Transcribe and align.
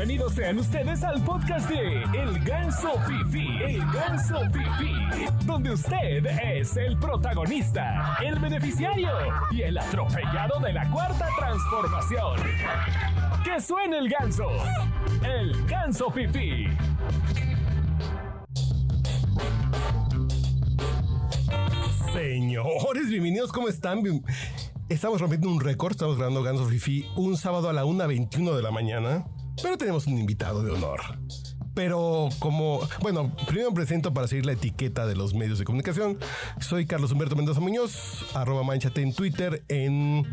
Bienvenidos 0.00 0.32
sean 0.32 0.58
ustedes 0.58 1.04
al 1.04 1.22
podcast 1.24 1.68
de 1.68 2.04
El 2.14 2.42
Ganso 2.42 2.98
Fifi. 3.06 3.62
El 3.62 3.80
Ganso 3.92 4.38
Fifi. 4.50 5.26
Donde 5.44 5.72
usted 5.72 6.24
es 6.24 6.74
el 6.78 6.98
protagonista, 6.98 8.16
el 8.24 8.38
beneficiario 8.38 9.10
y 9.50 9.60
el 9.60 9.76
atropellado 9.76 10.58
de 10.60 10.72
la 10.72 10.88
cuarta 10.88 11.28
transformación. 11.38 12.38
Que 13.44 13.60
suene 13.60 13.98
el 13.98 14.08
ganso. 14.08 14.48
El 15.22 15.66
Ganso 15.66 16.10
Fifi. 16.10 16.68
Señores, 22.14 23.10
bienvenidos, 23.10 23.52
¿cómo 23.52 23.68
están? 23.68 24.02
Estamos 24.88 25.20
rompiendo 25.20 25.50
un 25.50 25.60
récord, 25.60 25.92
estamos 25.92 26.16
grabando 26.16 26.42
Ganso 26.42 26.64
Fifi 26.64 27.04
un 27.16 27.36
sábado 27.36 27.68
a 27.68 27.74
la 27.74 27.84
1.21 27.84 28.56
de 28.56 28.62
la 28.62 28.70
mañana, 28.70 29.26
pero 29.62 29.76
tenemos 29.76 30.06
un 30.06 30.18
invitado 30.18 30.62
de 30.62 30.70
honor. 30.72 31.00
Pero 31.74 32.28
como, 32.40 32.80
bueno, 33.00 33.34
primero 33.46 33.70
me 33.70 33.76
presento 33.76 34.12
para 34.12 34.26
seguir 34.26 34.44
la 34.44 34.52
etiqueta 34.52 35.06
de 35.06 35.14
los 35.14 35.34
medios 35.34 35.58
de 35.58 35.64
comunicación. 35.64 36.18
Soy 36.60 36.84
Carlos 36.84 37.12
Humberto 37.12 37.36
Mendoza 37.36 37.60
Muñoz, 37.60 38.26
arroba 38.34 38.64
manchate 38.64 39.02
en 39.02 39.14
Twitter, 39.14 39.62
en, 39.68 40.26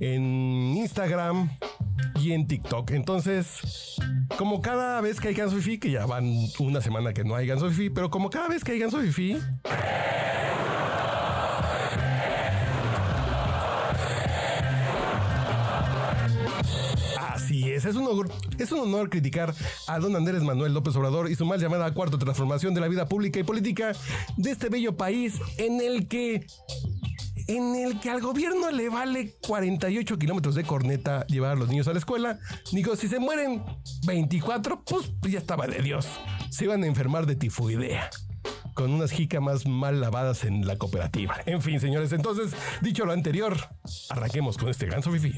en 0.00 0.76
Instagram 0.76 1.50
y 2.20 2.32
en 2.32 2.46
TikTok. 2.46 2.92
Entonces, 2.92 3.96
como 4.38 4.60
cada 4.60 5.00
vez 5.00 5.20
que 5.20 5.28
hay 5.28 5.34
Ganso 5.34 5.56
Fifi, 5.56 5.78
que 5.78 5.90
ya 5.90 6.06
van 6.06 6.32
una 6.60 6.80
semana 6.80 7.12
que 7.12 7.24
no 7.24 7.34
hay 7.34 7.46
Ganso 7.46 7.68
Fifi, 7.70 7.90
pero 7.90 8.08
como 8.08 8.30
cada 8.30 8.48
vez 8.48 8.62
que 8.62 8.72
hay 8.72 8.78
Ganso 8.78 9.00
Fifi, 9.00 9.36
Así 17.54 17.70
es, 17.70 17.84
es 17.84 17.94
un, 17.94 18.04
honor, 18.08 18.32
es 18.58 18.72
un 18.72 18.80
honor 18.80 19.08
criticar 19.08 19.54
a 19.86 20.00
don 20.00 20.16
Andrés 20.16 20.42
Manuel 20.42 20.74
López 20.74 20.96
Obrador 20.96 21.30
y 21.30 21.36
su 21.36 21.46
mal 21.46 21.60
llamada 21.60 21.94
cuarta 21.94 22.18
transformación 22.18 22.74
de 22.74 22.80
la 22.80 22.88
vida 22.88 23.06
pública 23.06 23.38
y 23.38 23.44
política 23.44 23.92
de 24.36 24.50
este 24.50 24.68
bello 24.68 24.96
país 24.96 25.34
en 25.56 25.80
el 25.80 26.08
que 26.08 26.44
en 27.46 27.76
el 27.76 28.00
que 28.00 28.10
al 28.10 28.20
gobierno 28.20 28.72
le 28.72 28.88
vale 28.88 29.36
48 29.46 30.18
kilómetros 30.18 30.56
de 30.56 30.64
corneta 30.64 31.24
llevar 31.28 31.52
a 31.52 31.54
los 31.54 31.68
niños 31.68 31.86
a 31.86 31.92
la 31.92 32.00
escuela. 32.00 32.40
Digo, 32.72 32.96
si 32.96 33.06
se 33.06 33.20
mueren 33.20 33.62
24, 34.04 34.82
pues 34.84 35.12
ya 35.22 35.38
estaba 35.38 35.68
de 35.68 35.80
Dios. 35.80 36.08
Se 36.50 36.64
iban 36.64 36.82
a 36.82 36.88
enfermar 36.88 37.24
de 37.24 37.36
tifoidea. 37.36 38.10
Con 38.74 38.90
unas 38.90 39.12
jícamas 39.12 39.64
mal 39.64 40.00
lavadas 40.00 40.42
en 40.42 40.66
la 40.66 40.76
cooperativa. 40.76 41.36
En 41.46 41.62
fin, 41.62 41.78
señores, 41.78 42.10
entonces, 42.10 42.50
dicho 42.80 43.04
lo 43.04 43.12
anterior, 43.12 43.56
arranquemos 44.10 44.58
con 44.58 44.70
este 44.70 44.86
ganso 44.86 45.12
fifi. 45.12 45.34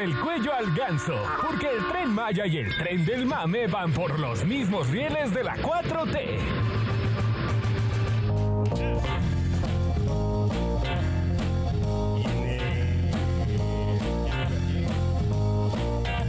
El 0.00 0.16
cuello 0.20 0.54
al 0.54 0.72
ganso, 0.76 1.16
porque 1.44 1.66
el 1.68 1.84
tren 1.88 2.14
Maya 2.14 2.46
y 2.46 2.58
el 2.58 2.76
tren 2.76 3.04
del 3.04 3.26
mame 3.26 3.66
van 3.66 3.92
por 3.92 4.20
los 4.20 4.44
mismos 4.44 4.88
rieles 4.90 5.34
de 5.34 5.42
la 5.42 5.56
4T. 5.56 6.38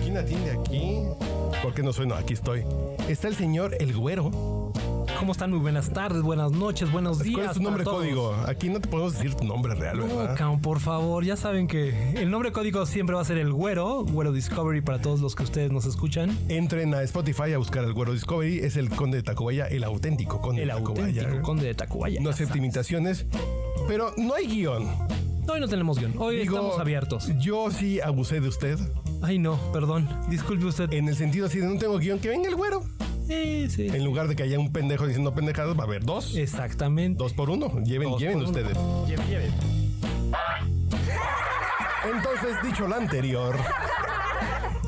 ¿Quién 0.01 0.17
atiende 0.17 0.51
aquí? 0.51 1.03
¿Por 1.61 1.73
qué 1.75 1.83
no 1.83 1.93
sueno? 1.93 2.15
Aquí 2.15 2.33
estoy. 2.33 2.65
Está 3.07 3.27
el 3.27 3.35
señor 3.35 3.75
El 3.79 3.95
Güero. 3.95 4.58
¿Cómo 5.19 5.33
están? 5.33 5.49
Muy 5.49 5.59
buenas 5.59 5.91
tardes, 5.91 6.21
buenas 6.21 6.53
noches, 6.53 6.89
buenos 6.93 7.19
días. 7.19 7.35
¿Cuál 7.35 7.47
es 7.47 7.53
tu 7.53 7.61
nombre 7.61 7.83
código? 7.83 8.33
Aquí 8.47 8.69
no 8.69 8.79
te 8.79 8.87
podemos 8.87 9.13
decir 9.13 9.35
tu 9.35 9.43
nombre 9.43 9.75
real, 9.75 9.97
No, 9.99 10.05
¿verdad? 10.07 10.37
cabrón, 10.37 10.61
por 10.61 10.79
favor, 10.79 11.25
ya 11.25 11.35
saben 11.35 11.67
que 11.67 12.13
el 12.13 12.31
nombre 12.31 12.53
código 12.53 12.85
siempre 12.85 13.15
va 13.15 13.21
a 13.21 13.25
ser 13.25 13.37
el 13.37 13.51
güero, 13.51 14.05
güero 14.05 14.31
Discovery 14.31 14.79
para 14.79 15.01
todos 15.01 15.19
los 15.19 15.35
que 15.35 15.43
ustedes 15.43 15.71
nos 15.71 15.85
escuchan. 15.85 16.37
Entren 16.47 16.93
a 16.93 17.01
Spotify 17.03 17.51
a 17.53 17.57
buscar 17.57 17.83
el 17.83 17.93
Güero 17.93 18.13
Discovery. 18.13 18.59
Es 18.59 18.77
el 18.77 18.89
conde 18.89 19.17
de 19.17 19.23
Tacubaya, 19.23 19.67
el 19.67 19.83
auténtico 19.83 20.39
conde 20.39 20.61
El 20.63 20.69
de 20.69 20.73
Tacubaya. 20.75 21.03
auténtico 21.21 21.41
conde 21.45 21.65
de 21.65 21.73
Tacubaya. 21.75 22.21
No 22.21 22.29
acepta 22.29 22.57
imitaciones, 22.57 23.25
pero 23.89 24.13
no 24.17 24.35
hay 24.35 24.47
guion. 24.47 24.87
Hoy 25.51 25.59
no 25.59 25.67
tenemos 25.67 25.99
guion, 25.99 26.13
hoy 26.17 26.37
Digo, 26.37 26.55
estamos 26.55 26.79
abiertos. 26.79 27.29
Yo 27.39 27.69
sí 27.71 27.99
abusé 27.99 28.39
de 28.39 28.47
usted. 28.47 28.79
Ay, 29.21 29.37
no, 29.37 29.59
perdón, 29.73 30.07
disculpe 30.29 30.65
usted. 30.65 30.93
En 30.93 31.09
el 31.09 31.15
sentido 31.17 31.47
así 31.47 31.59
de 31.59 31.67
no 31.67 31.77
tengo 31.77 31.97
guion, 31.97 32.19
que 32.19 32.29
venga 32.29 32.47
el 32.47 32.55
güero. 32.55 32.83
Sí. 33.69 33.87
En 33.87 34.03
lugar 34.03 34.27
de 34.27 34.35
que 34.35 34.43
haya 34.43 34.57
un 34.57 34.71
pendejo 34.73 35.05
diciendo 35.05 35.33
pendejadas, 35.35 35.77
va 35.77 35.83
a 35.83 35.85
haber 35.85 36.03
dos. 36.03 36.35
Exactamente. 36.35 37.17
Dos 37.21 37.33
por 37.33 37.49
uno. 37.49 37.71
Lleven, 37.83 38.09
Dos 38.09 38.19
lleven 38.19 38.37
uno. 38.37 38.47
ustedes. 38.47 38.75
Lleve, 39.07 39.23
lleve. 39.27 39.51
Entonces, 42.11 42.55
dicho 42.63 42.87
lo 42.87 42.95
anterior, 42.95 43.55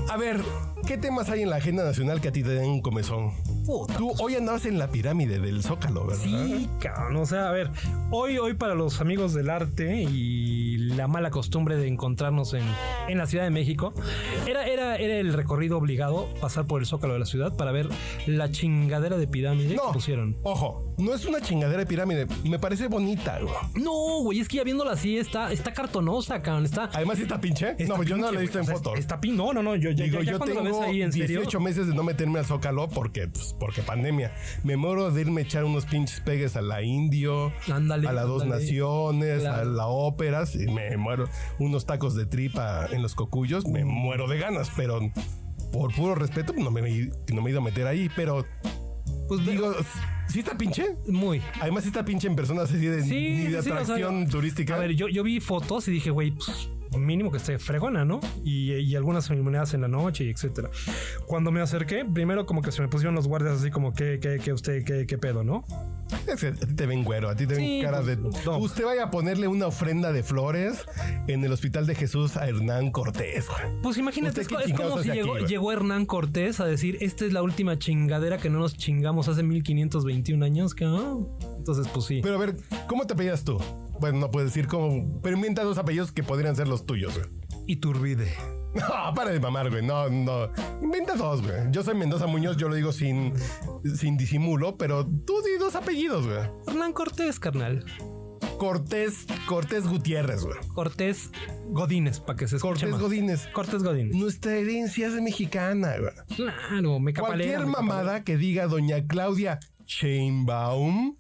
a 0.10 0.18
ver, 0.18 0.42
¿qué 0.88 0.98
temas 0.98 1.30
hay 1.30 1.42
en 1.44 1.50
la 1.50 1.58
agenda 1.58 1.84
nacional 1.84 2.20
que 2.22 2.30
a 2.30 2.32
ti 2.32 2.42
te 2.42 2.50
den 2.50 2.70
un 2.70 2.82
comezón? 2.82 3.32
Puta. 3.66 3.96
Tú 3.96 4.12
hoy 4.20 4.36
andabas 4.36 4.66
en 4.66 4.80
la 4.80 4.88
pirámide 4.90 5.40
del 5.40 5.62
Zócalo, 5.62 6.08
¿verdad? 6.08 6.24
Sí, 6.24 6.68
cabrón. 6.80 7.18
O 7.18 7.26
sea, 7.26 7.50
a 7.50 7.52
ver, 7.52 7.70
hoy, 8.10 8.38
hoy 8.40 8.56
para 8.56 8.74
los 8.74 9.02
amigos 9.02 9.34
del 9.34 9.50
arte 9.52 10.02
y 10.10 10.71
la 11.02 11.08
mala 11.08 11.32
costumbre 11.32 11.78
de 11.78 11.88
encontrarnos 11.88 12.54
en, 12.54 12.62
en 13.08 13.18
la 13.18 13.26
Ciudad 13.26 13.44
de 13.44 13.50
México, 13.50 13.92
era, 14.48 14.68
era, 14.68 14.98
era 14.98 15.16
el 15.18 15.34
recorrido 15.34 15.80
obligado 15.80 16.28
pasar 16.40 16.68
por 16.68 16.80
el 16.82 16.86
zócalo 16.86 17.14
de 17.14 17.20
la 17.20 17.26
ciudad 17.26 17.56
para 17.58 17.72
ver 17.72 17.90
la 18.28 18.52
chingadera 18.52 19.18
de 19.18 19.26
pirámide 19.28 19.76
No, 19.76 19.88
que 19.88 19.94
pusieron. 19.94 20.38
ojo, 20.44 20.94
no 21.00 21.16
es 21.16 21.26
una 21.26 21.42
chingadera 21.42 21.80
de 21.80 21.86
pirámide, 21.88 22.28
me 22.44 22.60
parece 22.60 22.88
bonita, 22.88 23.40
güey. 23.40 23.84
No, 23.84 24.22
güey, 24.22 24.40
es 24.42 24.48
que 24.48 24.58
ya 24.58 24.64
viéndola 24.64 24.92
así 24.92 25.18
está, 25.18 25.52
está 25.52 25.74
cartonosa, 25.74 26.40
cabrón. 26.44 26.66
Está. 26.66 26.90
Además, 26.94 27.18
¿sí 27.18 27.24
está 27.24 27.42
pinche? 27.42 27.72
está 27.80 27.98
no, 27.98 28.04
yo 28.04 28.16
no 28.18 28.28
pinche, 28.28 28.34
la 28.34 28.40
he 28.40 28.42
visto 28.44 28.58
en. 28.60 28.64
O 28.64 28.68
sea, 28.68 28.76
fotos. 28.76 29.00
Está 29.00 29.20
pin, 29.20 29.36
no, 29.36 29.54
no, 29.54 29.64
no. 29.64 29.76
Yo, 29.76 29.90
ya, 29.90 30.04
Digo, 30.04 30.22
ya- 30.22 30.34
yo 30.34 30.40
tengo 30.40 30.62
ves 30.62 30.76
ahí 30.82 31.02
en 31.02 31.12
serio. 31.12 31.40
18 31.40 31.60
meses 31.60 31.88
de 31.88 31.96
no 31.96 32.04
meterme 32.04 32.38
al 32.38 32.46
Zócalo 32.46 32.88
porque, 32.90 33.28
pues, 33.28 33.56
porque 33.60 33.82
pandemia. 33.82 34.32
Me 34.64 34.78
muero 34.78 35.10
de 35.10 35.22
irme 35.22 35.42
a 35.42 35.44
echar 35.46 35.64
unos 35.64 35.86
pinches 35.88 36.20
pegues 36.20 36.56
a 36.56 36.62
la 36.62 36.84
Indio, 36.84 37.52
Ándale, 37.74 38.08
a 38.08 38.12
la 38.14 38.22
Dos. 38.22 38.46
Naciones, 38.46 39.46
a 39.46 39.64
la 39.64 39.88
Ópera. 39.88 40.44
y 40.54 40.72
me 40.72 40.91
muero. 40.98 41.28
Unos 41.60 41.86
tacos 41.86 42.16
de 42.16 42.26
tripa 42.26 42.88
en 42.92 43.02
los 43.02 43.16
cocuyos, 43.16 43.66
me 43.68 43.84
muero 43.86 44.28
de 44.28 44.38
ganas, 44.40 44.72
pero 44.76 45.00
por 45.72 45.94
puro 45.96 46.16
respeto 46.16 46.54
no 46.54 46.72
me, 46.72 46.82
no 46.82 47.42
me 47.42 47.50
he 47.50 47.52
ido 47.52 47.60
a 47.60 47.64
meter 47.64 47.88
ahí. 47.88 48.10
Pero 48.16 48.46
Pues 49.28 49.46
digo, 49.46 49.74
¿sí 50.28 50.40
está 50.40 50.58
pinche? 50.58 50.96
muy. 51.08 51.42
Además, 51.62 51.84
sí 51.84 51.90
está 51.90 52.04
pinche 52.04 52.28
en 52.28 52.36
personas 52.36 52.70
así 52.70 52.86
de, 52.86 53.02
Sí, 53.04 53.10
ni 53.10 53.44
de 53.44 53.50
sí, 53.50 53.56
o 53.56 53.62
sea, 53.62 53.74
atracción 53.82 54.28
turística. 54.28 54.76
A 54.76 54.80
ver, 54.80 54.92
yo, 54.92 55.08
yo 55.08 55.24
vi 55.24 55.40
fotos 55.40 55.88
y 55.88 55.92
dije, 55.92 56.10
güey, 56.12 56.32
pues 56.32 56.70
mínimo 57.00 57.32
que 57.32 57.38
esté 57.38 57.58
fregona, 57.58 58.04
¿no? 58.04 58.20
Y, 58.44 58.74
y 58.74 58.96
algunas 58.98 59.30
iluminadas 59.30 59.74
en 59.74 59.80
la 59.80 59.88
noche 59.88 60.26
y 60.26 60.30
etcétera. 60.30 60.70
Cuando 61.26 61.50
me 61.50 61.62
acerqué, 61.62 62.04
primero 62.04 62.46
como 62.46 62.62
que 62.62 62.74
se 62.74 62.82
me 62.82 62.90
pusieron 62.90 63.16
los 63.16 63.30
guardias 63.30 63.60
así 63.62 63.72
como 63.72 63.94
que, 63.94 64.20
que, 64.20 64.40
que 64.40 64.52
usted, 64.52 64.84
que, 64.84 65.06
qué 65.08 65.18
pedo, 65.18 65.46
¿no? 65.46 65.64
Es 66.28 66.40
que 66.42 66.48
a 66.48 66.54
ti 66.54 66.76
te 66.76 66.86
ven 66.86 67.04
güero, 67.04 67.30
a 67.30 67.36
ti 67.36 67.46
te 67.48 67.56
ven 67.56 67.66
Sí, 67.66 67.80
cara 67.82 68.02
de. 68.02 68.18
pues, 68.18 68.46
no. 68.46 68.58
Usted 68.58 68.86
vaya 68.86 69.06
a 69.06 69.12
ponerle 69.12 69.48
una 69.48 69.68
ofrenda 69.68 70.12
de 70.12 70.24
flores 70.24 70.86
en 71.28 71.44
el 71.44 71.52
Hospital 71.52 71.86
de 71.88 71.96
Jesús 71.96 72.38
a 72.38 72.48
Hernán 72.48 72.92
Cortés. 72.92 73.48
Pues 73.84 73.98
imagínate, 73.98 74.42
¿Usted 74.42 74.56
es, 74.60 74.66
es 74.72 74.74
como 74.74 75.02
si 75.02 75.10
aquí, 75.12 75.22
llegó, 75.48 75.72
Hernán 75.72 76.06
Cortés 76.06 76.60
a 76.60 76.66
decir, 76.66 76.98
esta 77.02 77.26
es 77.26 77.34
la 77.34 77.42
última 77.42 77.78
chingadera 77.80 78.38
que 78.38 78.50
no 78.50 78.60
nos 78.60 78.76
chingamos 78.78 79.28
hace 79.28 79.44
1521 79.44 80.46
años, 80.46 80.74
que. 80.76 80.86
Entonces, 81.58 81.88
pues 81.94 82.06
sí. 82.06 82.20
Pero 82.24 82.36
a 82.36 82.40
ver, 82.40 82.56
¿cómo 82.88 83.06
te 83.06 83.14
apellidas 83.14 83.44
tú? 83.44 83.60
Bueno, 84.00 84.20
no 84.20 84.32
puedes 84.32 84.54
decir 84.54 84.68
cómo. 84.68 85.20
Pero 85.22 85.36
inventa 85.36 85.64
dos 85.64 85.78
apellidos 85.78 86.12
que 86.12 86.24
podrían 86.24 86.56
ser 86.56 86.68
los 86.68 86.86
tuyos, 86.86 87.14
güey. 87.16 87.28
Iturbide. 87.68 88.32
No, 88.74 89.14
para 89.14 89.32
de 89.32 89.40
mamar, 89.40 89.70
güey. 89.70 89.86
No, 89.86 90.10
no. 90.10 90.50
Inventa 90.82 91.16
dos, 91.16 91.42
güey. 91.42 91.56
Yo 91.72 91.84
soy 91.84 91.96
Mendoza 91.96 92.28
Muñoz, 92.28 92.56
yo 92.58 92.70
lo 92.70 92.76
digo 92.76 92.92
sin, 92.94 93.34
sin 93.96 94.16
disimulo, 94.16 94.78
pero 94.78 95.06
tú 95.06 95.42
di 95.42 95.58
dos 95.60 95.76
apellidos, 95.76 96.26
güey. 96.26 96.40
Hernán 96.68 96.94
Cortés, 96.94 97.40
carnal. 97.40 97.84
Cortés, 98.58 99.26
Cortés 99.48 99.88
Gutiérrez, 99.88 100.44
güey. 100.44 100.58
Cortés 100.74 101.32
Godínez, 101.68 102.20
para 102.20 102.38
que 102.38 102.48
se 102.48 102.58
escuche 102.58 102.74
Cortés 102.74 102.92
más. 102.92 103.02
Godínez. 103.02 103.48
Cortés 103.54 103.84
Godínez. 103.84 104.16
Nuestra 104.16 104.54
herencia 104.56 105.08
es 105.08 105.14
mexicana, 105.16 105.96
güey. 105.98 106.14
Claro, 106.36 107.00
me 107.00 107.12
capalea. 107.12 107.58
Cualquier 107.58 107.66
me 107.66 107.72
mamada 107.74 108.24
que 108.24 108.38
diga 108.38 108.68
doña 108.68 109.06
Claudia 109.08 109.60
Sheinbaum, 109.86 111.18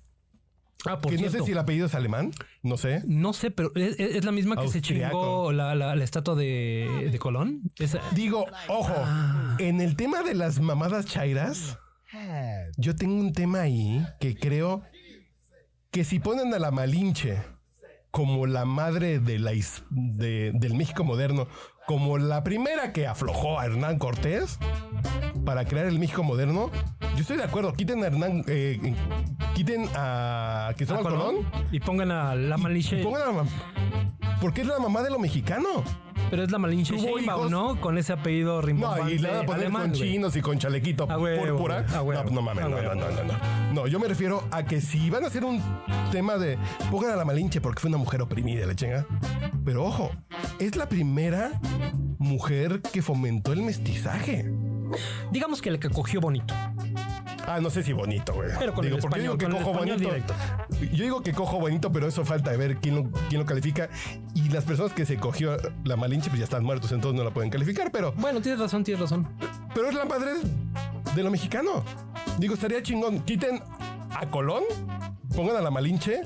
Ah, 0.85 0.99
por 0.99 1.11
que 1.11 1.21
no 1.21 1.29
sé 1.29 1.41
si 1.43 1.51
el 1.51 1.57
apellido 1.59 1.85
es 1.85 1.93
alemán, 1.95 2.31
no 2.63 2.75
sé. 2.75 3.03
No 3.05 3.33
sé, 3.33 3.51
pero 3.51 3.71
es, 3.75 3.99
es 3.99 4.25
la 4.25 4.31
misma 4.31 4.55
que 4.59 4.67
se 4.67 4.81
chingó 4.81 5.51
la, 5.51 5.75
la- 5.75 5.95
la 5.95 6.03
estatua 6.03 6.33
de, 6.35 7.09
de 7.11 7.19
Colón. 7.19 7.61
Digo, 8.13 8.45
ojo, 8.67 8.93
Ah. 8.97 9.55
en 9.59 9.79
el 9.79 9.95
tema 9.95 10.23
de 10.23 10.33
las 10.33 10.59
mamadas 10.59 11.05
chairas, 11.05 11.77
yo 12.77 12.95
tengo 12.95 13.15
un 13.15 13.31
tema 13.33 13.61
ahí 13.61 14.05
que 14.19 14.35
creo 14.35 14.81
que 15.91 16.03
si 16.03 16.19
ponen 16.19 16.53
a 16.53 16.59
la 16.59 16.71
Malinche 16.71 17.37
como 18.09 18.45
la 18.47 18.65
madre 18.65 19.19
de 19.19 19.39
la 19.39 19.51
de- 19.89 20.51
del 20.53 20.73
México 20.73 21.03
moderno, 21.03 21.47
como 21.87 22.17
la 22.17 22.43
primera 22.43 22.93
que 22.93 23.07
aflojó 23.07 23.59
a 23.59 23.65
Hernán 23.65 23.97
Cortés, 23.97 24.59
para 25.45 25.65
crear 25.65 25.87
el 25.87 25.99
México 25.99 26.23
moderno, 26.23 26.71
yo 27.15 27.21
estoy 27.21 27.37
de 27.37 27.43
acuerdo. 27.43 27.73
Quiten 27.73 28.03
a 28.03 28.07
Hernán, 28.07 28.43
eh, 28.47 28.93
quiten 29.53 29.89
a 29.95 30.71
Cristóbal 30.75 31.05
¿A 31.05 31.09
Colón. 31.09 31.35
Y 31.71 31.79
pongan 31.79 32.11
a 32.11 32.35
la 32.35 32.57
Malinche. 32.57 33.03
Pongan 33.03 33.21
a 33.21 33.25
la 33.31 33.45
porque 34.39 34.61
es 34.61 34.67
la 34.67 34.79
mamá 34.79 35.03
de 35.03 35.11
lo 35.11 35.19
mexicano. 35.19 35.83
Pero 36.29 36.43
es 36.43 36.51
la 36.51 36.57
Malinche 36.57 36.97
Sheinbaum. 36.97 37.49
¿no? 37.51 37.79
Con 37.81 37.97
ese 37.97 38.13
apellido 38.13 38.55
No, 38.55 38.61
rimbombante 38.61 39.13
y 39.13 39.17
le 39.19 39.29
van 39.29 39.37
a 39.39 39.43
poner 39.43 39.61
alemán, 39.61 39.81
con 39.89 39.91
güey. 39.91 40.01
chinos 40.11 40.35
y 40.35 40.41
con 40.41 40.57
chalequito 40.59 41.07
púrpura. 41.07 41.85
güey, 42.01 42.17
no, 42.17 42.23
no 42.31 42.41
mames, 42.41 42.63
no, 42.63 42.69
no, 42.69 42.81
no, 42.81 42.95
no, 42.95 43.23
no. 43.23 43.33
No, 43.73 43.87
yo 43.87 43.99
me 43.99 44.07
refiero 44.07 44.43
a 44.51 44.63
que 44.63 44.81
si 44.81 45.09
van 45.09 45.23
a 45.23 45.27
hacer 45.27 45.43
un 45.45 45.61
tema 46.11 46.37
de 46.37 46.57
pongan 46.89 47.11
a 47.11 47.15
la 47.15 47.25
Malinche 47.25 47.61
porque 47.61 47.79
fue 47.79 47.89
una 47.89 47.97
mujer 47.97 48.21
oprimida, 48.21 48.65
la 48.65 48.75
chinga. 48.75 49.05
Pero 49.65 49.85
ojo, 49.85 50.11
es 50.59 50.75
la 50.75 50.87
primera 50.89 51.51
mujer 52.17 52.81
que 52.81 53.01
fomentó 53.01 53.53
el 53.53 53.61
mestizaje. 53.61 54.51
Digamos 55.31 55.61
que 55.61 55.69
el 55.69 55.79
que 55.79 55.89
cogió 55.89 56.19
bonito. 56.19 56.53
Ah, 57.53 57.59
no 57.59 57.69
sé 57.69 57.83
si 57.83 57.91
bonito, 57.91 58.33
güey. 58.33 58.49
Pero 58.57 58.73
con 58.73 58.85
el 58.85 58.91
porque 58.99 59.17
yo 59.19 59.33
digo 59.33 59.33
español, 59.33 59.37
que 59.37 59.45
cojo 59.45 59.71
español 59.71 59.97
bonito. 59.97 60.09
directo. 60.09 60.33
Yo 60.95 61.03
digo 61.03 61.21
que 61.21 61.33
cojo 61.33 61.59
bonito, 61.59 61.91
pero 61.91 62.07
eso 62.07 62.23
falta 62.23 62.51
de 62.51 62.57
ver 62.57 62.77
quién 62.77 62.95
lo, 62.95 63.11
quién 63.29 63.41
lo 63.41 63.45
califica. 63.45 63.89
Y 64.33 64.47
las 64.49 64.63
personas 64.63 64.93
que 64.93 65.05
se 65.05 65.17
cogió 65.17 65.57
la 65.83 65.95
Malinche, 65.97 66.29
pues 66.29 66.39
ya 66.39 66.45
están 66.45 66.63
muertos, 66.63 66.91
entonces 66.91 67.17
no 67.17 67.25
la 67.25 67.31
pueden 67.33 67.49
calificar, 67.49 67.91
pero 67.91 68.13
Bueno, 68.13 68.41
tienes 68.41 68.59
razón, 68.61 68.83
tienes 68.83 69.01
razón. 69.01 69.27
Pero 69.73 69.89
es 69.89 69.95
la 69.95 70.05
madre 70.05 70.31
de 71.13 71.23
lo 71.23 71.29
mexicano. 71.29 71.83
Digo, 72.37 72.53
estaría 72.53 72.81
chingón. 72.81 73.19
Quiten 73.23 73.61
a 74.15 74.29
Colón, 74.29 74.63
pongan 75.35 75.57
a 75.57 75.61
la 75.61 75.71
Malinche 75.71 76.21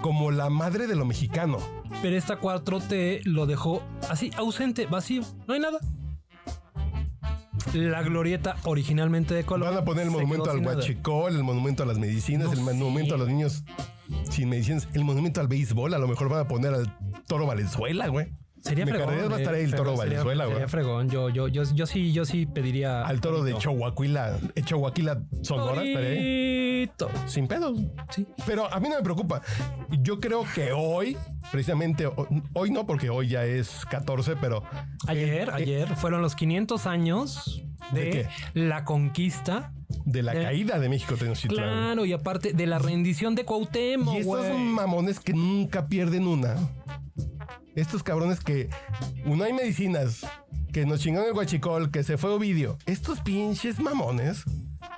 como 0.00 0.30
la 0.30 0.48
madre 0.48 0.86
de 0.86 0.94
lo 0.96 1.04
mexicano. 1.04 1.58
Pero 2.00 2.16
esta 2.16 2.40
4T 2.40 3.24
lo 3.24 3.46
dejó 3.46 3.82
así, 4.08 4.30
ausente, 4.36 4.86
vacío. 4.86 5.22
No 5.46 5.54
hay 5.54 5.60
nada. 5.60 5.78
La 7.74 8.02
glorieta 8.02 8.56
originalmente 8.64 9.34
de 9.34 9.44
Colón. 9.44 9.68
Van 9.70 9.78
a 9.78 9.84
poner 9.84 10.04
el 10.04 10.10
monumento 10.10 10.50
al 10.50 10.58
huachicol, 10.64 11.34
el 11.34 11.42
monumento 11.42 11.82
a 11.82 11.86
las 11.86 11.98
medicinas, 11.98 12.48
No 12.48 12.52
el 12.52 12.60
monumento 12.60 13.10
sé. 13.10 13.14
a 13.14 13.18
los 13.18 13.28
niños 13.28 13.64
sin 14.30 14.48
medicinas, 14.48 14.88
el 14.92 15.04
monumento 15.04 15.40
al 15.40 15.48
béisbol. 15.48 15.94
A 15.94 15.98
lo 15.98 16.06
mejor 16.08 16.28
van 16.28 16.40
a 16.40 16.48
poner 16.48 16.74
al 16.74 16.96
toro 17.26 17.46
Valenzuela, 17.46 18.08
güey. 18.08 18.28
Sería 18.62 18.84
Me 18.86 18.92
fregón. 18.92 19.08
va 19.08 19.34
a 19.34 19.38
eh, 19.38 19.42
estar 19.42 19.54
el 19.56 19.70
toro 19.74 19.90
sería- 19.96 20.04
Valenzuela, 20.04 20.44
güey. 20.44 20.54
Sería 20.54 20.68
fregón. 20.68 21.10
Yo, 21.10 21.28
yo, 21.30 21.48
yo, 21.48 21.62
yo 21.74 21.86
sí, 21.86 22.12
yo 22.12 22.24
sí 22.24 22.46
pediría. 22.46 23.02
Al 23.04 23.20
toro 23.20 23.42
de 23.42 23.54
Chihuahua, 23.56 23.92
Chihuahua, 24.64 24.92
Sonora, 25.42 25.82
estaría 25.82 26.08
ahí. 26.10 26.86
Torito. 26.96 27.10
Sin 27.28 27.46
pedos. 27.48 27.78
Sí. 28.10 28.26
Pero 28.46 28.72
a 28.72 28.78
mí 28.80 28.88
no 28.88 28.96
me 28.96 29.02
preocupa. 29.02 29.42
Yo 30.00 30.20
creo 30.20 30.44
que 30.54 30.72
hoy, 30.72 31.16
precisamente, 31.50 32.06
ho- 32.06 32.28
hoy 32.54 32.70
no, 32.70 32.86
porque 32.86 33.10
hoy 33.10 33.28
ya 33.28 33.44
es 33.44 33.84
14, 33.90 34.36
pero 34.36 34.62
Ayer, 35.08 35.48
eh, 35.48 35.52
ayer 35.52 35.88
fueron 35.96 36.22
los 36.22 36.34
500 36.36 36.86
años 36.86 37.64
de, 37.92 38.00
¿De 38.04 38.10
qué? 38.10 38.28
la 38.54 38.84
conquista. 38.84 39.72
de 40.06 40.22
la 40.22 40.32
Eh, 40.34 40.42
caída 40.42 40.78
de 40.78 40.88
México 40.88 41.16
Tenochtitlán. 41.16 41.58
Claro, 41.68 42.04
y 42.06 42.12
aparte 42.14 42.54
de 42.54 42.66
la 42.66 42.78
rendición 42.78 43.34
de 43.34 43.44
Cuauhtémoc, 43.44 44.14
Y 44.14 44.18
estos 44.20 44.38
güey. 44.46 44.58
mamones 44.58 45.20
que 45.20 45.34
nunca 45.34 45.86
pierden 45.86 46.26
una. 46.26 46.56
Estos 47.74 48.02
cabrones 48.02 48.40
que 48.40 48.68
no 49.24 49.42
hay 49.44 49.52
medicinas, 49.52 50.26
que 50.72 50.84
nos 50.86 51.00
chingaron 51.00 51.28
el 51.28 51.34
guachicol, 51.34 51.90
que 51.90 52.02
se 52.02 52.18
fue 52.18 52.30
Ovidio. 52.30 52.76
Estos 52.86 53.20
pinches 53.20 53.80
mamones 53.80 54.44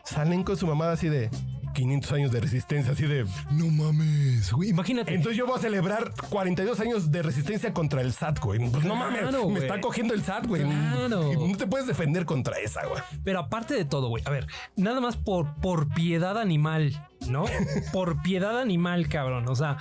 salen 0.05 0.43
con 0.43 0.56
su 0.56 0.67
mamada 0.67 0.93
así 0.93 1.09
de 1.09 1.31
500 1.75 2.12
años 2.12 2.31
de 2.32 2.41
resistencia, 2.41 2.93
así 2.93 3.05
de 3.06 3.26
no 3.50 3.67
mames, 3.67 4.53
güey. 4.53 4.71
Imagínate. 4.71 5.12
Entonces 5.12 5.37
yo 5.37 5.44
voy 5.47 5.56
a 5.56 5.61
celebrar 5.61 6.12
42 6.31 6.79
años 6.81 7.11
de 7.11 7.23
resistencia 7.23 7.73
contra 7.73 8.00
el 8.00 8.12
SAT, 8.12 8.38
güey. 8.41 8.61
Pues 8.71 8.85
no 8.85 8.94
mames, 8.94 9.21
Claro, 9.23 9.38
me 9.49 9.53
güey. 9.55 9.62
está 9.62 9.81
cogiendo 9.81 10.15
el 10.15 10.23
SAT, 10.23 10.47
güey. 10.47 10.62
Claro. 10.62 11.32
No 11.32 11.56
te 11.56 11.67
puedes 11.67 11.87
defender 11.88 12.26
contra 12.26 12.59
esa, 12.59 12.87
güey. 12.87 13.03
Pero 13.25 13.41
aparte 13.41 13.75
de 13.75 13.85
todo, 13.85 14.09
güey, 14.09 14.23
a 14.26 14.31
ver, 14.31 14.47
nada 14.76 15.00
más 15.00 15.17
por, 15.17 15.56
por 15.61 15.88
piedad 15.94 16.38
animal, 16.38 17.09
¿no? 17.29 17.44
por 17.93 18.23
piedad 18.23 18.59
animal, 18.61 19.09
cabrón. 19.09 19.49
O 19.49 19.55
sea, 19.55 19.76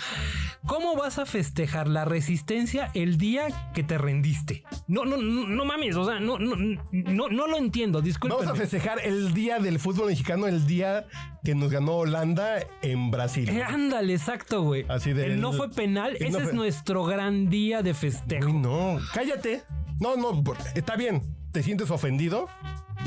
¿cómo 0.66 0.96
vas 0.96 1.20
a 1.20 1.26
festejar 1.26 1.88
la 1.88 2.06
resistencia 2.06 2.90
el 2.94 3.18
día 3.18 3.72
que 3.74 3.84
te 3.84 3.98
rendiste? 3.98 4.64
No, 4.88 5.06
no, 5.06 5.18
no, 5.18 5.48
no 5.48 5.66
mames, 5.66 5.96
o 5.96 6.06
sea, 6.06 6.20
no, 6.20 6.38
no, 6.40 6.56
no, 6.92 7.30
no 7.30 7.48
lo 7.48 7.58
entiendo, 7.58 8.02
disculpe. 8.02 8.36
Vamos 8.36 8.52
a 8.52 8.56
festejar 8.56 9.00
el 9.04 9.34
día 9.34 9.60
del 9.60 9.80
fútbol 9.80 10.08
mexicano, 10.08 10.48
el 10.48 10.66
día 10.68 11.06
que 11.44 11.56
nos 11.56 11.72
ganó 11.72 11.96
Holanda 11.98 12.60
en 12.82 13.12
Brasil. 13.12 13.50
Eh, 13.50 13.64
ándale, 13.64 14.14
exacto, 14.14 14.62
güey. 14.64 14.86
Así 14.90 15.14
de- 15.14 15.26
El 15.26 15.42
no 15.42 15.52
fue 15.54 15.70
penal, 15.70 16.16
ese 16.20 16.30
no 16.32 16.40
es 16.40 16.54
nuestro 16.54 17.04
gran 17.06 17.50
día 17.50 17.82
de 17.82 17.94
festejo. 17.94 18.48
Uy, 18.48 18.54
no, 18.54 19.00
cállate. 19.14 19.64
No, 20.00 20.16
no, 20.16 20.42
está 20.76 20.96
bien. 20.96 21.22
¿Te 21.52 21.62
sientes 21.62 21.92
ofendido? 21.92 22.50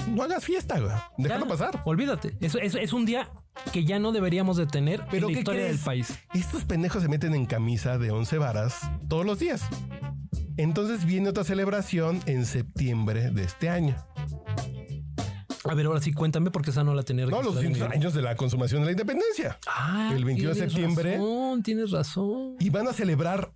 No 0.09 0.23
hagas 0.23 0.45
fiesta, 0.45 0.79
güey. 0.79 0.93
Déjalo 1.19 1.49
pasar. 1.49 1.81
Olvídate. 1.85 2.37
Eso, 2.41 2.59
eso 2.59 2.79
es 2.79 2.93
un 2.93 3.05
día 3.05 3.29
que 3.73 3.85
ya 3.85 3.99
no 3.99 4.13
deberíamos 4.13 4.57
de 4.57 4.67
tener 4.67 5.05
Pero 5.11 5.27
en 5.29 5.33
la 5.33 5.37
¿qué 5.37 5.41
historia 5.41 5.63
crees? 5.63 5.77
del 5.79 5.85
país. 5.85 6.19
Estos 6.35 6.65
pendejos 6.65 7.03
se 7.03 7.09
meten 7.09 7.35
en 7.35 7.47
camisa 7.47 7.99
de 7.99 8.11
11 8.11 8.39
varas 8.39 8.79
todos 9.09 9.25
los 9.27 9.39
días. 9.39 9.63
Entonces 10.57 11.05
viene 11.05 11.29
otra 11.29 11.45
celebración 11.45 12.21
en 12.27 12.47
septiembre 12.47 13.31
de 13.31 13.45
este 13.45 13.69
año. 13.69 13.97
A 15.69 15.75
ver, 15.75 15.87
ahora 15.87 16.01
sí, 16.01 16.13
cuéntame 16.13 16.51
porque 16.53 16.71
esa 16.71 16.85
no 16.85 16.95
la 16.95 17.03
tenía 17.03 17.27
No, 17.27 17.43
los 17.43 17.57
registrada 17.57 17.67
en 17.67 17.73
200 17.73 17.89
mi- 17.91 17.95
años 17.97 18.15
de 18.15 18.23
la 18.23 18.37
consumación 18.37 18.83
de 18.83 18.87
la 18.87 18.93
independencia. 18.93 19.59
Ah, 19.67 20.13
el 20.15 20.25
21 20.25 20.55
de 20.55 20.61
septiembre. 20.61 21.13
Razón, 21.17 21.63
tienes 21.65 21.91
razón. 21.91 22.57
Y 22.61 22.71
van 22.71 22.87
a 22.87 22.93
celebrar 22.93 23.53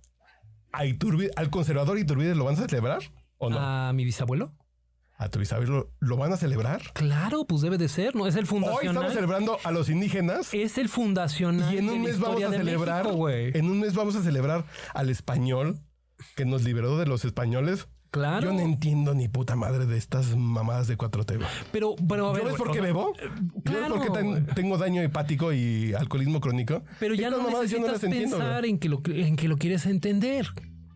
a 0.73 0.85
Iturbide, 0.85 1.31
al 1.37 1.49
conservador 1.49 1.97
Iturbide, 1.97 2.35
¿lo 2.35 2.43
van 2.45 2.55
a 2.55 2.67
celebrar 2.67 3.01
o 3.37 3.49
no? 3.49 3.57
¿A 3.59 3.93
mi 3.93 4.03
bisabuelo? 4.03 4.53
A 5.21 5.29
tu 5.29 5.37
bisabuelo, 5.37 5.71
¿lo, 5.71 6.07
lo 6.07 6.17
van 6.17 6.33
a 6.33 6.37
celebrar? 6.37 6.81
Claro, 6.93 7.45
pues 7.45 7.61
debe 7.61 7.77
de 7.77 7.87
ser, 7.89 8.15
¿no? 8.15 8.25
Es 8.25 8.33
el 8.35 8.41
Hoy 8.41 8.47
fundacional. 8.47 8.89
estamos 8.89 9.13
celebrando 9.13 9.57
a 9.63 9.71
los 9.71 9.87
indígenas. 9.87 10.51
Es 10.51 10.79
el 10.79 10.89
fundacional. 10.89 11.71
Y 11.71 11.77
en 11.77 11.89
un 11.91 12.01
mes 12.01 12.17
vamos 12.19 12.41
a 12.43 12.49
celebrar, 12.49 13.03
México, 13.03 13.17
güey. 13.17 13.55
en 13.55 13.69
un 13.69 13.79
mes 13.79 13.93
vamos 13.93 14.15
a 14.15 14.23
celebrar 14.23 14.65
al 14.95 15.11
español 15.11 15.77
que 16.35 16.43
nos 16.45 16.63
liberó 16.63 16.97
de 16.97 17.05
los 17.05 17.23
españoles. 17.23 17.87
Claro. 18.09 18.47
Yo 18.47 18.53
no 18.53 18.61
entiendo 18.61 19.13
ni 19.13 19.27
puta 19.27 19.55
madre 19.55 19.85
de 19.85 19.95
estas 19.95 20.35
mamadas 20.35 20.87
de 20.87 20.97
4T. 20.97 21.37
güey. 21.37 21.47
Pero, 21.71 21.95
pero 22.09 22.27
a 22.29 22.33
ver. 22.33 22.41
¿Yo 22.41 22.47
ves 22.47 22.57
por 22.57 22.71
qué 22.71 22.81
bebo? 22.81 23.13
¿Yo 23.15 23.29
ves 23.31 23.61
claro, 23.63 23.95
por 23.99 24.11
qué 24.11 24.53
tengo 24.55 24.77
daño 24.79 25.03
hepático 25.03 25.53
y 25.53 25.93
alcoholismo 25.93 26.41
crónico? 26.41 26.83
Pero 26.99 27.13
ya 27.13 27.27
Estas 27.27 27.43
no 27.43 27.49
necesitas 27.61 27.91
las 27.91 28.03
entiendo, 28.03 28.37
güey. 28.37 28.47
pensar 28.47 28.65
en 28.65 28.79
que, 28.79 28.89
lo, 28.89 29.01
en 29.05 29.35
que 29.35 29.47
lo 29.47 29.57
quieres 29.57 29.85
entender. 29.85 30.47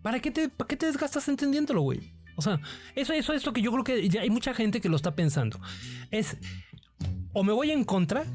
¿Para 0.02 0.20
qué, 0.20 0.32
te, 0.32 0.50
¿Para 0.50 0.68
qué 0.68 0.78
te 0.78 0.88
desgastas 0.88 1.28
entendiéndolo, 1.30 1.82
güey? 1.82 2.15
O 2.36 2.42
sea, 2.42 2.60
eso, 2.96 3.14
eso 3.14 3.34
es 3.34 3.46
lo 3.46 3.54
que 3.54 3.62
yo 3.62 3.72
creo 3.72 3.84
que 3.84 4.10
ya 4.10 4.22
hay 4.22 4.30
mucha 4.30 4.54
gente 4.54 4.82
que 4.82 4.90
lo 4.90 4.96
está 4.96 5.16
pensando. 5.16 5.60
Es, 6.12 6.38
o 7.34 7.44
me 7.44 7.54
voy 7.54 7.72
en 7.72 7.84
contra, 7.84 8.26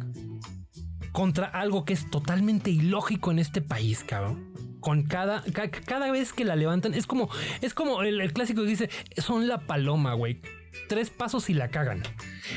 contra 1.13 1.47
algo 1.47 1.85
que 1.85 1.93
es 1.93 2.11
totalmente 2.11 2.71
ilógico 2.71 3.31
en 3.31 3.39
este 3.39 3.61
país, 3.61 4.05
cabrón. 4.07 4.51
Con 4.81 5.03
cada, 5.03 5.43
ca- 5.53 5.71
cada 5.71 6.11
vez 6.11 6.33
que 6.33 6.45
la 6.45 6.57
levantan, 6.57 6.95
es 6.95 7.07
como, 7.07 7.29
es 7.61 7.75
como 7.75 8.03
el, 8.03 8.21
el 8.21 8.33
clásico 8.33 8.63
que 8.63 8.69
dice, 8.69 8.91
son 9.19 9.47
la 9.47 9.67
paloma, 9.67 10.15
güey. 10.15 10.41
Tres 10.89 11.11
pasos 11.11 11.51
y 11.51 11.55
la 11.55 11.69
cagan. 11.69 12.03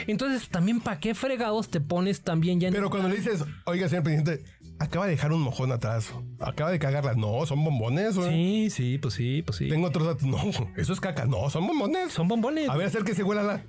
Entonces, 0.08 0.48
también, 0.50 0.80
¿para 0.80 1.00
qué 1.00 1.16
fregados 1.16 1.70
te 1.70 1.82
pones 1.82 2.22
también 2.22 2.60
ya 2.60 2.68
en 2.70 2.74
Pero 2.74 2.90
cuando 2.90 3.10
le 3.10 3.16
dices, 3.18 3.44
oiga, 3.66 3.90
señor 3.90 4.04
presidente, 4.04 4.44
acaba 4.84 5.06
de 5.06 5.12
dejar 5.12 5.32
un 5.34 5.42
mojón 5.42 5.72
atrás. 5.72 6.14
Acaba 6.40 6.72
de 6.72 6.80
cagarla. 6.80 7.14
No, 7.16 7.46
son 7.46 7.64
bombones. 7.64 8.16
güey. 8.16 8.30
Sí, 8.30 8.70
sí, 8.70 8.98
pues 8.98 9.14
sí, 9.16 9.42
pues 9.42 9.58
sí. 9.58 9.70
Tengo 9.70 9.88
otros 9.88 10.06
datos. 10.08 10.24
No, 10.24 10.38
eso 10.78 10.94
es 10.94 11.00
caca. 11.02 11.26
No, 11.26 11.50
son 11.50 11.68
bombones. 11.68 12.12
Son 12.14 12.28
bombones. 12.28 12.70
A 12.70 12.76
ver, 12.78 12.88
hacer 12.88 13.04
que 13.04 13.16
se 13.16 13.24
huela 13.24 13.44
la. 13.44 13.64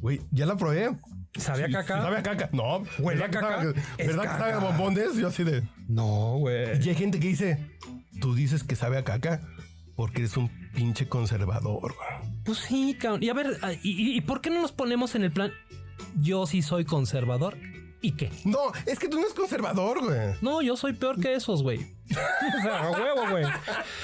Güey, 0.00 0.20
ya 0.30 0.46
la 0.46 0.56
probé. 0.56 0.90
¿Sabe 1.36 1.64
a 1.64 1.66
Sí, 1.66 1.72
caca? 1.72 2.02
Sabe 2.02 2.16
a 2.18 2.22
caca. 2.22 2.48
No, 2.52 2.84
¿Huele 2.98 3.20
¿verdad 3.22 3.40
caca? 3.40 3.74
¿Verdad 3.98 4.22
que 4.22 4.28
sabe 4.28 4.52
a 4.52 4.58
bombones? 4.58 5.16
Yo 5.16 5.28
así 5.28 5.42
de. 5.44 5.62
No, 5.88 6.36
güey. 6.38 6.80
Y 6.84 6.88
hay 6.88 6.94
gente 6.94 7.18
que 7.18 7.28
dice, 7.28 7.58
tú 8.20 8.34
dices 8.34 8.62
que 8.62 8.76
sabe 8.76 8.98
a 8.98 9.04
caca 9.04 9.40
porque 9.96 10.20
eres 10.22 10.36
un 10.36 10.48
pinche 10.74 11.08
conservador. 11.08 11.94
güey". 11.96 12.42
Pues 12.44 12.58
sí, 12.58 12.96
cabrón. 13.00 13.22
Y 13.22 13.30
a 13.30 13.34
ver, 13.34 13.58
ah, 13.62 13.72
¿y, 13.72 13.78
y- 13.90 14.16
y 14.16 14.20
por 14.20 14.40
qué 14.40 14.50
no 14.50 14.60
nos 14.62 14.72
ponemos 14.72 15.14
en 15.16 15.24
el 15.24 15.32
plan? 15.32 15.50
Yo 16.20 16.46
sí 16.46 16.62
soy 16.62 16.84
conservador. 16.84 17.56
¿Y 18.04 18.12
qué? 18.12 18.30
No, 18.44 18.58
es 18.84 18.98
que 18.98 19.08
tú 19.08 19.16
no 19.16 19.22
eres 19.22 19.32
conservador, 19.32 20.04
güey. 20.04 20.34
No, 20.42 20.60
yo 20.60 20.76
soy 20.76 20.92
peor 20.92 21.18
que 21.18 21.32
esos, 21.32 21.62
güey. 21.62 21.78
o 22.10 22.60
sea, 22.60 22.90
huevo, 22.90 23.30
güey. 23.30 23.46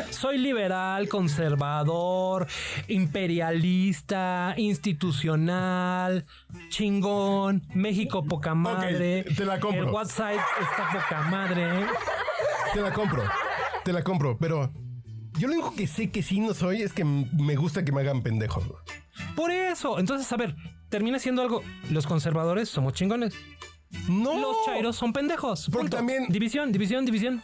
Soy 0.09 0.39
liberal, 0.39 1.07
conservador, 1.07 2.47
imperialista, 2.89 4.55
institucional, 4.57 6.25
chingón, 6.71 7.63
México 7.75 8.25
poca 8.25 8.55
madre. 8.55 9.25
te 9.25 9.45
la 9.45 9.61
compro. 9.61 9.89
El 9.89 9.91
WhatsApp 9.91 10.33
está 10.63 10.89
poca 10.95 11.23
madre. 11.31 11.69
Te 12.73 12.81
la 12.81 12.95
compro. 12.95 13.23
Te 13.85 13.93
la 13.93 14.03
compro. 14.03 14.39
Pero 14.39 14.73
yo 15.39 15.47
lo 15.47 15.53
único 15.53 15.75
que 15.75 15.87
sé 15.87 16.11
que 16.11 16.23
sí 16.23 16.41
no 16.41 16.55
soy 16.55 16.81
es 16.81 16.95
que 16.95 17.05
me 17.05 17.55
gusta 17.57 17.85
que 17.85 17.93
me 17.93 18.01
hagan 18.01 18.23
pendejo. 18.23 18.63
Por 19.37 19.51
eso. 19.51 19.99
Entonces, 19.99 20.33
a 20.33 20.39
ver, 20.39 20.57
termina 20.89 21.19
siendo 21.19 21.43
algo. 21.43 21.63
Los 21.91 22.07
conservadores 22.07 22.71
somos 22.71 22.95
chingones. 22.95 23.35
No. 24.09 24.39
Los 24.39 24.57
chairos 24.67 24.97
son 24.97 25.13
pendejos. 25.13 25.67
Porque 25.67 25.79
Punto. 25.85 25.97
también- 25.97 26.27
División, 26.29 26.73
división, 26.73 27.05
división. 27.05 27.43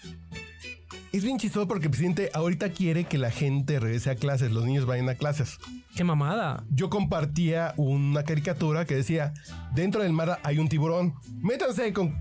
es 1.12 1.24
bien 1.24 1.38
chistoso 1.38 1.66
porque 1.66 1.86
el 1.86 1.90
presidente 1.90 2.30
ahorita 2.34 2.70
quiere 2.70 3.04
que 3.04 3.16
la 3.18 3.30
gente 3.30 3.80
regrese 3.80 4.10
a 4.10 4.16
clases, 4.16 4.52
los 4.52 4.64
niños 4.64 4.84
vayan 4.86 5.08
a 5.08 5.14
clases. 5.14 5.58
¡Qué 5.94 6.04
mamada! 6.04 6.64
Yo 6.70 6.90
compartía 6.90 7.72
una 7.78 8.22
caricatura 8.24 8.84
que 8.84 8.94
decía, 8.96 9.32
dentro 9.74 10.02
del 10.02 10.12
mar 10.12 10.38
hay 10.42 10.58
un 10.58 10.68
tiburón, 10.68 11.14
métanse 11.40 11.92
con, 11.94 12.14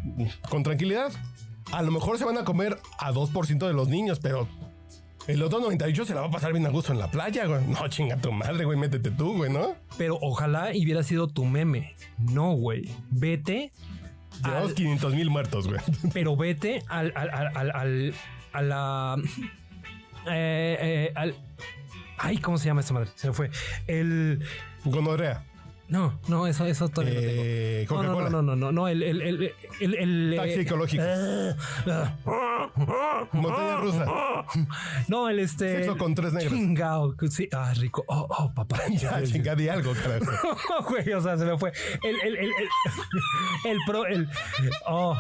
con 0.50 0.64
tranquilidad. 0.64 1.12
A 1.72 1.82
lo 1.82 1.92
mejor 1.92 2.18
se 2.18 2.24
van 2.26 2.38
a 2.38 2.46
comer 2.46 2.78
a 3.00 3.12
2% 3.12 3.68
de 3.68 3.74
los 3.74 3.90
niños, 3.90 4.20
pero 4.22 4.48
el 5.28 5.42
otro 5.42 5.60
98 5.60 6.06
se 6.06 6.14
la 6.14 6.22
va 6.22 6.28
a 6.28 6.32
pasar 6.32 6.54
bien 6.54 6.66
a 6.66 6.70
gusto 6.70 6.94
en 6.94 7.00
la 7.00 7.12
playa, 7.12 7.48
güey. 7.48 7.66
No, 7.68 7.88
chinga 7.90 8.16
tu 8.18 8.32
madre, 8.32 8.64
güey, 8.64 8.78
métete 8.78 9.12
tú, 9.12 9.36
güey, 9.36 9.52
¿no? 9.52 9.76
Pero 9.98 10.18
ojalá 10.22 10.70
hubiera 10.70 11.04
sido 11.04 11.28
tu 11.28 11.44
meme. 11.44 11.96
No, 12.18 12.54
güey. 12.54 12.90
Vete. 13.10 13.74
Llevamos 14.44 14.74
500 14.74 15.14
mil 15.14 15.30
muertos, 15.30 15.68
güey. 15.68 15.80
Pero 16.14 16.36
vete 16.36 16.84
al, 16.88 17.12
al, 17.16 17.30
al, 17.30 17.48
al, 17.58 17.72
al- 17.72 18.14
a 18.54 18.62
la. 18.62 19.16
eh, 20.28 20.78
eh, 20.82 21.12
al. 21.16 21.36
Ay, 22.18 22.38
¿cómo 22.38 22.58
se 22.58 22.66
llama 22.68 22.82
esta 22.82 22.94
madre? 22.94 23.10
Se 23.16 23.28
me 23.28 23.34
fue. 23.34 23.50
El. 23.88 24.46
Gonorrea. 24.86 25.44
No, 25.88 26.20
no, 26.28 26.48
eso, 26.48 26.66
eso 26.66 26.90
todavía 26.90 27.14
no 27.14 27.20
tengo. 27.22 27.34
Eh, 27.36 27.86
No, 27.90 27.96
no, 27.96 28.02
Coca-Cola. 28.14 28.30
no, 28.32 28.42
no, 28.42 28.56
no, 28.56 28.72
no, 28.72 28.88
el, 28.88 29.04
el, 29.04 29.22
el, 29.22 29.54
el, 29.80 29.94
el, 29.96 30.34
Taxi 30.36 30.54
eh, 30.54 30.62
ecológico. 30.62 31.04
Montaña 33.34 33.78
rusa. 33.78 34.06
no, 35.08 35.30
el 35.30 35.40
este. 35.40 35.78
Sexo 35.78 35.98
con 35.98 36.16
tres 36.16 36.34
negros. 36.34 36.54
Chingao. 36.54 37.16
Sí, 37.30 37.48
ah, 37.54 37.74
rico. 37.76 38.04
Oh, 38.08 38.28
oh, 38.30 38.54
papá. 38.54 38.78
Ya, 38.96 39.22
chinga, 39.24 39.56
di 39.56 39.68
algo, 39.70 39.94
carajo. 39.94 40.58
Güey, 40.90 41.12
o 41.14 41.22
sea, 41.22 41.38
se 41.38 41.46
me 41.46 41.58
fue. 41.58 41.72
El, 42.04 42.16
el, 42.22 42.38
el, 42.38 42.46
el, 42.50 43.72
el 43.72 43.78
pro, 43.86 44.06
el, 44.06 44.28
oh. 44.88 45.16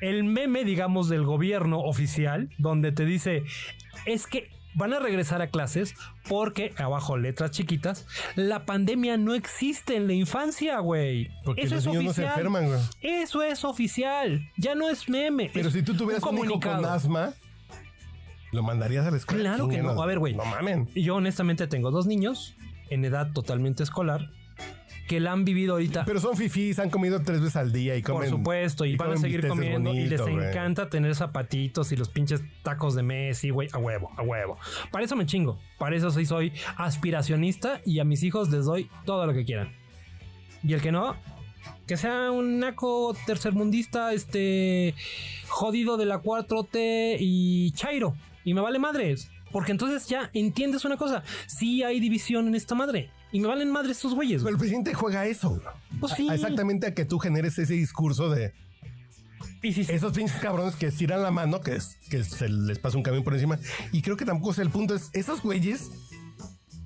El 0.00 0.24
meme, 0.24 0.64
digamos, 0.64 1.08
del 1.08 1.24
gobierno 1.24 1.80
oficial, 1.80 2.50
donde 2.58 2.92
te 2.92 3.04
dice, 3.04 3.42
es 4.06 4.26
que 4.26 4.50
van 4.78 4.94
a 4.94 5.00
regresar 5.00 5.42
a 5.42 5.48
clases 5.48 5.94
porque, 6.28 6.72
abajo 6.78 7.18
letras 7.18 7.50
chiquitas, 7.50 8.06
la 8.36 8.64
pandemia 8.64 9.16
no 9.16 9.34
existe 9.34 9.96
en 9.96 10.06
la 10.06 10.12
infancia, 10.14 10.78
güey. 10.78 11.30
Porque 11.44 11.62
Eso 11.62 11.74
los 11.74 11.84
es 11.84 11.86
niños 11.88 12.04
no 12.04 12.10
oficial. 12.10 12.26
se 12.26 12.32
enferman, 12.32 12.68
güey. 12.68 12.80
Eso 13.02 13.42
es 13.42 13.64
oficial. 13.64 14.48
Ya 14.56 14.74
no 14.74 14.88
es 14.88 15.08
meme. 15.08 15.50
Pero 15.52 15.68
es 15.68 15.74
si 15.74 15.82
tú 15.82 15.94
tuvieras 15.94 16.22
un, 16.22 16.38
hijo 16.38 16.60
con 16.60 16.84
asma, 16.84 17.34
¿lo 18.52 18.62
mandarías 18.62 19.04
a 19.04 19.10
la 19.10 19.16
escuela? 19.16 19.42
Claro 19.42 19.68
que 19.68 19.82
no. 19.82 20.00
A 20.00 20.06
ver, 20.06 20.20
güey. 20.20 20.34
No 20.34 20.44
mamen. 20.44 20.88
Yo 20.94 21.16
honestamente 21.16 21.66
tengo 21.66 21.90
dos 21.90 22.06
niños 22.06 22.54
en 22.88 23.04
edad 23.04 23.32
totalmente 23.32 23.82
escolar 23.82 24.30
que 25.08 25.18
la 25.18 25.32
han 25.32 25.44
vivido 25.44 25.72
ahorita. 25.72 26.04
Pero 26.04 26.20
son 26.20 26.36
fifís, 26.36 26.78
han 26.78 26.90
comido 26.90 27.20
tres 27.22 27.40
veces 27.40 27.56
al 27.56 27.72
día 27.72 27.96
y 27.96 28.02
por 28.02 28.12
comen. 28.12 28.30
supuesto, 28.30 28.84
y, 28.84 28.94
van 28.94 29.12
a 29.12 29.16
seguir 29.16 29.48
comiendo 29.48 29.92
y 29.92 30.06
les 30.06 30.20
güey. 30.20 30.34
encanta 30.34 30.88
tener 30.90 31.16
zapatitos 31.16 31.90
y 31.90 31.96
los 31.96 32.10
pinches 32.10 32.42
tacos 32.62 32.94
de 32.94 33.02
Messi, 33.02 33.50
güey, 33.50 33.68
a 33.72 33.78
huevo, 33.78 34.12
a 34.16 34.22
huevo. 34.22 34.58
Para 34.92 35.04
eso 35.04 35.16
me 35.16 35.26
chingo, 35.26 35.58
para 35.78 35.96
eso 35.96 36.10
sí 36.10 36.26
soy 36.26 36.52
aspiracionista 36.76 37.80
y 37.84 37.98
a 37.98 38.04
mis 38.04 38.22
hijos 38.22 38.50
les 38.50 38.66
doy 38.66 38.90
todo 39.06 39.26
lo 39.26 39.32
que 39.32 39.44
quieran. 39.44 39.74
Y 40.62 40.74
el 40.74 40.82
que 40.82 40.92
no, 40.92 41.16
que 41.86 41.96
sea 41.96 42.30
un 42.30 42.60
naco 42.60 43.16
tercermundista, 43.26 44.12
este, 44.12 44.94
jodido 45.48 45.96
de 45.96 46.04
la 46.04 46.22
4T 46.22 47.16
y 47.18 47.72
Chairo, 47.72 48.14
y 48.44 48.52
me 48.52 48.60
vale 48.60 48.78
madres. 48.78 49.30
Porque 49.50 49.72
entonces 49.72 50.06
ya 50.06 50.30
entiendes 50.34 50.84
una 50.84 50.98
cosa, 50.98 51.22
sí 51.46 51.82
hay 51.82 51.98
división 51.98 52.46
en 52.48 52.54
esta 52.54 52.74
madre. 52.74 53.10
Y 53.32 53.40
me 53.40 53.48
valen 53.48 53.70
madres 53.70 53.96
estos 53.98 54.14
güeyes. 54.14 54.42
Pero 54.42 54.54
el 54.54 54.58
presidente 54.58 54.94
juega 54.94 55.26
eso. 55.26 55.60
Pues 56.00 56.12
sí. 56.14 56.28
a 56.28 56.34
exactamente 56.34 56.86
a 56.86 56.94
que 56.94 57.04
tú 57.04 57.18
generes 57.18 57.58
ese 57.58 57.74
discurso 57.74 58.30
de 58.30 58.52
esos 59.62 60.12
pinches 60.12 60.38
cabrones 60.40 60.76
que 60.76 60.86
estiran 60.86 61.22
la 61.22 61.30
mano, 61.30 61.60
que, 61.60 61.74
es, 61.74 61.96
que 62.10 62.22
se 62.22 62.48
les 62.48 62.78
pasa 62.78 62.96
un 62.96 63.02
camión 63.02 63.24
por 63.24 63.34
encima. 63.34 63.58
Y 63.92 64.02
creo 64.02 64.16
que 64.16 64.24
tampoco 64.24 64.52
es 64.52 64.58
el 64.58 64.70
punto. 64.70 64.94
Es 64.94 65.10
esos 65.12 65.42
güeyes 65.42 65.90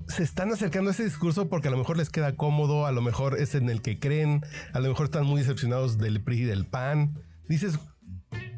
se 0.08 0.22
están 0.22 0.52
acercando 0.52 0.90
a 0.90 0.92
ese 0.92 1.04
discurso 1.04 1.49
porque 1.49 1.68
a 1.68 1.70
lo 1.70 1.78
mejor 1.78 1.96
les 1.96 2.11
queda 2.11 2.37
cómodo, 2.37 2.87
a 2.87 2.92
lo 2.92 3.00
mejor 3.00 3.38
es 3.38 3.54
en 3.54 3.70
el 3.70 3.80
que 3.80 3.99
creen, 3.99 4.44
a 4.72 4.80
lo 4.80 4.88
mejor 4.88 5.06
están 5.06 5.25
muy 5.25 5.40
decepcionados 5.40 5.99
del 5.99 6.20
PRI 6.22 6.40
y 6.40 6.44
del 6.44 6.66
PAN. 6.66 7.18
Dices, 7.49 7.78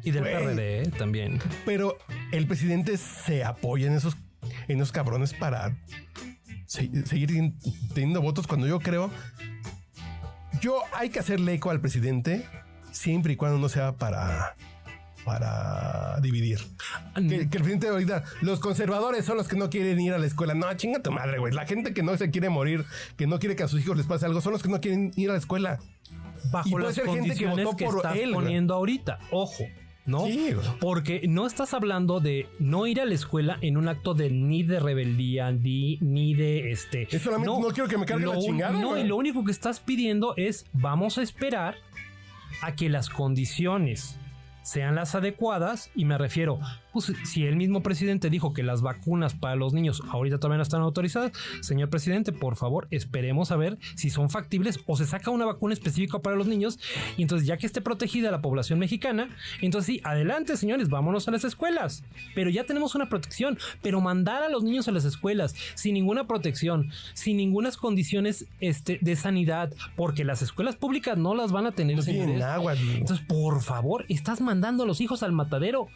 Y 0.03 0.11
del. 0.11 0.23
PRD 0.23 0.83
¿eh? 0.83 0.91
también. 0.97 1.39
pero 1.65 1.97
el 2.31 2.47
presidente 2.47 2.97
se 2.97 3.43
apoya 3.43 3.87
en 3.87 3.93
esos, 3.93 4.17
en 4.67 4.77
esos 4.77 4.91
cabrones 4.91 5.33
para 5.33 5.77
seguir 6.65 7.27
ten- 7.27 7.55
teniendo 7.93 8.21
votos 8.21 8.47
cuando 8.47 8.67
yo 8.67 8.79
creo. 8.79 9.09
Yo 10.61 10.81
hay 10.93 11.09
que 11.09 11.19
hacerle 11.19 11.53
eco 11.53 11.69
al 11.69 11.81
presidente 11.81 12.45
siempre 12.91 13.33
y 13.33 13.35
cuando 13.35 13.59
no 13.59 13.69
sea 13.69 13.93
para 13.93 14.55
para 15.25 16.19
dividir. 16.21 16.59
Que, 17.15 17.49
que 17.49 17.57
el 17.57 17.63
presidente 17.63 17.87
ahorita, 17.87 18.23
los 18.41 18.59
conservadores 18.59 19.25
son 19.25 19.37
los 19.37 19.47
que 19.47 19.55
no 19.55 19.71
quieren 19.71 19.99
ir 19.99 20.13
a 20.13 20.19
la 20.19 20.27
escuela. 20.27 20.53
No, 20.53 20.71
chinga 20.75 21.01
tu 21.01 21.11
madre, 21.11 21.39
güey. 21.39 21.51
La 21.51 21.65
gente 21.65 21.95
que 21.95 22.03
no 22.03 22.15
se 22.15 22.29
quiere 22.29 22.49
morir, 22.49 22.85
que 23.17 23.25
no 23.25 23.39
quiere 23.39 23.55
que 23.55 23.63
a 23.63 23.67
sus 23.67 23.81
hijos 23.81 23.97
les 23.97 24.05
pase 24.05 24.27
algo, 24.27 24.39
son 24.39 24.53
los 24.53 24.61
que 24.61 24.69
no 24.69 24.79
quieren 24.79 25.11
ir 25.15 25.29
a 25.31 25.33
la 25.33 25.39
escuela. 25.39 25.79
Y 26.11 26.49
bajo 26.51 26.69
puede 26.69 26.85
las 26.85 26.93
ser 26.95 27.07
gente 27.07 27.35
que 27.35 27.47
votó 27.47 27.75
que, 27.75 27.85
por 27.85 27.95
estás 27.97 28.17
él, 28.17 28.33
poniendo 28.33 28.75
ahorita. 28.75 29.17
Ojo, 29.31 29.63
¿no? 30.05 30.25
Sí. 30.27 30.51
Porque 30.79 31.21
no 31.27 31.47
estás 31.47 31.73
hablando 31.73 32.19
de 32.19 32.47
no 32.59 32.85
ir 32.87 33.01
a 33.01 33.05
la 33.05 33.13
escuela 33.13 33.57
en 33.61 33.77
un 33.77 33.87
acto 33.87 34.13
de 34.13 34.29
ni 34.29 34.63
de 34.63 34.79
rebeldía, 34.79 35.51
ni, 35.51 35.97
ni 36.01 36.33
de 36.35 36.71
este. 36.71 37.07
Es 37.15 37.21
solamente 37.21 37.51
no 37.59 37.67
quiero 37.69 37.87
que 37.89 37.97
me 37.97 38.05
cargue 38.05 38.25
lo 38.25 38.33
la 38.35 38.39
chingada, 38.39 38.73
No, 38.79 38.89
güey. 38.89 39.03
y 39.03 39.07
lo 39.07 39.15
único 39.17 39.43
que 39.43 39.51
estás 39.51 39.79
pidiendo 39.79 40.33
es 40.37 40.65
vamos 40.73 41.17
a 41.17 41.21
esperar 41.23 41.75
a 42.61 42.75
que 42.75 42.89
las 42.89 43.09
condiciones 43.09 44.17
sean 44.63 44.95
las 44.95 45.13
adecuadas 45.15 45.91
y 45.95 46.05
me 46.05 46.17
refiero, 46.17 46.59
pues 46.95 47.11
si 47.25 47.45
el 47.45 47.57
mismo 47.57 47.83
presidente 47.83 48.29
dijo 48.29 48.53
que 48.53 48.63
las 48.63 48.81
vacunas 48.81 49.33
para 49.35 49.55
los 49.55 49.73
niños 49.73 50.01
ahorita 50.09 50.37
todavía 50.37 50.57
no 50.57 50.63
están 50.63 50.81
autorizadas, 50.81 51.33
señor 51.61 51.89
presidente, 51.89 52.31
por 52.31 52.55
favor, 52.55 52.87
esperemos 52.89 53.51
a 53.51 53.57
ver 53.57 53.77
si 53.95 54.09
son 54.09 54.29
factibles 54.29 54.79
o 54.87 54.95
se 54.95 55.05
saca 55.05 55.31
una 55.31 55.45
vacuna 55.45 55.73
específica 55.73 56.19
para 56.19 56.37
los 56.37 56.47
niños 56.47 56.79
y 57.17 57.23
entonces 57.23 57.47
ya 57.47 57.57
que 57.57 57.65
esté 57.65 57.81
protegida 57.81 58.31
la 58.31 58.41
población 58.41 58.79
mexicana, 58.79 59.35
entonces 59.61 59.95
sí, 59.95 60.01
adelante 60.05 60.55
señores, 60.55 60.87
vámonos 60.87 61.27
a 61.27 61.31
las 61.31 61.43
escuelas, 61.43 62.05
pero 62.33 62.49
ya 62.49 62.63
tenemos 62.63 62.95
una 62.95 63.09
protección, 63.09 63.57
pero 63.81 63.99
mandar 63.99 64.43
a 64.43 64.49
los 64.49 64.63
niños 64.63 64.87
a 64.87 64.91
las 64.91 65.03
escuelas 65.03 65.55
sin 65.75 65.93
ninguna 65.93 66.25
protección, 66.25 66.89
sin 67.13 67.35
ninguna 67.35 67.65
condiciones 67.75 68.45
este, 68.59 68.99
de 69.01 69.15
sanidad, 69.15 69.73
porque 69.95 70.23
las 70.23 70.41
escuelas 70.41 70.75
públicas 70.75 71.17
no 71.17 71.33
las 71.33 71.51
van 71.51 71.65
a 71.65 71.71
tener 71.71 71.97
No 71.97 72.03
tienen 72.03 72.41
agua. 72.41 72.73
Entonces, 72.73 73.25
por 73.25 73.61
favor, 73.61 74.05
estás 74.07 74.41
mandando 74.41 74.83
a 74.83 74.85
los 74.85 75.01
hijos 75.01 75.23
al 75.23 75.31
matadero. 75.31 75.87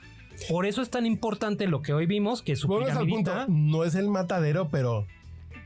Por 0.48 0.66
eso 0.66 0.82
es 0.82 0.90
tan 0.90 1.06
importante 1.06 1.68
lo 1.68 1.82
que 1.82 1.94
hoy 1.94 2.06
vimos, 2.06 2.42
que 2.42 2.56
su 2.56 2.68
piramidita, 2.68 3.46
No 3.50 3.84
es 3.84 3.96
el 3.96 4.08
matadero, 4.08 4.70
pero 4.70 5.06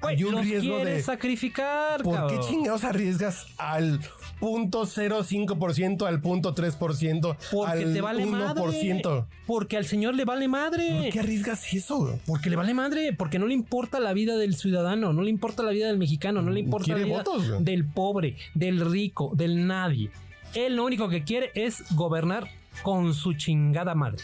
hay 0.01 0.23
un 0.23 0.33
los 0.35 0.45
riesgo 0.45 0.77
de. 0.79 1.01
sacrificar, 1.01 2.01
¿Por 2.03 2.13
qué 2.13 2.35
cabrón. 2.35 2.41
chingados 2.49 2.83
arriesgas 2.83 3.45
al 3.57 3.99
punto 4.39 4.85
0.5%, 4.85 6.05
al 6.05 6.21
punto 6.21 6.53
3%, 6.53 7.37
Porque 7.51 7.71
al 7.71 7.93
te 7.93 8.01
vale 8.01 8.25
1%? 8.25 8.29
madre. 8.31 9.25
Porque 9.45 9.77
al 9.77 9.85
señor 9.85 10.15
le 10.15 10.25
vale 10.25 10.47
madre. 10.47 10.89
¿Por 11.03 11.09
qué 11.11 11.19
arriesgas 11.19 11.73
eso? 11.73 12.19
Porque 12.25 12.49
le 12.49 12.55
vale 12.55 12.73
madre, 12.73 13.13
porque 13.13 13.39
no 13.39 13.47
le 13.47 13.53
importa 13.53 13.99
la 13.99 14.11
vida 14.13 14.35
del 14.35 14.55
ciudadano, 14.55 15.13
no 15.13 15.21
le 15.21 15.29
importa 15.29 15.63
la 15.63 15.71
vida 15.71 15.87
del 15.87 15.97
mexicano, 15.97 16.41
no 16.41 16.51
le 16.51 16.59
importa 16.59 16.91
la 16.91 17.03
vida 17.03 17.17
votos, 17.17 17.63
del 17.63 17.85
pobre, 17.85 18.35
del 18.55 18.81
rico, 18.89 19.31
del 19.35 19.67
nadie. 19.67 20.09
Él 20.53 20.75
lo 20.75 20.85
único 20.85 21.07
que 21.09 21.23
quiere 21.23 21.51
es 21.55 21.83
gobernar 21.95 22.49
con 22.83 23.13
su 23.13 23.33
chingada 23.33 23.95
madre. 23.95 24.23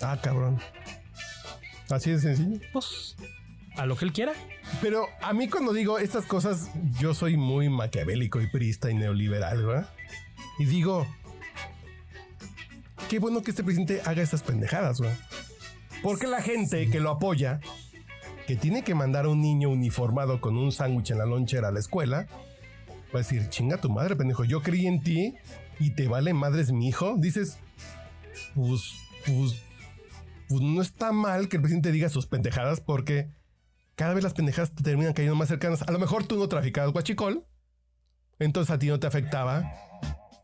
Ah, 0.00 0.18
cabrón. 0.22 0.58
Así 1.90 2.10
de 2.10 2.20
sencillo. 2.20 2.60
Pues, 2.72 3.16
a 3.76 3.86
lo 3.86 3.96
que 3.96 4.04
él 4.04 4.12
quiera. 4.12 4.32
Pero 4.80 5.06
a 5.22 5.32
mí 5.32 5.48
cuando 5.48 5.72
digo 5.72 5.98
estas 5.98 6.26
cosas, 6.26 6.70
yo 6.98 7.14
soy 7.14 7.36
muy 7.36 7.68
maquiavélico 7.68 8.40
y 8.40 8.48
priista 8.48 8.90
y 8.90 8.94
neoliberal, 8.94 9.64
güey. 9.64 9.80
Y 10.58 10.64
digo, 10.66 11.06
qué 13.08 13.18
bueno 13.18 13.42
que 13.42 13.50
este 13.50 13.64
presidente 13.64 14.02
haga 14.04 14.22
estas 14.22 14.42
pendejadas, 14.42 15.00
güey. 15.00 15.12
Porque 16.02 16.26
la 16.26 16.42
gente 16.42 16.90
que 16.90 17.00
lo 17.00 17.10
apoya, 17.10 17.60
que 18.46 18.56
tiene 18.56 18.82
que 18.82 18.94
mandar 18.94 19.24
a 19.24 19.28
un 19.30 19.40
niño 19.40 19.70
uniformado 19.70 20.40
con 20.40 20.56
un 20.56 20.72
sándwich 20.72 21.10
en 21.10 21.18
la 21.18 21.26
lonchera 21.26 21.68
a 21.68 21.72
la 21.72 21.80
escuela, 21.80 22.26
va 23.14 23.14
a 23.14 23.18
decir, 23.18 23.48
chinga 23.48 23.80
tu 23.80 23.90
madre, 23.90 24.16
pendejo, 24.16 24.44
yo 24.44 24.62
creí 24.62 24.86
en 24.86 25.02
ti 25.02 25.34
y 25.80 25.90
te 25.90 26.08
vale 26.08 26.34
madres 26.34 26.72
mi 26.72 26.88
hijo. 26.88 27.14
Dices, 27.16 27.58
pues, 28.54 28.94
pues, 29.26 29.62
pues 30.48 30.60
no 30.62 30.80
está 30.80 31.12
mal 31.12 31.48
que 31.48 31.56
el 31.56 31.62
presidente 31.62 31.92
diga 31.92 32.08
sus 32.08 32.26
pendejadas 32.26 32.80
porque 32.80 33.30
cada 33.94 34.14
vez 34.14 34.24
las 34.24 34.34
pendejadas 34.34 34.74
te 34.74 34.82
terminan 34.82 35.12
cayendo 35.12 35.36
más 35.36 35.48
cercanas. 35.48 35.82
A 35.82 35.92
lo 35.92 35.98
mejor 35.98 36.24
tú 36.24 36.38
no 36.38 36.48
traficabas 36.48 36.92
guachicol, 36.92 37.44
entonces 38.38 38.74
a 38.74 38.78
ti 38.78 38.86
no 38.86 38.98
te 38.98 39.06
afectaba 39.06 39.70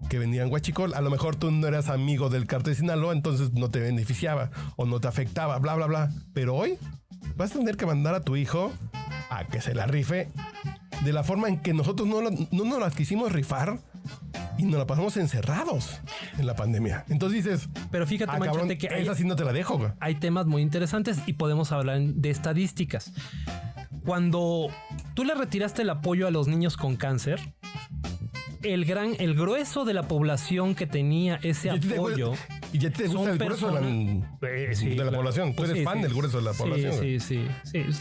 que 0.09 0.19
vendían 0.19 0.49
guachicol. 0.49 0.95
A 0.95 1.01
lo 1.01 1.11
mejor 1.11 1.37
tú 1.37 1.51
no 1.51 1.67
eras 1.67 1.89
amigo 1.89 2.29
del 2.29 2.47
cartel 2.47 2.75
de 2.75 2.81
Sinaloa, 2.81 3.13
entonces 3.13 3.53
no 3.53 3.71
te 3.71 3.81
beneficiaba 3.81 4.51
o 4.77 4.87
no 4.87 5.01
te 5.01 5.09
afectaba, 5.09 5.59
bla, 5.59 5.75
bla, 5.75 5.87
bla. 5.87 6.11
Pero 6.33 6.55
hoy 6.55 6.79
vas 7.37 7.53
a 7.53 7.59
tener 7.59 7.77
que 7.77 7.87
mandar 7.87 8.15
a 8.15 8.23
tu 8.23 8.37
hijo 8.37 8.73
a 9.31 9.45
que 9.47 9.61
se 9.61 9.75
la 9.75 9.87
rife 9.87 10.29
de 11.05 11.13
la 11.13 11.25
forma 11.25 11.49
en 11.49 11.61
que 11.61 11.75
nosotros 11.75 12.09
no, 12.09 12.21
no 12.23 12.65
nos 12.65 12.79
las 12.79 12.95
quisimos 12.95 13.33
rifar 13.33 13.79
y 14.59 14.65
nos 14.65 14.79
la 14.79 14.87
pasamos 14.87 15.17
encerrados 15.17 16.01
en 16.39 16.47
la 16.47 16.55
pandemia. 16.55 17.05
Entonces 17.09 17.45
dices, 17.45 17.69
Pero 17.91 18.07
fíjate, 18.07 18.33
ah, 18.35 18.41
cabrón, 18.41 18.69
que 18.77 18.89
hay, 18.89 19.03
esa 19.03 19.15
sí 19.15 19.25
no 19.25 19.37
te 19.37 19.45
la 19.45 19.53
dejo, 19.53 19.79
güey. 19.79 19.91
hay 20.01 20.15
temas 20.17 20.47
muy 20.47 20.63
interesantes 20.63 21.19
y 21.27 21.35
podemos 21.35 21.73
hablar 21.73 22.01
de 22.01 22.31
estadísticas. 22.31 23.13
Cuando 24.05 24.69
tú 25.15 25.25
le 25.25 25.35
retiraste 25.35 25.83
el 25.83 25.91
apoyo 25.91 26.27
a 26.27 26.31
los 26.31 26.47
niños 26.47 26.77
con 26.77 26.97
cáncer, 26.97 27.41
el 28.65 28.85
gran, 28.85 29.15
el 29.19 29.35
grueso 29.35 29.85
de 29.85 29.95
la 29.95 30.03
población 30.09 30.75
que 30.75 30.87
tenía 30.87 31.39
ese 31.43 31.69
Y 31.69 31.95
apoyo. 31.95 32.33
Y 32.73 32.79
ya 32.79 32.91
te 32.91 33.07
gusta 33.07 33.31
el 33.33 33.39
grueso 33.39 33.71
de 33.71 33.81
la, 33.81 34.49
Eh, 34.49 34.75
sí, 34.75 34.89
de 34.91 34.97
la 34.97 35.03
claro. 35.05 35.19
población. 35.19 35.51
Tú 35.51 35.57
Pues 35.57 35.71
eres 35.71 35.81
sí, 35.81 35.85
fan 35.85 35.97
sí. 35.99 36.03
del 36.03 36.15
grueso 36.15 36.39
de 36.39 36.43
la 36.45 36.53
población. 36.53 36.93
Sí, 37.01 37.21
sí. 37.21 37.45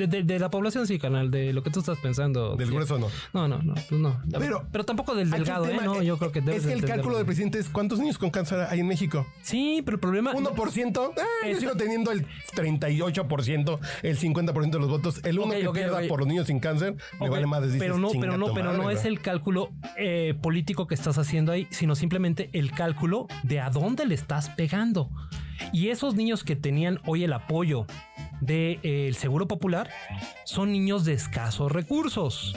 De, 0.08 0.24
de 0.24 0.40
la 0.40 0.50
población 0.50 0.88
sí, 0.88 0.98
canal, 0.98 1.30
de 1.30 1.54
lo 1.54 1.62
que 1.64 1.70
tú 1.70 1.80
estás 1.82 1.98
pensando. 2.00 2.56
Del 2.56 2.72
grueso 2.72 2.98
no. 2.98 3.08
No, 3.34 3.48
no, 3.48 3.60
no, 3.62 3.74
pues 3.90 4.02
no. 4.02 4.20
Pero- 4.40 4.66
Pero, 4.72 4.84
tampoco 4.84 5.14
del 5.16 5.30
delgado, 5.30 5.68
¿eh? 5.70 5.78
No, 5.84 6.02
yo 6.02 6.18
creo 6.18 6.32
que 6.32 6.42
debes 6.42 6.62
Es 6.62 6.68
que 6.68 6.74
el 6.74 6.86
cálculo 6.86 7.18
del 7.18 7.26
presidente 7.26 7.60
es 7.60 7.70
cuántos 7.70 8.00
niños 8.00 8.18
con 8.18 8.30
cáncer 8.32 8.66
hay 8.70 8.80
en 8.80 8.88
México. 8.88 9.28
Sí, 9.42 9.82
pero 9.86 9.96
el 9.96 10.00
problema. 10.02 10.34
1%, 10.34 11.12
eh, 11.16 11.22
yo 11.44 11.48
Es- 11.50 11.60
sigo 11.60 11.74
teniendo 11.76 12.12
el 12.12 12.26
38%, 12.56 13.80
el 14.02 14.18
50% 14.18 14.72
de 14.72 14.80
los 14.80 14.90
votos. 14.90 15.22
El 15.24 15.40
uno 15.40 15.48
Ok, 15.54 15.60
que 15.60 15.68
ok, 15.68 15.74
pierda 15.76 16.02
por 16.08 16.20
los 16.20 16.28
niños 16.28 16.48
sin 16.48 16.60
cáncer, 16.60 16.96
me 17.20 17.30
vale 17.30 17.46
más 17.46 17.62
decir. 17.62 17.80
pero 17.80 17.98
no, 17.98 18.10
pero 18.20 18.38
no, 18.38 18.54
pero 18.54 18.74
no 18.74 18.90
es 18.90 19.06
el 19.06 19.20
cálculo 19.22 19.72
eh, 19.98 20.36
político 20.54 20.86
que 20.86 20.94
estás 20.94 21.18
haciendo 21.18 21.52
ahí, 21.52 21.68
sino 21.72 21.96
simplemente 21.96 22.52
el 22.54 22.70
cálculo 22.74 23.26
de 23.42 23.60
a 23.60 23.72
dónde 23.72 24.06
le 24.06 24.14
estás 24.14 24.50
pegando. 24.50 25.10
Y 25.72 25.88
esos 25.88 26.14
niños 26.14 26.44
que 26.44 26.56
tenían 26.56 27.00
hoy 27.08 27.24
el 27.24 27.34
apoyo 27.34 27.88
del 28.40 29.16
Seguro 29.16 29.48
Popular 29.48 29.90
son 30.46 30.72
niños 30.72 31.06
de 31.06 31.14
escasos 31.14 31.72
recursos. 31.72 32.56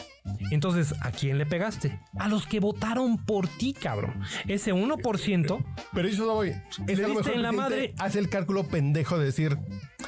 Entonces, 0.51 0.95
¿a 1.01 1.11
quién 1.11 1.39
le 1.39 1.47
pegaste? 1.47 1.99
A 2.19 2.29
los 2.29 2.47
que 2.47 2.61
votaron 2.61 3.17
por 3.17 3.49
ti, 3.49 3.73
cabrón. 3.73 4.21
Ese 4.47 4.75
1%, 4.75 5.65
Pero 5.95 6.07
eso 6.07 6.27
no 6.27 6.35
voy. 6.35 6.53
Es 6.87 6.99
Le 6.99 7.07
diste 7.07 7.35
en 7.35 7.41
la 7.41 7.53
madre. 7.53 7.95
Hace 7.97 8.19
el 8.19 8.29
cálculo 8.29 8.65
pendejo 8.69 9.19
de 9.19 9.25
decir, 9.25 9.57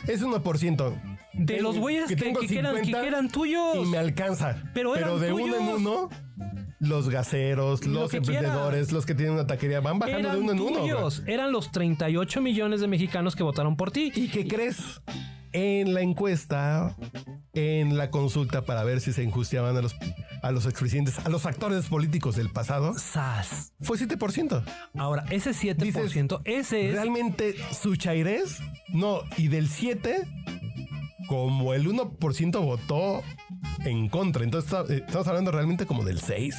es 0.07 0.23
1%. 0.23 1.19
de 1.33 1.63
los 1.63 1.79
güeyes 1.79 2.09
que, 2.09 2.17
que 2.17 2.59
eran, 2.59 2.75
que 2.77 2.85
50 2.85 3.07
eran 3.07 3.31
tuyos. 3.31 3.77
Y 3.77 3.87
me 3.87 3.97
alcanza. 3.97 4.63
Pero 4.75 4.95
eran 4.95 5.19
de 5.19 5.33
uno 5.33 5.57
en 5.57 5.69
uno, 5.69 6.11
los 6.81 7.09
gaseros, 7.09 7.85
Lo 7.87 8.01
los 8.03 8.11
que 8.11 8.19
emprendedores, 8.19 8.93
los 8.93 9.05
que 9.07 9.15
tienen 9.15 9.35
una 9.35 9.47
taquería, 9.47 9.81
van 9.81 9.99
bajando 9.99 10.29
eran 10.29 10.35
de 10.37 10.41
uno 10.43 10.53
en 10.53 10.61
uno. 10.61 10.81
tuyos. 10.81 11.23
Eran 11.27 11.53
los 11.53 11.71
38 11.73 12.41
millones 12.41 12.81
de 12.81 12.89
mexicanos 12.89 13.35
que 13.35 13.43
votaron 13.43 13.77
por 13.77 13.91
ti. 13.91 14.13
¿Y 14.15 14.29
qué 14.29 14.47
crees? 14.47 15.01
En 15.53 15.95
la 15.95 16.03
encuesta, 16.03 16.95
en 17.55 17.97
la 17.97 18.11
consulta 18.11 18.65
para 18.67 18.85
ver 18.85 19.01
si 19.01 19.13
se 19.13 19.23
injustiaban 19.25 19.77
a 19.77 19.81
los, 19.81 19.97
a 20.43 20.51
los 20.53 20.67
expresidentes, 20.67 21.19
a 21.19 21.29
los 21.31 21.47
actores 21.47 21.87
políticos 21.87 22.37
del 22.37 22.51
pasado, 22.51 22.93
¡Sas! 22.99 23.73
fue 23.81 23.97
7%. 23.97 24.63
Ahora, 24.99 25.25
ese 25.31 25.53
7%, 25.53 26.43
ese 26.45 26.89
es. 26.89 26.93
Realmente 26.93 27.57
su 27.73 27.97
chairés, 27.97 28.59
no, 28.89 29.23
y 29.39 29.49
del 29.49 29.69
7, 29.69 30.29
como 31.29 31.73
el 31.73 31.89
1% 31.89 32.61
votó 32.65 33.23
en 33.85 34.09
contra. 34.09 34.45
Entonces 34.45 34.73
eh, 34.91 35.03
estamos 35.07 35.27
hablando 35.29 35.51
realmente 35.51 35.87
como 35.87 36.05
del 36.05 36.21
6. 36.21 36.55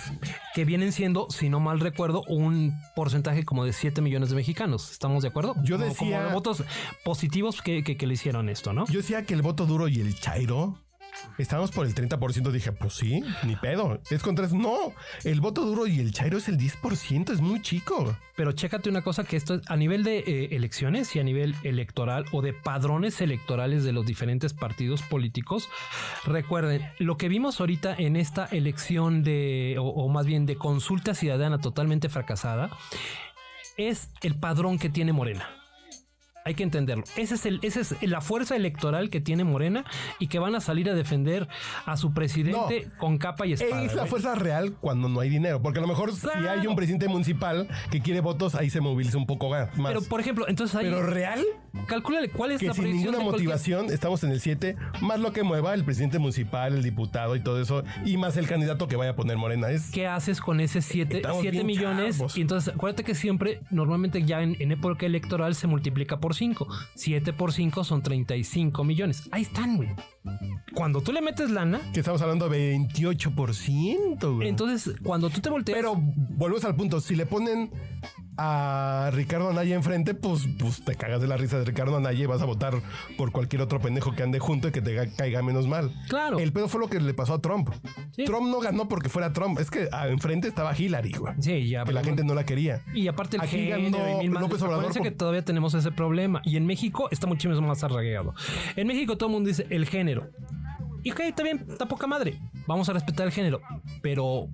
que 0.55 0.65
vienen 0.65 0.91
siendo, 0.91 1.27
si 1.29 1.49
no 1.49 1.59
mal 1.59 1.79
recuerdo, 1.79 2.23
un 2.27 2.73
porcentaje 2.95 3.45
como 3.45 3.63
de 3.65 3.73
7 3.73 4.01
millones 4.01 4.29
de 4.29 4.35
mexicanos. 4.35 4.91
¿Estamos 4.91 5.21
de 5.23 5.29
acuerdo? 5.29 5.55
Yo 5.63 5.77
Como- 5.77 5.89
decía- 5.89 6.17
Como 6.17 6.27
de 6.29 6.33
votos 6.33 6.63
positivos 7.03 7.61
que, 7.61 7.83
que- 7.83 7.97
que 7.97 8.07
le 8.07 8.13
hicieron 8.15 8.49
esto, 8.49 8.73
¿no? 8.73 8.85
Yo 8.87 8.97
decía 8.99 9.23
que 9.25 9.33
el 9.33 9.41
voto 9.41 9.65
duro 9.65 9.87
y 9.87 9.99
el 10.01 10.19
chairo 10.19 10.77
estábamos 11.37 11.71
por 11.71 11.85
el 11.85 11.95
30%. 11.95 12.51
Dije, 12.51 12.71
pues 12.71 12.93
sí, 12.93 13.21
ni 13.43 13.55
pedo. 13.55 14.01
Es 14.09 14.21
contra 14.21 14.45
eso. 14.45 14.55
No, 14.55 14.93
el 15.23 15.41
voto 15.41 15.65
duro 15.65 15.87
y 15.87 15.99
el 15.99 16.11
chairo 16.11 16.37
es 16.37 16.47
el 16.47 16.57
10%, 16.57 17.31
es 17.31 17.41
muy 17.41 17.61
chico. 17.61 18.15
Pero 18.35 18.51
chécate 18.53 18.89
una 18.89 19.01
cosa 19.01 19.23
que 19.23 19.35
esto 19.37 19.55
es 19.55 19.61
a 19.69 19.75
nivel 19.75 20.03
de 20.03 20.19
eh, 20.19 20.49
elecciones 20.51 21.15
y 21.15 21.19
a 21.19 21.23
nivel 21.23 21.55
electoral 21.63 22.25
o 22.31 22.41
de 22.41 22.53
padrones 22.53 23.21
electorales 23.21 23.83
de 23.83 23.91
los 23.91 24.05
diferentes 24.05 24.53
partidos 24.53 25.01
políticos. 25.01 25.69
Recuerden, 26.25 26.89
lo 26.99 27.17
que 27.17 27.29
vimos 27.29 27.59
ahorita 27.59 27.95
en 27.97 28.15
esta 28.15 28.45
elección 28.45 29.23
de, 29.23 29.75
o, 29.79 29.83
o 29.83 30.09
más 30.09 30.25
bien 30.25 30.45
de 30.45 30.55
consulta 30.55 31.13
ciudadana 31.15 31.59
totalmente 31.59 32.09
fracasada, 32.09 32.69
es 33.77 34.09
el 34.21 34.35
padrón 34.35 34.77
que 34.77 34.89
tiene 34.89 35.13
Morena. 35.13 35.58
Hay 36.49 36.55
que 36.55 36.63
entenderlo. 36.63 37.03
Ese 37.15 37.35
es 37.35 37.45
el, 37.45 37.59
esa 37.61 37.81
es 37.81 37.95
la 38.01 38.21
fuerza 38.21 38.55
electoral 38.55 39.11
que 39.11 39.21
tiene 39.21 39.43
Morena 39.43 39.85
y 40.17 40.25
que 40.27 40.39
van 40.39 40.55
a 40.55 40.61
salir 40.61 40.89
a 40.89 40.95
defender 40.95 41.47
a 41.85 41.95
su 41.95 42.11
presidente 42.11 42.87
con 42.97 43.19
capa 43.19 43.45
y 43.45 43.53
espada. 43.53 43.83
Es 43.83 43.93
la 43.93 44.01
güey. 44.01 44.09
fuerza 44.09 44.33
real 44.33 44.73
cuando 44.81 45.09
no 45.09 45.19
hay 45.19 45.29
dinero. 45.29 45.61
Porque 45.61 45.77
a 45.77 45.81
lo 45.83 45.87
mejor 45.87 46.11
si 46.13 46.27
hay 46.27 46.65
un 46.65 46.75
presidente 46.75 47.07
municipal 47.07 47.67
que 47.91 48.01
quiere 48.01 48.21
votos, 48.21 48.55
ahí 48.55 48.71
se 48.71 48.81
moviliza 48.81 49.17
un 49.19 49.27
poco 49.27 49.49
más. 49.51 49.69
Pero 49.75 50.01
por 50.01 50.19
ejemplo, 50.21 50.47
entonces 50.47 50.75
ahí 50.75 50.85
Pero 50.85 51.03
real, 51.03 51.45
calcúlale 51.85 52.29
cuál 52.29 52.51
es 52.53 52.59
que 52.59 52.67
la 52.67 52.73
sin 52.73 52.85
ninguna 52.85 53.17
cualquier- 53.19 53.31
motivación 53.31 53.85
estamos 53.91 54.23
en 54.23 54.31
el 54.31 54.39
7, 54.41 54.75
más 55.01 55.19
lo 55.19 55.31
que 55.33 55.43
mueva 55.43 55.75
el 55.75 55.83
presidente 55.85 56.17
municipal, 56.17 56.73
el 56.73 56.81
diputado 56.83 57.35
y 57.35 57.41
todo 57.41 57.61
eso, 57.61 57.83
y 58.05 58.17
más 58.17 58.37
el 58.37 58.47
candidato 58.47 58.87
que 58.87 58.95
vaya 58.95 59.11
a 59.11 59.15
poner 59.15 59.37
Morena. 59.37 59.69
Es 59.69 59.91
¿Qué 59.91 60.07
haces 60.07 60.41
con 60.41 60.59
ese 60.61 60.81
7 60.81 61.17
Estamos 61.17 61.43
bien 61.43 61.65
millones? 61.65 62.17
chavos. 62.17 62.37
Y 62.37 62.41
entonces, 62.41 62.73
acuérdate 62.73 63.03
que 63.03 63.13
siempre, 63.13 63.61
normalmente 63.69 64.23
ya 64.23 64.41
en, 64.41 64.55
en 64.59 64.71
época 64.71 65.05
electoral 65.05 65.53
se 65.55 65.67
multiplica 65.67 66.17
por 66.19 66.33
5. 66.39 66.67
7 66.95 67.33
por 67.33 67.51
5 67.51 67.83
son 67.83 68.01
35 68.01 68.83
millones. 68.85 69.23
Ahí 69.31 69.41
están, 69.41 69.75
güey. 69.75 69.89
Cuando 70.73 71.01
tú 71.01 71.11
le 71.11 71.21
metes 71.21 71.49
lana, 71.49 71.79
que 71.93 71.99
estamos 72.01 72.21
hablando 72.21 72.47
de 72.49 72.75
28%, 72.77 74.35
güey. 74.35 74.47
entonces 74.49 74.95
cuando 75.03 75.29
tú 75.29 75.41
te 75.41 75.49
volteas. 75.49 75.75
Pero 75.77 75.95
volvemos 75.97 76.63
al 76.65 76.75
punto. 76.75 76.99
Si 77.01 77.15
le 77.15 77.25
ponen 77.25 77.71
a 78.41 79.09
Ricardo 79.13 79.49
Anaya 79.49 79.75
enfrente, 79.75 80.13
pues, 80.13 80.47
pues 80.57 80.81
te 80.85 80.95
cagas 80.95 81.19
de 81.19 81.27
la 81.27 81.35
risa 81.35 81.59
de 81.59 81.65
Ricardo 81.65 81.97
Anaya 81.97 82.23
y 82.23 82.25
vas 82.25 82.41
a 82.41 82.45
votar 82.45 82.75
por 83.17 83.31
cualquier 83.33 83.61
otro 83.61 83.81
pendejo 83.81 84.13
que 84.15 84.23
ande 84.23 84.39
junto 84.39 84.69
y 84.69 84.71
que 84.71 84.81
te 84.81 84.95
ga- 84.95 85.13
caiga 85.13 85.41
menos 85.41 85.67
mal. 85.67 85.91
Claro. 86.07 86.39
El 86.39 86.53
pedo 86.53 86.69
fue 86.69 86.79
lo 86.79 86.87
que 86.87 87.01
le 87.01 87.13
pasó 87.13 87.33
a 87.33 87.41
Trump. 87.41 87.69
Sí. 88.15 88.23
Trump 88.23 88.47
no 88.49 88.59
ganó 88.61 88.87
porque 88.87 89.09
fuera 89.09 89.33
Trump. 89.33 89.59
Es 89.59 89.69
que 89.69 89.89
ah, 89.91 90.07
enfrente 90.07 90.47
estaba 90.47 90.73
Hillary, 90.77 91.11
güey. 91.13 91.33
Sí, 91.39 91.67
ya. 91.67 91.83
Que 91.83 91.91
la 91.91 92.03
gente 92.03 92.23
no 92.23 92.33
la 92.33 92.45
quería. 92.45 92.81
Y 92.93 93.07
aparte 93.09 93.35
el 93.37 93.43
Aquí 93.43 93.67
ganó 93.67 94.21
y 94.21 94.27
López 94.27 94.61
Obrador 94.61 94.93
por- 94.93 95.01
que 95.01 95.11
todavía 95.11 95.43
tenemos 95.43 95.73
ese 95.73 95.91
problema. 95.91 96.41
Y 96.45 96.55
en 96.55 96.65
México 96.65 97.09
está 97.11 97.27
muchísimo 97.27 97.59
más 97.67 97.83
arraigado. 97.83 98.33
En 98.77 98.87
México 98.87 99.17
todo 99.17 99.27
el 99.27 99.33
mundo 99.33 99.49
dice 99.49 99.65
el 99.69 99.85
género. 99.85 100.18
Y 101.01 101.11
ok, 101.11 101.19
está 101.21 101.43
bien, 101.43 101.65
está 101.69 101.87
poca 101.87 102.07
madre. 102.07 102.41
Vamos 102.67 102.89
a 102.89 102.93
respetar 102.93 103.25
el 103.25 103.31
género. 103.31 103.61
Pero, 104.01 104.49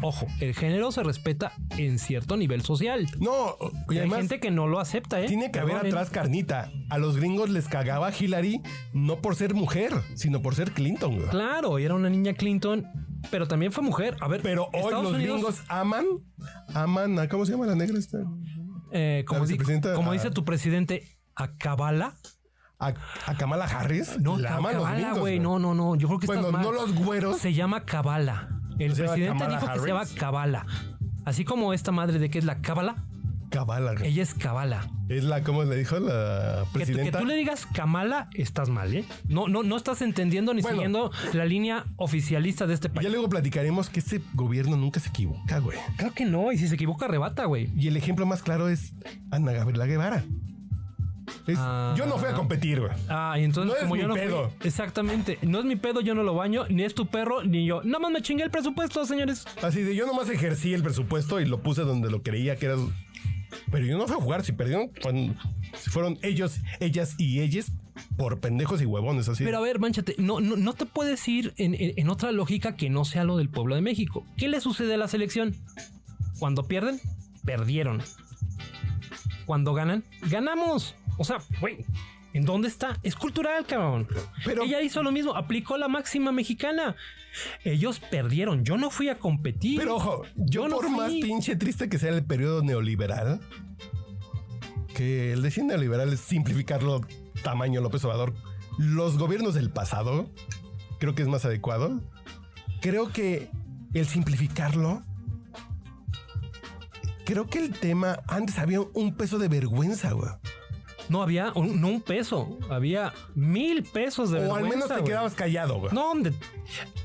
ojo, 0.00 0.26
el 0.40 0.54
género 0.54 0.90
se 0.92 1.02
respeta 1.02 1.52
en 1.76 1.98
cierto 1.98 2.38
nivel 2.38 2.62
social. 2.62 3.06
No, 3.20 3.54
y 3.90 3.98
hay 3.98 4.08
gente 4.10 4.40
que 4.40 4.50
no 4.50 4.66
lo 4.66 4.80
acepta, 4.80 5.20
¿eh? 5.20 5.26
tiene 5.26 5.50
que 5.50 5.60
haber 5.60 5.76
atrás 5.76 6.08
carnita. 6.08 6.72
A 6.88 6.96
los 6.98 7.18
gringos 7.18 7.50
les 7.50 7.68
cagaba 7.68 8.10
Hillary 8.18 8.62
no 8.94 9.20
por 9.20 9.36
ser 9.36 9.52
mujer, 9.54 9.92
sino 10.14 10.40
por 10.40 10.54
ser 10.54 10.72
Clinton, 10.72 11.16
güey. 11.16 11.28
Claro, 11.28 11.78
y 11.78 11.84
era 11.84 11.94
una 11.94 12.08
niña 12.08 12.32
Clinton, 12.32 12.86
pero 13.30 13.46
también 13.46 13.70
fue 13.70 13.84
mujer. 13.84 14.16
A 14.20 14.26
ver, 14.28 14.40
Pero 14.42 14.64
hoy 14.72 14.80
Estados 14.80 15.04
los 15.04 15.12
Unidos, 15.12 15.36
gringos 15.36 15.62
aman, 15.68 16.06
aman, 16.74 17.18
a- 17.18 17.28
¿cómo 17.28 17.44
se 17.44 17.52
llama 17.52 17.66
la 17.66 17.74
negra 17.74 17.98
esta? 17.98 18.18
eh, 18.90 19.24
como, 19.28 19.44
di- 19.46 19.58
dice 19.58 20.30
tu 20.30 20.44
presidente, 20.46 21.02
a 21.36 21.56
Kabala. 21.56 22.16
A, 22.78 22.92
a 23.26 23.34
Kamala 23.36 23.64
Harris. 23.66 24.18
No, 24.20 24.36
la 24.38 24.56
aman 24.56 24.74
los 24.74 24.82
Kabala, 24.82 24.98
gringos, 25.00 25.18
güey. 25.20 25.38
No, 25.40 25.58
no, 25.58 25.74
no. 25.74 25.94
Yo 25.96 26.08
creo 26.08 26.18
que 26.20 26.26
Bueno, 26.26 26.50
mal. 26.50 26.62
no 26.62 26.72
los 26.72 26.92
güeros. 26.94 27.38
Se 27.38 27.52
llama 27.54 27.84
Kabala. 27.84 28.48
El 28.78 28.94
¿Se 28.94 29.02
llama 29.02 29.12
presidente 29.14 29.38
Kamala 29.38 29.60
dijo 29.60 29.72
que 29.72 29.80
se 29.80 29.86
llama? 29.86 30.04
Kabala. 30.18 30.66
Así 31.24 31.44
como 31.44 31.72
esta 31.72 31.92
madre 31.92 32.18
de 32.18 32.28
que 32.28 32.38
es 32.38 32.44
la 32.44 32.60
Kabala, 32.60 32.96
Kabala. 33.50 33.92
güey. 33.94 34.08
ella 34.08 34.22
es 34.24 34.34
Kabala. 34.34 34.88
Es 35.08 35.22
la, 35.24 35.42
¿cómo 35.42 35.62
le 35.64 35.76
dijo 35.76 35.98
la 36.00 36.64
Que, 36.64 36.64
tú- 36.64 36.78
que 36.78 36.84
presidenta? 36.86 37.18
tú 37.20 37.24
le 37.26 37.36
digas 37.36 37.66
Kamala, 37.72 38.28
estás 38.34 38.68
mal, 38.68 38.92
¿eh? 38.94 39.04
No, 39.28 39.46
no, 39.48 39.62
no 39.62 39.76
estás 39.76 40.02
entendiendo 40.02 40.52
ni 40.52 40.60
Bueno. 40.62 40.76
siguiendo 40.76 41.10
la 41.32 41.44
línea 41.44 41.84
oficialista 41.96 42.66
de 42.66 42.74
este 42.74 42.88
Ya 42.88 42.94
país. 42.94 43.08
luego 43.10 43.28
platicaremos 43.28 43.88
que 43.88 44.00
este 44.00 44.20
gobierno 44.34 44.76
nunca 44.76 44.98
se 45.00 45.10
equivoca, 45.10 45.58
güey. 45.60 45.78
Creo 45.96 46.12
que 46.12 46.24
no, 46.24 46.50
y 46.52 46.58
si 46.58 46.68
se 46.68 46.74
equivoca, 46.74 47.04
arrebata, 47.06 47.44
güey. 47.44 47.70
Y 47.76 47.88
el 47.88 47.96
ejemplo 47.96 48.26
más 48.26 48.42
claro 48.42 48.68
es 48.68 48.92
Ana 49.30 49.52
Gabriela 49.52 49.86
Guevara. 49.86 50.24
Es- 51.46 51.56
Ah. 51.58 51.94
yo 51.96 52.06
no 52.06 52.18
fui 52.18 52.28
a 52.28 52.34
competir, 52.34 52.80
güey. 52.80 52.92
Ah, 53.08 53.36
y 53.38 53.44
entonces 53.44 53.68
No 53.72 53.76
es 53.76 53.82
como 53.82 53.94
mi 53.94 54.00
yo 54.02 54.08
no 54.08 54.14
pedo. 54.14 54.50
fui, 54.58 54.66
exactamente, 54.68 55.38
no 55.42 55.58
es 55.60 55.64
mi 55.64 55.76
pedo, 55.76 56.00
yo 56.00 56.14
no 56.14 56.22
lo 56.22 56.34
baño, 56.34 56.66
ni 56.68 56.82
es 56.82 56.94
tu 56.94 57.06
perro, 57.06 57.42
ni 57.44 57.64
yo. 57.66 57.82
Nada 57.82 57.98
más 57.98 58.10
me 58.10 58.22
chingué 58.22 58.44
el 58.44 58.50
presupuesto, 58.50 59.04
señores. 59.06 59.44
Así 59.62 59.82
de 59.82 59.94
yo 59.96 60.06
nomás 60.06 60.28
ejercí 60.30 60.74
el 60.74 60.82
presupuesto 60.82 61.40
y 61.40 61.46
lo 61.46 61.62
puse 61.62 61.82
donde 61.82 62.10
lo 62.10 62.22
creía 62.22 62.56
que 62.56 62.66
era. 62.66 62.76
Pero 63.70 63.86
yo 63.86 63.96
no 63.96 64.06
fui 64.06 64.16
a 64.16 64.20
jugar. 64.20 64.44
Si 64.44 64.52
perdieron, 64.52 64.90
fueron, 65.00 65.36
si 65.76 65.90
fueron 65.90 66.18
ellos, 66.22 66.58
ellas 66.80 67.14
y 67.18 67.40
ellas 67.40 67.70
por 68.16 68.40
pendejos 68.40 68.82
y 68.82 68.86
huevones. 68.86 69.28
Así. 69.28 69.44
Pero 69.44 69.58
a 69.58 69.60
ver, 69.60 69.78
manchate, 69.78 70.16
no, 70.18 70.40
no, 70.40 70.56
no 70.56 70.72
te 70.72 70.86
puedes 70.86 71.26
ir 71.28 71.54
en, 71.56 71.74
en- 71.74 71.92
en 71.96 72.08
otra 72.08 72.32
lógica 72.32 72.74
que 72.74 72.90
no 72.90 73.04
sea 73.04 73.22
lo 73.24 73.36
del 73.36 73.48
pueblo 73.48 73.76
de 73.76 73.80
México. 73.80 74.26
¿Qué 74.36 74.48
le 74.48 74.60
sucede 74.60 74.94
a 74.94 74.96
la 74.96 75.06
selección? 75.08 75.54
Cuando 76.40 76.64
pierden, 76.64 77.00
perdieron. 77.44 78.02
Cuando 79.46 79.72
ganan, 79.74 80.02
ganamos. 80.30 80.94
O 81.18 81.24
sea, 81.24 81.38
güey, 81.60 81.84
¿En 82.32 82.44
dónde 82.44 82.66
está? 82.66 82.98
Es 83.04 83.14
cultural, 83.14 83.64
cabrón. 83.64 84.08
Pero- 84.44 84.64
Ella 84.64 84.82
hizo 84.82 85.04
lo 85.04 85.12
mismo, 85.12 85.36
aplicó 85.36 85.76
la 85.78 85.86
máxima 85.86 86.32
mexicana. 86.32 86.96
Ellos 87.64 88.00
perdieron. 88.00 88.64
Yo 88.64 88.76
no 88.76 88.90
fui 88.90 89.08
a 89.08 89.20
competir. 89.20 89.78
Pero 89.78 89.94
ojo, 89.94 90.22
yo, 90.34 90.66
no 90.66 90.74
por 90.74 90.86
fui. 90.86 90.96
más 90.96 91.12
pinche 91.12 91.54
triste 91.54 91.88
que 91.88 91.96
sea 91.96 92.10
el 92.10 92.24
periodo 92.24 92.62
neoliberal, 92.64 93.38
que 94.96 95.32
el 95.32 95.42
decir 95.42 95.62
neoliberal 95.62 96.12
es 96.12 96.18
simplificarlo 96.18 97.02
tamaño 97.44 97.80
López 97.80 98.04
Obrador, 98.04 98.34
los 98.78 99.16
gobiernos 99.16 99.54
del 99.54 99.70
pasado, 99.70 100.28
creo 100.98 101.14
que 101.14 101.22
es 101.22 101.28
más 101.28 101.44
adecuado. 101.44 102.00
Creo 102.80 103.12
que 103.12 103.48
el 103.92 104.08
simplificarlo, 104.08 105.02
creo 107.24 107.46
que 107.46 107.60
el 107.60 107.70
tema, 107.78 108.18
antes 108.26 108.58
había 108.58 108.80
un 108.80 109.14
peso 109.14 109.38
de 109.38 109.46
vergüenza, 109.46 110.10
güey. 110.12 110.30
No 111.08 111.22
había 111.22 111.52
un, 111.54 111.80
no 111.80 111.88
un 111.88 112.00
peso, 112.00 112.58
había 112.70 113.12
mil 113.34 113.82
pesos 113.82 114.30
de 114.30 114.46
O 114.46 114.54
al 114.54 114.64
menos 114.64 114.88
te 114.88 114.94
güey. 114.94 115.04
quedabas 115.04 115.34
callado, 115.34 115.78
güey. 115.80 115.92
No, 115.92 116.10
hombre. 116.10 116.32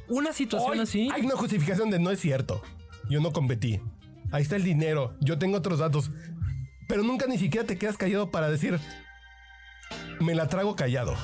Una 0.08 0.34
situación 0.34 0.72
Hoy 0.72 0.80
así. 0.80 1.10
Hay 1.14 1.22
una 1.24 1.36
justificación 1.36 1.90
de 1.90 2.00
no 2.00 2.12
es 2.12 2.20
cierto. 2.20 2.62
Yo 3.10 3.20
no 3.20 3.32
competí. 3.32 3.82
Ahí 4.32 4.44
está 4.44 4.56
el 4.56 4.64
dinero. 4.64 5.16
Yo 5.20 5.38
tengo 5.38 5.58
otros 5.58 5.80
datos. 5.80 6.12
Pero 6.88 7.04
nunca 7.04 7.28
ni 7.28 7.38
siquiera 7.38 7.68
te 7.68 7.78
quedas 7.78 7.98
callado 7.98 8.32
para 8.32 8.50
decir, 8.50 8.80
me 10.20 10.36
la 10.36 10.48
trago 10.48 10.76
callado. 10.76 11.16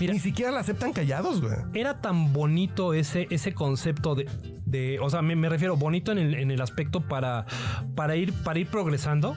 Mira. 0.00 0.12
Ni 0.12 0.20
siquiera 0.20 0.50
la 0.50 0.60
aceptan 0.60 0.92
callados, 0.92 1.40
güey. 1.40 1.54
Era 1.72 2.00
tan 2.00 2.32
bonito 2.32 2.94
ese, 2.94 3.28
ese 3.30 3.54
concepto 3.54 4.14
de, 4.14 4.26
o 5.00 5.10
sea, 5.10 5.22
me, 5.22 5.36
me 5.36 5.48
refiero 5.48 5.76
bonito 5.76 6.12
en 6.12 6.18
el, 6.18 6.34
en 6.34 6.50
el 6.50 6.60
aspecto 6.60 7.00
para, 7.00 7.46
para, 7.94 8.16
ir, 8.16 8.32
para 8.32 8.58
ir 8.58 8.66
progresando, 8.66 9.36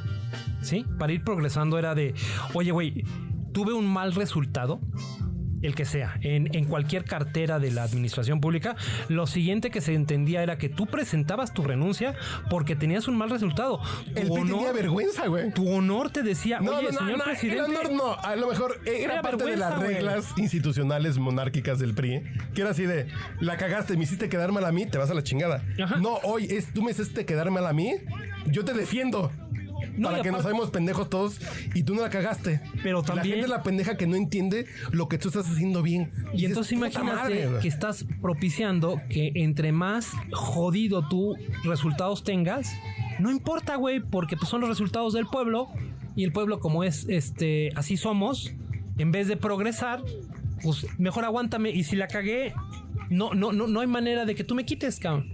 ¿sí? 0.61 0.85
Para 0.97 1.13
ir 1.13 1.23
progresando 1.23 1.77
era 1.79 1.95
de, 1.95 2.13
oye, 2.53 2.71
güey, 2.71 3.03
tuve 3.53 3.73
un 3.73 3.87
mal 3.87 4.13
resultado, 4.13 4.79
el 5.61 5.75
que 5.75 5.85
sea, 5.85 6.17
en, 6.21 6.53
en 6.55 6.65
cualquier 6.65 7.03
cartera 7.05 7.59
de 7.59 7.71
la 7.71 7.83
administración 7.83 8.39
pública, 8.41 8.75
lo 9.09 9.27
siguiente 9.27 9.69
que 9.71 9.81
se 9.81 9.93
entendía 9.93 10.43
era 10.43 10.57
que 10.57 10.69
tú 10.69 10.85
presentabas 10.85 11.53
tu 11.53 11.63
renuncia 11.63 12.15
porque 12.49 12.75
tenías 12.75 13.07
un 13.07 13.17
mal 13.17 13.29
resultado. 13.29 13.79
Tu 14.13 14.19
El 14.19 14.27
PRI 14.27 14.35
tenía 14.35 14.55
honor, 14.55 14.73
vergüenza, 14.75 15.27
güey. 15.27 15.51
tu 15.51 15.69
honor 15.69 16.09
te 16.09 16.23
decía, 16.23 16.59
No, 16.59 16.71
oye, 16.77 16.87
no, 16.87 16.91
no, 16.91 16.99
señor 16.99 17.17
no, 17.17 17.23
presidente... 17.23 17.59
el 17.63 17.75
honor 17.77 17.91
no. 17.91 18.13
A 18.19 18.35
lo 18.35 18.47
mejor 18.47 18.79
era, 18.85 19.13
Era 19.13 19.21
parte 19.21 19.45
de 19.45 19.57
las 19.57 19.75
güey. 19.77 19.93
reglas 19.95 20.33
institucionales 20.37 21.17
monárquicas 21.17 21.79
del 21.79 21.93
PRI. 21.93 22.21
Que 22.53 22.61
era 22.61 22.71
así 22.71 22.83
de, 22.83 23.07
la 23.39 23.57
cagaste, 23.57 23.97
me 23.97 24.03
hiciste 24.03 24.29
quedar 24.29 24.51
mal 24.51 24.65
a 24.65 24.71
mí, 24.71 24.85
te 24.85 24.97
vas 24.97 25.09
a 25.09 25.13
la 25.13 25.23
chingada. 25.23 25.63
Ajá. 25.83 25.97
No, 25.97 26.15
hoy 26.23 26.45
es, 26.49 26.73
tú 26.73 26.83
me 26.83 26.91
hiciste 26.91 27.25
quedar 27.25 27.51
mal 27.51 27.65
a 27.65 27.73
mí, 27.73 27.95
yo 28.45 28.63
te 28.63 28.73
defiendo. 28.73 29.31
No, 29.97 30.09
para 30.09 30.21
que 30.21 30.31
nos 30.31 30.43
sabemos 30.43 30.69
pendejos 30.71 31.09
todos 31.09 31.39
y 31.73 31.83
tú 31.83 31.95
no 31.95 32.01
la 32.01 32.09
cagaste. 32.09 32.61
Pero 32.83 32.99
Y 32.99 33.01
La 33.01 33.07
también- 33.07 33.35
gente 33.35 33.45
es 33.45 33.49
la 33.49 33.63
pendeja 33.63 33.97
que 33.97 34.07
no 34.07 34.15
entiende 34.15 34.65
lo 34.91 35.07
que 35.07 35.17
tú 35.17 35.29
estás 35.29 35.47
haciendo 35.49 35.81
bien. 35.81 36.11
Y 36.33 36.45
entonces 36.45 36.73
"Puta 36.77 36.89
imagínate 36.89 37.15
madre, 37.21 37.47
güey". 37.47 37.61
que 37.61 37.67
estás 37.67 38.05
propiciando 38.21 39.01
que 39.09 39.31
entre 39.35 39.71
más 39.71 40.11
jodido 40.31 41.07
tú 41.07 41.35
resultados 41.63 42.23
tengas, 42.23 42.71
no 43.19 43.31
importa, 43.31 43.75
güey, 43.75 43.99
porque 43.99 44.37
pues, 44.37 44.49
son 44.49 44.61
los 44.61 44.69
resultados 44.69 45.13
del 45.13 45.25
pueblo 45.27 45.67
y 46.15 46.23
el 46.23 46.31
pueblo 46.31 46.59
como 46.59 46.83
es 46.83 47.05
este 47.09 47.69
así 47.75 47.97
somos, 47.97 48.51
en 48.97 49.11
vez 49.11 49.27
de 49.27 49.37
progresar, 49.37 50.03
pues 50.63 50.85
mejor 50.99 51.25
aguántame 51.25 51.69
y 51.71 51.83
si 51.83 51.95
la 51.95 52.07
cagué 52.07 52.53
no 53.09 53.33
no 53.33 53.51
no 53.53 53.67
no 53.67 53.79
hay 53.79 53.87
manera 53.87 54.25
de 54.25 54.35
que 54.35 54.43
tú 54.43 54.53
me 54.55 54.65
quites, 54.65 54.99
cabrón. 54.99 55.29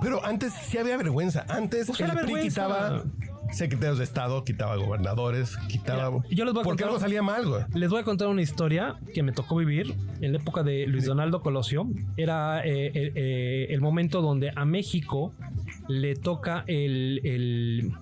Pero 0.00 0.24
antes 0.24 0.52
sí 0.52 0.78
había 0.78 0.96
vergüenza. 0.96 1.44
Antes 1.48 1.86
Pues 1.86 2.00
el 2.00 2.06
PRI 2.06 2.16
vergüenza. 2.16 2.48
quitaba 2.48 3.04
secretarios 3.52 3.98
de 3.98 4.04
Estado, 4.04 4.44
quitaba 4.44 4.76
gobernadores, 4.76 5.56
quitaba... 5.68 6.10
Mira, 6.10 6.24
yo 6.30 6.44
les 6.44 6.54
voy 6.54 6.60
a 6.60 6.64
porque 6.64 6.82
contar- 6.82 6.88
algo 6.88 7.00
salía 7.00 7.22
mal, 7.22 7.46
güey. 7.46 7.62
Les 7.74 7.88
voy 7.90 8.00
a 8.00 8.04
contar 8.04 8.28
una 8.28 8.42
historia 8.42 8.96
que 9.14 9.22
me 9.22 9.32
tocó 9.32 9.56
vivir 9.56 9.94
en 10.20 10.32
la 10.32 10.38
época 10.38 10.62
de 10.62 10.86
Luis 10.86 11.04
Donaldo 11.04 11.40
Colosio. 11.40 11.86
Era 12.16 12.60
eh, 12.66 12.86
eh, 12.94 13.12
eh, 13.14 13.66
el 13.70 13.80
momento 13.80 14.22
donde 14.22 14.52
a 14.54 14.64
México 14.64 15.32
le 15.88 16.14
toca 16.16 16.64
el, 16.66 17.20
el, 17.24 17.92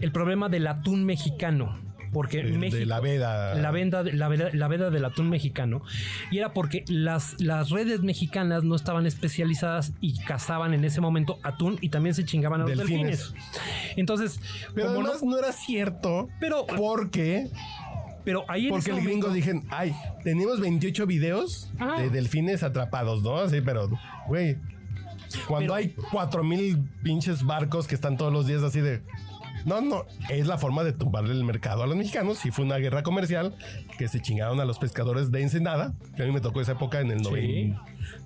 el 0.00 0.12
problema 0.12 0.48
del 0.48 0.66
atún 0.66 1.04
mexicano. 1.04 1.78
Porque 2.16 2.42
De- 2.42 2.50
de 2.52 2.56
México, 2.58 2.82
la 2.86 3.00
veda. 3.00 3.54
la 3.56 3.70
venda, 3.70 4.02
la 4.02 4.28
veda, 4.28 4.48
la 4.54 4.68
veda 4.68 4.88
del 4.88 5.04
atún 5.04 5.28
mexicano. 5.28 5.82
Y 6.30 6.38
era 6.38 6.54
porque 6.54 6.82
las, 6.88 7.38
las 7.42 7.68
redes 7.68 8.00
mexicanas 8.00 8.64
no 8.64 8.74
estaban 8.74 9.04
especializadas 9.06 9.92
y 10.00 10.18
cazaban 10.20 10.72
en 10.72 10.82
ese 10.86 11.02
momento 11.02 11.38
atún 11.42 11.76
y 11.82 11.90
también 11.90 12.14
se 12.14 12.24
chingaban 12.24 12.62
a 12.62 12.64
los 12.64 12.78
Delfines. 12.78 13.34
delfines. 13.34 13.34
Entonces, 13.96 14.40
Pero 14.74 14.86
como 14.86 15.00
no- 15.02 15.08
además 15.10 15.22
no, 15.24 15.38
era 15.38 15.52
cierto. 15.52 16.30
Pero- 16.40 16.64
porque 16.66 17.48
pero 18.24 18.44
ahí 18.48 18.70
porque 18.70 18.90
el 18.92 18.96
gringo 19.02 19.28
momento- 19.28 19.32
dije, 19.34 19.62
ay, 19.68 19.94
tenemos 20.24 20.58
28 20.58 21.06
videos 21.06 21.68
Ajá. 21.78 22.00
de 22.00 22.08
delfines 22.08 22.62
atrapados, 22.62 23.22
¿no? 23.22 23.36
Así, 23.36 23.60
pero, 23.60 23.90
güey, 24.26 24.56
cuando 25.46 25.74
Pero- 25.74 25.74
hay 25.74 25.88
4000 26.10 26.78
pinches 27.02 27.42
barcos 27.44 27.86
que 27.86 27.94
están 27.94 28.16
todos 28.16 28.32
los 28.32 28.46
días 28.46 28.62
así 28.62 28.80
de. 28.80 29.02
No, 29.66 29.80
no, 29.80 30.04
es 30.30 30.46
la 30.46 30.56
forma 30.58 30.84
de 30.84 30.92
tumbarle 30.92 31.32
el 31.32 31.42
mercado 31.44 31.82
a 31.82 31.86
los 31.86 31.96
mexicanos. 31.96 32.38
Sí 32.38 32.50
fue 32.52 32.64
una 32.64 32.76
guerra 32.76 33.02
comercial 33.02 33.54
que 33.98 34.06
se 34.08 34.20
chingaron 34.20 34.60
a 34.60 34.64
los 34.64 34.78
pescadores 34.78 35.30
de 35.32 35.42
Ensenada, 35.42 35.92
que 36.16 36.22
a 36.22 36.26
mí 36.26 36.32
me 36.32 36.40
tocó 36.40 36.60
esa 36.60 36.72
época 36.72 37.00
en 37.00 37.10
el 37.10 37.18
Sí. 37.24 37.74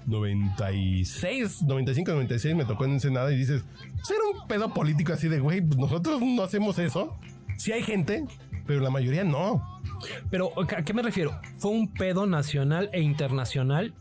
90 0.07 0.66
96, 0.68 1.62
95, 1.62 2.12
96 2.12 2.55
me 2.55 2.64
tocó 2.64 2.85
en 2.85 2.92
Ensenada 2.92 3.33
y 3.33 3.37
dices, 3.37 3.64
pues 3.96 4.11
era 4.11 4.20
un 4.40 4.46
pedo 4.46 4.72
político 4.74 5.12
así 5.12 5.29
de, 5.29 5.40
güey, 5.40 5.62
nosotros 5.62 6.20
no 6.20 6.42
hacemos 6.42 6.79
eso. 6.79 7.16
Sí 7.57 7.72
hay 7.72 7.83
gente, 7.83 8.24
pero 8.66 8.81
la 8.81 8.90
mayoría 8.90 9.24
no. 9.24 9.81
Pero, 10.31 10.53
¿a 10.76 10.83
qué 10.83 10.94
me 10.94 11.03
refiero? 11.03 11.38
Fue 11.59 11.70
un 11.70 11.92
pedo 11.92 12.26
nacional 12.26 12.88
e 12.92 13.00
internacional. 13.00 13.94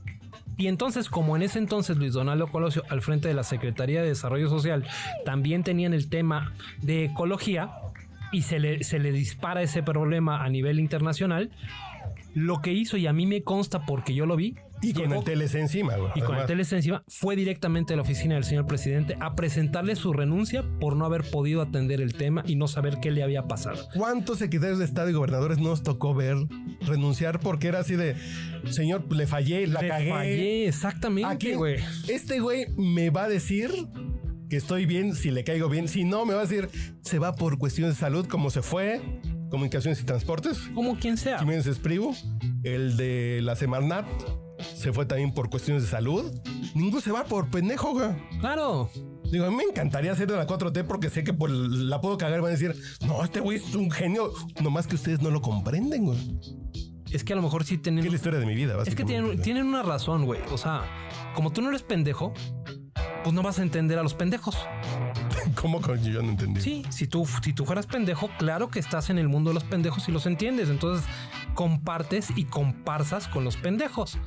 Y 0.59 0.67
entonces, 0.67 1.07
como 1.07 1.37
en 1.37 1.41
ese 1.41 1.57
entonces 1.57 1.95
Luis 1.95 2.11
Donaldo 2.11 2.47
Colosio, 2.47 2.83
al 2.89 3.01
frente 3.01 3.29
de 3.29 3.33
la 3.33 3.45
Secretaría 3.45 4.01
de 4.01 4.09
Desarrollo 4.09 4.49
Social, 4.49 4.85
también 5.23 5.63
tenían 5.63 5.93
el 5.93 6.09
tema 6.09 6.51
de 6.81 7.05
ecología 7.05 7.71
y 8.33 8.41
se 8.41 8.59
le, 8.59 8.83
se 8.83 8.99
le 8.99 9.13
dispara 9.13 9.61
ese 9.61 9.83
problema 9.83 10.43
a 10.43 10.49
nivel 10.49 10.81
internacional, 10.81 11.49
lo 12.33 12.61
que 12.61 12.73
hizo, 12.73 12.97
y 12.97 13.07
a 13.07 13.13
mí 13.13 13.25
me 13.25 13.41
consta 13.41 13.85
porque 13.85 14.13
yo 14.13 14.25
lo 14.25 14.35
vi, 14.35 14.57
Y 14.81 14.93
con 14.93 15.11
el 15.11 15.23
TLC 15.23 15.55
encima, 15.55 15.95
güey. 15.97 16.11
y 16.15 16.21
con 16.21 16.37
el. 16.37 16.45
TLC 16.45 16.73
encima, 16.73 17.03
fue 17.07 17.35
directamente 17.35 17.93
a 17.93 17.95
la 17.97 18.01
oficina 18.03 18.35
del 18.35 18.43
señor 18.43 18.65
presidente 18.65 19.17
a 19.19 19.35
presentarle 19.35 19.95
su 19.95 20.13
renuncia 20.13 20.63
por 20.79 20.95
no 20.95 21.05
haber 21.05 21.23
podido 21.29 21.61
atender 21.61 22.01
el 22.01 22.13
tema 22.13 22.43
y 22.45 22.55
no 22.55 22.67
saber 22.67 22.99
qué 23.01 23.11
le 23.11 23.23
había 23.23 23.47
pasado. 23.47 23.87
¿Cuántos 23.95 24.39
secretarios 24.39 24.79
de 24.79 24.85
Estado 24.85 25.09
y 25.09 25.13
gobernadores 25.13 25.57
nos 25.59 25.83
tocó 25.83 26.13
ver 26.13 26.37
renunciar 26.81 27.39
porque 27.39 27.67
era 27.67 27.79
así 27.79 27.95
de, 27.95 28.15
señor, 28.69 29.13
le 29.13 29.27
fallé, 29.27 29.67
la 29.67 29.81
Le 29.81 29.87
cagué? 29.89 30.09
fallé, 30.09 30.67
exactamente, 30.67 31.29
Aquí, 31.29 31.53
güey. 31.53 31.77
este 32.07 32.39
güey 32.39 32.67
me 32.77 33.09
va 33.09 33.23
a 33.25 33.29
decir 33.29 33.71
que 34.49 34.57
estoy 34.57 34.85
bien, 34.85 35.13
si 35.13 35.29
le 35.29 35.43
caigo 35.43 35.69
bien. 35.69 35.87
Si 35.87 36.03
no, 36.05 36.25
me 36.25 36.33
va 36.33 36.41
a 36.41 36.45
decir, 36.45 36.69
se 37.01 37.19
va 37.19 37.35
por 37.35 37.57
cuestiones 37.59 37.95
de 37.95 37.99
salud, 37.99 38.25
como 38.27 38.49
se 38.49 38.61
fue, 38.63 38.99
comunicaciones 39.51 40.01
y 40.01 40.05
transportes. 40.05 40.57
Como 40.73 40.97
quien 40.97 41.17
sea. 41.17 41.37
Jiménez 41.37 41.67
Espriu, 41.67 42.15
el 42.63 42.97
de 42.97 43.41
la 43.43 43.55
Semarnat, 43.55 44.07
se 44.61 44.93
fue 44.93 45.05
también 45.05 45.33
por 45.33 45.49
cuestiones 45.49 45.83
de 45.83 45.89
salud. 45.89 46.31
Ninguno 46.75 47.01
se 47.01 47.11
va 47.11 47.23
por 47.23 47.49
pendejo, 47.49 47.93
güey. 47.93 48.09
Claro. 48.39 48.89
Digo, 49.31 49.45
a 49.45 49.49
mí 49.49 49.55
me 49.55 49.63
encantaría 49.63 50.15
ser 50.15 50.27
de 50.27 50.35
la 50.35 50.47
4T 50.47 50.85
porque 50.85 51.09
sé 51.09 51.23
que 51.23 51.33
por 51.33 51.49
la 51.49 52.01
puedo 52.01 52.17
cagar. 52.17 52.41
Van 52.41 52.49
a 52.49 52.51
decir, 52.51 52.75
no, 53.05 53.23
este 53.23 53.39
güey 53.39 53.57
es 53.57 53.75
un 53.75 53.91
genio. 53.91 54.31
Nomás 54.61 54.87
que 54.87 54.95
ustedes 54.95 55.21
no 55.21 55.29
lo 55.29 55.41
comprenden, 55.41 56.05
güey. 56.05 56.39
Es 57.11 57.23
que 57.23 57.33
a 57.33 57.35
lo 57.35 57.41
mejor 57.41 57.63
sí 57.63 57.77
tienen. 57.77 58.03
Es 58.03 58.11
la 58.11 58.17
historia 58.17 58.39
de 58.39 58.45
mi 58.45 58.55
vida, 58.55 58.75
Es 58.85 58.95
que 58.95 59.03
tienen, 59.03 59.41
tienen 59.41 59.65
una 59.65 59.83
razón, 59.83 60.25
güey. 60.25 60.41
O 60.51 60.57
sea, 60.57 60.83
como 61.35 61.51
tú 61.51 61.61
no 61.61 61.69
eres 61.69 61.83
pendejo, 61.83 62.33
pues 63.23 63.33
no 63.33 63.41
vas 63.41 63.59
a 63.59 63.63
entender 63.63 63.97
a 63.99 64.03
los 64.03 64.13
pendejos. 64.13 64.57
¿Cómo 65.55 65.81
que 65.81 65.99
yo 66.01 66.21
no 66.21 66.29
entendí? 66.29 66.61
Sí, 66.61 66.83
si 66.89 67.07
tú, 67.07 67.27
si 67.43 67.53
tú 67.53 67.65
fueras 67.65 67.87
pendejo, 67.87 68.29
claro 68.37 68.69
que 68.69 68.79
estás 68.79 69.09
en 69.09 69.17
el 69.17 69.27
mundo 69.27 69.49
de 69.49 69.55
los 69.55 69.63
pendejos 69.63 70.07
y 70.07 70.11
los 70.11 70.25
entiendes. 70.25 70.69
Entonces 70.69 71.05
compartes 71.59 72.29
y 72.37 72.45
comparsas 72.45 73.27
con 73.27 73.43
los 73.43 73.57
pendejos. 73.57 74.17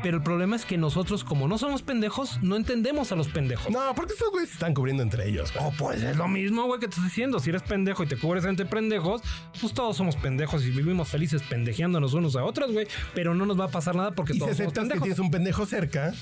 Pero 0.00 0.18
el 0.18 0.22
problema 0.22 0.54
es 0.54 0.64
que 0.64 0.78
nosotros, 0.78 1.24
como 1.24 1.48
no 1.48 1.58
somos 1.58 1.82
pendejos, 1.82 2.40
no 2.40 2.54
entendemos 2.54 3.10
a 3.10 3.16
los 3.16 3.26
pendejos. 3.26 3.72
No, 3.72 3.80
porque 3.96 4.12
estos 4.12 4.30
güeyes 4.30 4.50
se 4.50 4.54
están 4.54 4.72
cubriendo 4.72 5.02
entre 5.02 5.28
ellos. 5.28 5.52
güey. 5.52 5.64
Oh, 5.66 5.72
pues 5.76 6.00
es 6.04 6.16
lo 6.16 6.28
mismo, 6.28 6.62
güey, 6.66 6.78
que 6.78 6.86
te 6.86 6.90
estoy 6.90 7.06
diciendo. 7.06 7.40
Si 7.40 7.50
eres 7.50 7.64
pendejo 7.64 8.04
y 8.04 8.06
te 8.06 8.16
cubres 8.16 8.44
entre 8.44 8.64
pendejos, 8.64 9.22
pues 9.60 9.74
todos 9.74 9.96
somos 9.96 10.14
pendejos 10.14 10.64
y 10.64 10.70
vivimos 10.70 11.08
felices 11.08 11.42
pendejeándonos 11.42 12.14
unos 12.14 12.36
a 12.36 12.44
otros, 12.44 12.70
güey. 12.70 12.86
Pero 13.12 13.34
no 13.34 13.44
nos 13.44 13.58
va 13.58 13.64
a 13.64 13.70
pasar 13.70 13.96
nada 13.96 14.12
porque 14.12 14.30
Y 14.30 14.34
si 14.34 14.38
somos 14.38 14.54
aceptas 14.54 14.88
que 14.88 15.00
tienes 15.00 15.18
un 15.18 15.32
pendejo 15.32 15.66
cerca, 15.66 16.12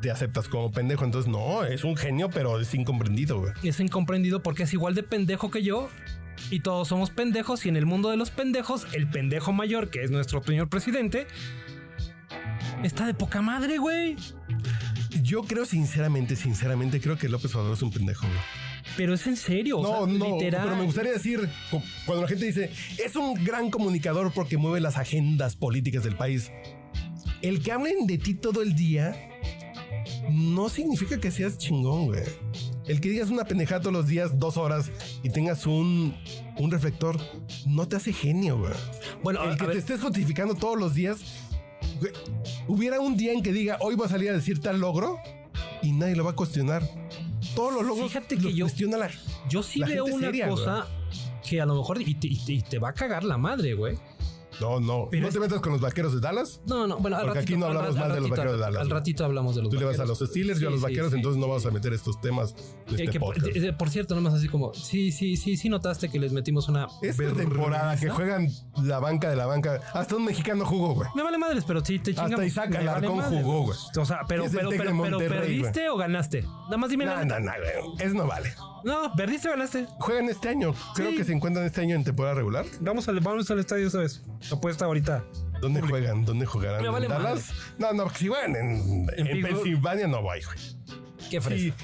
te 0.00 0.10
aceptas 0.10 0.48
como 0.48 0.72
pendejo. 0.72 1.04
Entonces, 1.04 1.30
no, 1.30 1.62
es 1.62 1.84
un 1.84 1.94
genio, 1.94 2.30
pero 2.30 2.58
es 2.58 2.72
incomprendido, 2.72 3.40
güey. 3.40 3.52
Es 3.62 3.80
incomprendido 3.80 4.42
porque 4.42 4.62
es 4.62 4.72
igual 4.72 4.94
de 4.94 5.02
pendejo 5.02 5.50
que 5.50 5.62
yo. 5.62 5.90
Y 6.50 6.60
todos 6.60 6.88
somos 6.88 7.10
pendejos. 7.10 7.64
Y 7.66 7.68
en 7.68 7.76
el 7.76 7.86
mundo 7.86 8.10
de 8.10 8.16
los 8.16 8.30
pendejos, 8.30 8.86
el 8.92 9.08
pendejo 9.08 9.52
mayor, 9.52 9.90
que 9.90 10.02
es 10.02 10.10
nuestro 10.10 10.42
señor 10.42 10.68
presidente, 10.68 11.26
está 12.82 13.06
de 13.06 13.14
poca 13.14 13.42
madre, 13.42 13.78
güey. 13.78 14.16
Yo 15.22 15.42
creo 15.42 15.64
sinceramente, 15.64 16.36
sinceramente, 16.36 17.00
creo 17.00 17.16
que 17.16 17.28
López 17.28 17.54
Obrador 17.54 17.74
es 17.74 17.82
un 17.82 17.90
pendejo, 17.90 18.26
güey. 18.26 18.38
Pero 18.96 19.14
es 19.14 19.26
en 19.26 19.36
serio, 19.36 19.80
No, 19.82 19.90
o 20.02 20.06
sea, 20.08 20.18
no, 20.18 20.34
literal. 20.36 20.62
pero 20.64 20.76
me 20.76 20.84
gustaría 20.84 21.12
decir, 21.12 21.40
cu- 21.70 21.82
cuando 22.06 22.22
la 22.22 22.28
gente 22.28 22.46
dice, 22.46 22.70
es 23.04 23.16
un 23.16 23.34
gran 23.44 23.70
comunicador 23.70 24.32
porque 24.32 24.56
mueve 24.56 24.80
las 24.80 24.96
agendas 24.96 25.56
políticas 25.56 26.04
del 26.04 26.14
país, 26.16 26.50
el 27.42 27.62
que 27.62 27.72
hablen 27.72 28.06
de 28.06 28.18
ti 28.18 28.34
todo 28.34 28.62
el 28.62 28.74
día 28.76 29.14
no 30.30 30.68
significa 30.68 31.18
que 31.20 31.30
seas 31.30 31.58
chingón, 31.58 32.06
güey. 32.06 32.22
El 32.86 33.00
que 33.00 33.08
digas 33.08 33.30
una 33.30 33.44
pendejada 33.44 33.80
todos 33.80 33.92
los 33.92 34.06
días, 34.06 34.38
dos 34.38 34.56
horas, 34.56 34.90
y 35.22 35.30
tengas 35.30 35.66
un, 35.66 36.14
un 36.58 36.70
reflector, 36.70 37.18
no 37.66 37.88
te 37.88 37.96
hace 37.96 38.12
genio, 38.12 38.58
güey. 38.58 38.72
Bueno, 39.22 39.40
a- 39.40 39.50
El 39.50 39.56
que 39.56 39.64
a 39.64 39.66
te 39.66 39.72
ver, 39.72 39.76
estés 39.78 40.00
justificando 40.00 40.54
todos 40.54 40.78
los 40.78 40.94
días, 40.94 41.18
güey, 42.00 42.12
hubiera 42.68 43.00
un 43.00 43.16
día 43.16 43.32
en 43.32 43.42
que 43.42 43.52
diga, 43.52 43.76
hoy 43.80 43.96
voy 43.96 44.06
a 44.06 44.08
salir 44.08 44.30
a 44.30 44.32
decir 44.34 44.60
tal 44.60 44.80
logro, 44.80 45.18
y 45.82 45.92
nadie 45.92 46.14
lo 46.16 46.24
va 46.24 46.30
a 46.30 46.34
cuestionar. 46.36 46.82
Todos 47.54 47.72
los 47.74 47.84
logros 47.84 48.08
Fíjate 48.08 48.36
que 48.36 48.42
los 48.42 48.54
yo- 48.54 48.64
cuestiona 48.66 48.96
la 48.98 49.10
yo 49.48 49.62
sí 49.62 49.78
la 49.80 49.86
veo 49.88 50.04
gente 50.04 50.16
una 50.18 50.26
seria, 50.26 50.48
cosa 50.48 50.86
que 51.48 51.60
a 51.60 51.66
lo 51.66 51.74
mejor 51.76 52.00
y 52.02 52.14
te, 52.14 52.26
y 52.28 52.36
te- 52.44 52.52
y 52.54 52.62
te 52.62 52.78
va 52.78 52.90
a 52.90 52.92
cagar 52.92 53.22
la 53.24 53.36
madre, 53.38 53.74
güey. 53.74 53.96
No, 54.60 54.80
no. 54.80 55.08
Pero 55.10 55.26
no 55.26 55.32
te 55.32 55.40
metas 55.40 55.60
con 55.60 55.72
los 55.72 55.80
vaqueros 55.80 56.14
de 56.14 56.20
Dallas. 56.20 56.60
No, 56.66 56.86
no, 56.86 56.98
bueno, 56.98 57.16
al 57.16 57.22
Porque 57.26 57.38
ratito, 57.40 57.54
aquí 57.54 57.60
no 57.60 57.66
hablamos 57.66 57.94
mal 57.96 58.04
al 58.10 58.14
de 58.14 58.20
los 58.20 58.30
vaqueros 58.30 58.52
de 58.54 58.58
Dallas, 58.58 58.80
Al 58.82 58.90
ratito 58.90 59.24
hablamos 59.24 59.56
de 59.56 59.62
los 59.62 59.70
Tú 59.70 59.76
le 59.78 59.84
vas 59.84 59.94
a 59.96 59.98
vaqueros. 60.02 60.20
los 60.20 60.28
Steelers, 60.30 60.60
yo 60.60 60.68
a 60.68 60.70
Sí, 60.70 60.72
los 60.74 60.80
sí, 60.80 60.84
vaqueros, 60.84 61.10
sí. 61.10 61.16
entonces 61.16 61.40
no 61.40 61.48
vamos 61.48 61.66
a 61.66 61.70
meter 61.70 61.92
estos 61.92 62.20
temas 62.20 62.54
de 62.54 62.60
Eh, 62.60 62.64
este 62.90 63.08
que 63.08 63.20
por, 63.20 63.34
podcast. 63.34 63.56
de- 63.56 63.72
por 63.72 63.90
cierto, 63.90 64.14
nomás 64.14 64.34
así 64.34 64.48
como, 64.48 64.72
sí, 64.74 65.12
sí, 65.12 65.36
sí, 65.36 65.56
sí 65.56 65.68
notaste 65.68 66.08
que 66.08 66.18
les 66.18 66.32
metimos 66.32 66.68
una... 66.68 66.86
Esta 67.02 67.32
temporada 67.32 67.96
que 67.96 68.08
juegan 68.10 68.48
la 68.82 68.98
banca 68.98 69.28
de 69.30 69.36
la 69.36 69.46
banca, 69.46 69.80
hasta 69.92 70.16
un 70.16 70.24
mexicano 70.24 70.64
jugó, 70.64 70.94
güey. 70.94 71.08
Me 71.14 71.22
vale 71.22 71.38
madres, 71.38 71.64
pero 71.66 71.84
sí 71.84 71.98
te 71.98 72.10
Hasta 72.12 72.24
chingamos. 72.24 72.46
Isaac 72.46 72.70
Me 72.70 72.76
vale 72.78 72.90
Alarcón 72.90 73.22
jugó, 73.22 73.62
güey. 73.62 73.78
O 73.98 74.04
sea, 74.04 74.20
pero, 74.28 74.44
pero, 74.50 74.70
pero, 74.70 75.02
pero, 75.02 75.18
¿perdiste 75.18 75.88
o 75.88 75.96
ganaste? 75.96 76.42
Nada 76.42 76.76
más 76.76 76.90
dime 76.90 77.04
No, 77.06 77.24
no, 77.24 77.40
no. 77.40 77.52
Eso 77.98 78.14
no 78.14 78.26
vale. 78.26 78.52
No, 78.86 79.12
¿perdiste 79.16 79.48
o 79.48 79.50
ganaste? 79.50 79.86
Juegan 79.98 80.28
este 80.28 80.48
año. 80.48 80.72
Creo 80.94 81.10
Sí. 81.10 81.16
que 81.16 81.24
se 81.24 81.32
encuentran 81.32 81.66
este 81.66 81.80
año 81.80 81.96
en 81.96 82.04
temporada 82.04 82.36
regular. 82.36 82.64
Vamos 82.80 83.08
al, 83.08 83.18
vamos 83.20 83.50
al 83.50 83.58
estadio, 83.58 83.90
¿sabes? 83.90 84.22
Apuesta 84.52 84.84
ahorita. 84.84 85.24
¿Dónde 85.60 85.80
juegan? 85.80 86.24
¿Dónde 86.24 86.46
jugarán? 86.46 86.82
Me 86.82 86.88
vale 86.88 87.06
¿En 87.06 87.12
Dallas? 87.12 87.50
No, 87.78 87.92
no, 87.92 88.08
si 88.10 88.28
juegan 88.28 88.54
en, 88.54 89.06
en 89.16 89.26
Pittsburgh. 89.26 89.42
Pensilvania 89.54 90.06
no 90.06 90.22
voy, 90.22 90.40
güey. 90.44 90.58
Qué 91.30 91.40
Si, 91.40 91.72
fresco. 91.72 91.76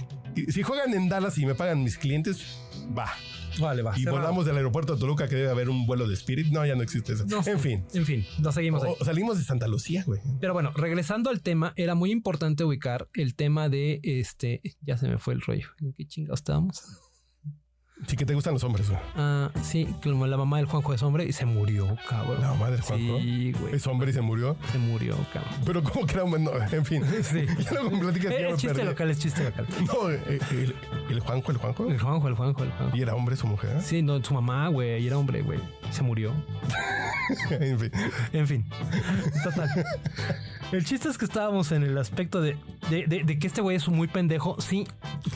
si 0.48 0.62
juegan 0.62 0.94
en 0.94 1.08
Dallas 1.08 1.36
y 1.38 1.44
me 1.46 1.54
pagan 1.56 1.82
mis 1.82 1.98
clientes, 1.98 2.58
va. 2.96 3.12
Vale, 3.60 3.82
va. 3.82 3.96
Y 3.96 4.02
cerrado. 4.02 4.18
volamos 4.18 4.46
del 4.46 4.56
aeropuerto 4.56 4.94
de 4.94 5.00
Toluca 5.00 5.28
que 5.28 5.36
debe 5.36 5.50
haber 5.50 5.68
un 5.68 5.86
vuelo 5.86 6.06
de 6.06 6.14
Spirit. 6.14 6.48
No, 6.48 6.64
ya 6.64 6.74
no 6.74 6.82
existe 6.82 7.12
eso. 7.12 7.24
No 7.26 7.42
en 7.44 7.60
fin. 7.60 7.84
En 7.94 8.04
fin, 8.06 8.26
nos 8.40 8.54
seguimos 8.54 8.82
ahí. 8.82 8.94
Salimos 9.04 9.38
de 9.38 9.44
Santa 9.44 9.68
Lucía, 9.68 10.04
güey. 10.06 10.20
Pero 10.40 10.52
bueno, 10.52 10.72
regresando 10.74 11.30
al 11.30 11.40
tema, 11.40 11.72
era 11.76 11.94
muy 11.94 12.10
importante 12.10 12.64
ubicar 12.64 13.08
el 13.14 13.34
tema 13.34 13.68
de 13.68 14.00
este. 14.02 14.60
Ya 14.80 14.96
se 14.98 15.08
me 15.08 15.18
fue 15.18 15.34
el 15.34 15.40
rollo. 15.40 15.68
¿En 15.80 15.92
qué 15.92 16.06
chingados 16.06 16.40
estábamos? 16.40 16.82
Sí 18.06 18.16
que 18.16 18.26
te 18.26 18.34
gustan 18.34 18.52
los 18.54 18.64
hombres, 18.64 18.88
güey. 18.90 19.00
Ah, 19.16 19.50
sí, 19.62 19.88
como 20.02 20.26
la 20.26 20.36
mamá 20.36 20.56
del 20.58 20.66
Juanjo 20.66 20.92
es 20.92 21.02
hombre 21.02 21.24
y 21.24 21.32
se 21.32 21.46
murió, 21.46 21.96
cabrón. 22.08 22.40
La 22.40 22.48
mamá 22.48 22.70
del 22.70 22.80
Juanjo. 22.80 23.18
Sí, 23.20 23.52
güey. 23.52 23.74
Es 23.76 23.86
hombre 23.86 24.10
y 24.10 24.12
se 24.14 24.20
murió. 24.20 24.56
Se 24.72 24.78
murió, 24.78 25.16
cabrón. 25.32 25.52
Pero 25.64 25.82
como 25.82 26.04
que 26.06 26.14
era 26.14 26.24
hombre, 26.24 26.40
no, 26.40 26.50
en 26.70 26.84
fin. 26.84 27.02
Sí. 27.22 27.46
Ya 27.62 27.80
platicas 28.00 28.30
ya 28.32 28.48
Es 28.48 28.56
chiste 28.56 28.74
perdí. 28.74 28.88
local, 28.88 29.10
es 29.10 29.18
chiste 29.18 29.44
local. 29.44 29.66
No, 29.86 30.10
eh, 30.10 30.40
el, 30.50 30.74
el 31.10 31.20
Juanjo, 31.20 31.52
el 31.52 31.58
Juanjo. 31.58 31.86
El 31.88 31.98
Juanjo, 32.00 32.28
el 32.28 32.34
Juanjo, 32.34 32.62
el 32.64 32.70
Juanjo. 32.72 32.96
Y 32.96 33.02
era 33.02 33.14
hombre 33.14 33.36
su 33.36 33.46
mujer. 33.46 33.80
Sí, 33.82 34.02
no, 34.02 34.22
su 34.22 34.34
mamá, 34.34 34.68
güey, 34.68 35.02
y 35.02 35.06
era 35.06 35.16
hombre, 35.18 35.42
güey. 35.42 35.60
Se 35.90 36.02
murió. 36.02 36.32
en 37.50 37.78
fin. 37.78 37.90
En 38.32 38.46
fin. 38.46 38.64
Total. 39.44 39.68
El 40.72 40.84
chiste 40.84 41.08
es 41.08 41.18
que 41.18 41.26
estábamos 41.26 41.70
en 41.72 41.82
el 41.82 41.96
aspecto 41.98 42.40
de, 42.40 42.56
de, 42.88 43.06
de- 43.06 43.24
de 43.24 43.38
que 43.38 43.46
este 43.46 43.60
güey 43.60 43.76
es 43.76 43.86
muy 43.88 44.08
pendejo, 44.08 44.58
sí, 44.58 44.86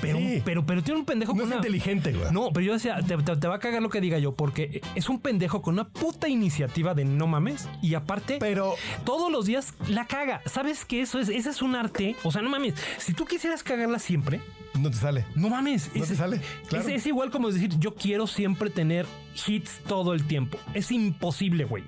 pero, 0.00 0.16
Sí. 0.18 0.42
pero, 0.46 0.64
pero 0.64 0.82
tiene 0.82 0.98
un 1.00 1.04
pendejo 1.06 1.32
No 1.32 1.40
con 1.40 1.42
es 1.42 1.46
una- 1.48 1.56
inteligente, 1.56 2.12
güey. 2.14 2.32
No, 2.32 2.50
pero 2.56 2.68
yo 2.68 2.72
decía, 2.72 2.96
te, 3.06 3.18
te- 3.18 3.36
te 3.36 3.48
va 3.48 3.56
a 3.56 3.58
cagar 3.58 3.82
lo 3.82 3.90
que 3.90 4.00
diga 4.00 4.18
yo, 4.18 4.34
porque 4.34 4.80
es 4.94 5.10
un 5.10 5.20
pendejo 5.20 5.60
con 5.60 5.74
una 5.74 5.86
puta 5.86 6.26
iniciativa 6.26 6.94
de 6.94 7.04
no 7.04 7.26
mames. 7.26 7.68
Y 7.82 7.92
aparte, 7.94 8.38
Pero 8.40 8.76
todos 9.04 9.30
los 9.30 9.44
días 9.44 9.74
la 9.88 10.06
caga. 10.06 10.40
¿Sabes 10.46 10.86
qué? 10.86 11.02
Eso 11.02 11.18
es, 11.18 11.28
ese 11.28 11.50
es 11.50 11.60
un 11.60 11.74
arte. 11.74 12.16
O 12.24 12.32
sea, 12.32 12.40
no 12.40 12.48
mames. 12.48 12.72
Si 12.96 13.12
tú 13.12 13.26
quisieras 13.26 13.62
cagarla 13.62 13.98
siempre, 13.98 14.40
no 14.80 14.90
te 14.90 14.96
sale. 14.96 15.26
no 15.34 15.50
mames. 15.50 15.90
No 15.94 16.06
te 16.06 16.16
sale, 16.16 16.40
claro. 16.70 16.88
Es, 16.88 16.94
es 16.94 17.06
igual 17.06 17.30
como 17.30 17.50
decir, 17.52 17.70
yo 17.78 17.94
quiero 17.94 18.26
siempre 18.26 18.70
tener 18.70 19.04
hits 19.46 19.80
todo 19.86 20.14
el 20.14 20.26
tiempo. 20.26 20.56
Es 20.72 20.90
imposible, 20.90 21.64
güey. 21.66 21.84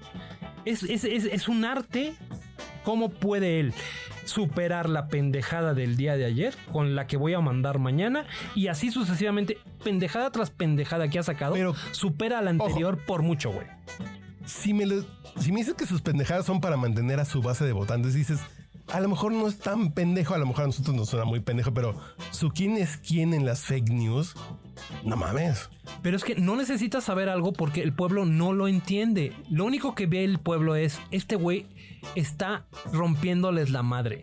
Es, 0.66 0.82
es, 0.82 1.04
es, 1.04 1.24
es 1.24 1.48
un 1.48 1.64
arte. 1.64 2.12
¿Cómo 2.88 3.10
puede 3.10 3.60
él 3.60 3.74
superar 4.24 4.88
la 4.88 5.08
pendejada 5.08 5.74
del 5.74 5.98
día 5.98 6.16
de 6.16 6.24
ayer 6.24 6.54
con 6.72 6.96
la 6.96 7.06
que 7.06 7.18
voy 7.18 7.34
a 7.34 7.40
mandar 7.42 7.78
mañana? 7.78 8.24
Y 8.54 8.68
así 8.68 8.90
sucesivamente, 8.90 9.58
pendejada 9.84 10.32
tras 10.32 10.48
pendejada 10.48 11.08
que 11.08 11.18
ha 11.18 11.22
sacado, 11.22 11.52
Pero- 11.52 11.74
supera 11.92 12.38
a 12.38 12.42
la 12.42 12.48
anterior 12.48 12.96
por 13.04 13.20
mucho, 13.20 13.52
güey. 13.52 13.66
Si 14.46 14.72
me, 14.72 14.86
lo- 14.86 15.04
si 15.38 15.52
me 15.52 15.58
dices 15.58 15.74
que 15.74 15.84
sus 15.84 16.00
pendejadas 16.00 16.46
son 16.46 16.62
para 16.62 16.78
mantener 16.78 17.20
a 17.20 17.26
su 17.26 17.42
base 17.42 17.66
de 17.66 17.72
votantes, 17.72 18.14
dices, 18.14 18.40
a 18.90 19.00
lo 19.00 19.10
mejor 19.10 19.32
no 19.32 19.46
es 19.48 19.58
tan 19.58 19.92
pendejo, 19.92 20.32
a 20.32 20.38
lo 20.38 20.46
mejor 20.46 20.64
a 20.64 20.68
nosotros 20.68 20.96
nos 20.96 21.10
suena 21.10 21.26
muy 21.26 21.40
pendejo, 21.40 21.74
pero 21.74 21.94
su 22.30 22.48
quién 22.48 22.78
es 22.78 22.96
quién 22.96 23.34
en 23.34 23.44
las 23.44 23.64
fake 23.66 23.90
news, 23.90 24.34
no 25.04 25.16
mames. 25.16 25.70
Pero 26.02 26.16
es 26.16 26.24
que 26.24 26.34
no 26.36 26.56
necesitas 26.56 27.04
saber 27.04 27.28
algo 27.28 27.52
porque 27.52 27.82
el 27.82 27.92
pueblo 27.92 28.24
no 28.24 28.52
lo 28.52 28.68
entiende. 28.68 29.32
Lo 29.50 29.64
único 29.64 29.94
que 29.94 30.06
ve 30.06 30.24
el 30.24 30.38
pueblo 30.38 30.76
es, 30.76 31.00
este 31.10 31.36
güey 31.36 31.66
está 32.14 32.66
rompiéndoles 32.92 33.70
la 33.70 33.82
madre. 33.82 34.22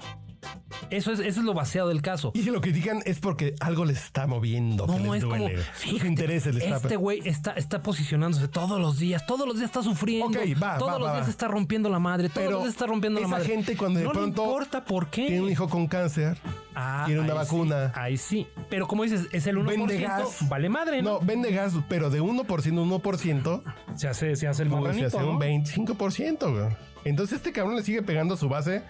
Eso 0.89 1.11
es, 1.11 1.19
eso 1.19 1.39
es 1.39 1.45
lo 1.45 1.53
vaciado 1.53 1.89
del 1.89 2.01
caso. 2.01 2.31
Y 2.35 2.43
si 2.43 2.51
lo 2.51 2.61
critican 2.61 3.01
es 3.05 3.19
porque 3.19 3.55
algo 3.59 3.85
les 3.85 3.97
está 4.03 4.27
moviendo, 4.27 4.85
que 4.85 4.91
No, 4.99 5.13
les 5.13 5.23
es 5.23 5.29
como, 5.29 5.35
duele. 5.37 5.57
Sus 5.57 5.65
fíjate, 5.73 6.07
intereses 6.07 6.53
les 6.55 6.63
este 6.63 6.95
güey 6.95 7.21
está, 7.25 7.51
está 7.53 7.81
posicionándose 7.81 8.47
todos 8.47 8.79
los 8.79 8.99
días, 8.99 9.25
todos 9.25 9.47
los 9.47 9.55
días 9.57 9.69
está 9.69 9.81
sufriendo, 9.81 10.27
Ok, 10.39 10.45
va, 10.61 10.77
todos 10.77 10.93
va, 10.93 10.99
los 10.99 11.07
va, 11.09 11.15
días 11.15 11.27
está 11.29 11.47
rompiendo 11.47 11.89
la 11.89 11.99
madre, 11.99 12.29
todos 12.29 12.39
Pero 12.39 12.51
los 12.51 12.61
días 12.63 12.73
está 12.75 12.85
rompiendo 12.85 13.19
la 13.19 13.25
esa 13.27 13.35
madre. 13.37 13.47
gente 13.49 13.75
cuando 13.77 13.99
de 13.99 14.05
no 14.05 14.11
pronto 14.11 14.41
le 14.43 14.47
importa 14.47 14.85
por 14.85 15.07
qué. 15.07 15.27
Tiene 15.27 15.41
un 15.41 15.49
hijo 15.49 15.67
con 15.69 15.87
cáncer, 15.87 16.37
Ah, 16.75 17.03
tiene 17.05 17.21
una 17.21 17.31
ahí 17.33 17.37
vacuna. 17.39 17.87
sí, 17.87 17.93
ahí 17.95 18.17
sí. 18.17 18.47
Pero 18.69 18.87
como 18.87 19.03
dices, 19.03 19.27
es 19.31 19.47
el 19.47 19.57
1%, 19.57 19.65
Vende 19.65 19.97
gas. 19.99 20.47
vale 20.49 20.69
madre, 20.69 21.01
¿no? 21.01 21.13
No, 21.13 21.19
vende 21.21 21.51
gas, 21.51 21.73
pero 21.89 22.09
de 22.09 22.21
1% 22.21 22.43
a 22.43 22.99
1%, 23.01 23.61
Se 23.95 24.07
hace, 24.07 24.35
se 24.35 24.47
hace 24.47 24.63
el 24.63 24.69
pues, 24.69 24.95
se 24.97 25.05
hace 25.05 25.17
un 25.17 25.35
¿no? 25.35 25.39
25%, 25.39 26.51
güey. 26.51 26.75
Entonces 27.05 27.37
este 27.37 27.51
cabrón 27.51 27.75
le 27.75 27.83
sigue 27.83 28.01
pegando 28.01 28.33
a 28.33 28.37
su 28.37 28.49
base 28.49 28.83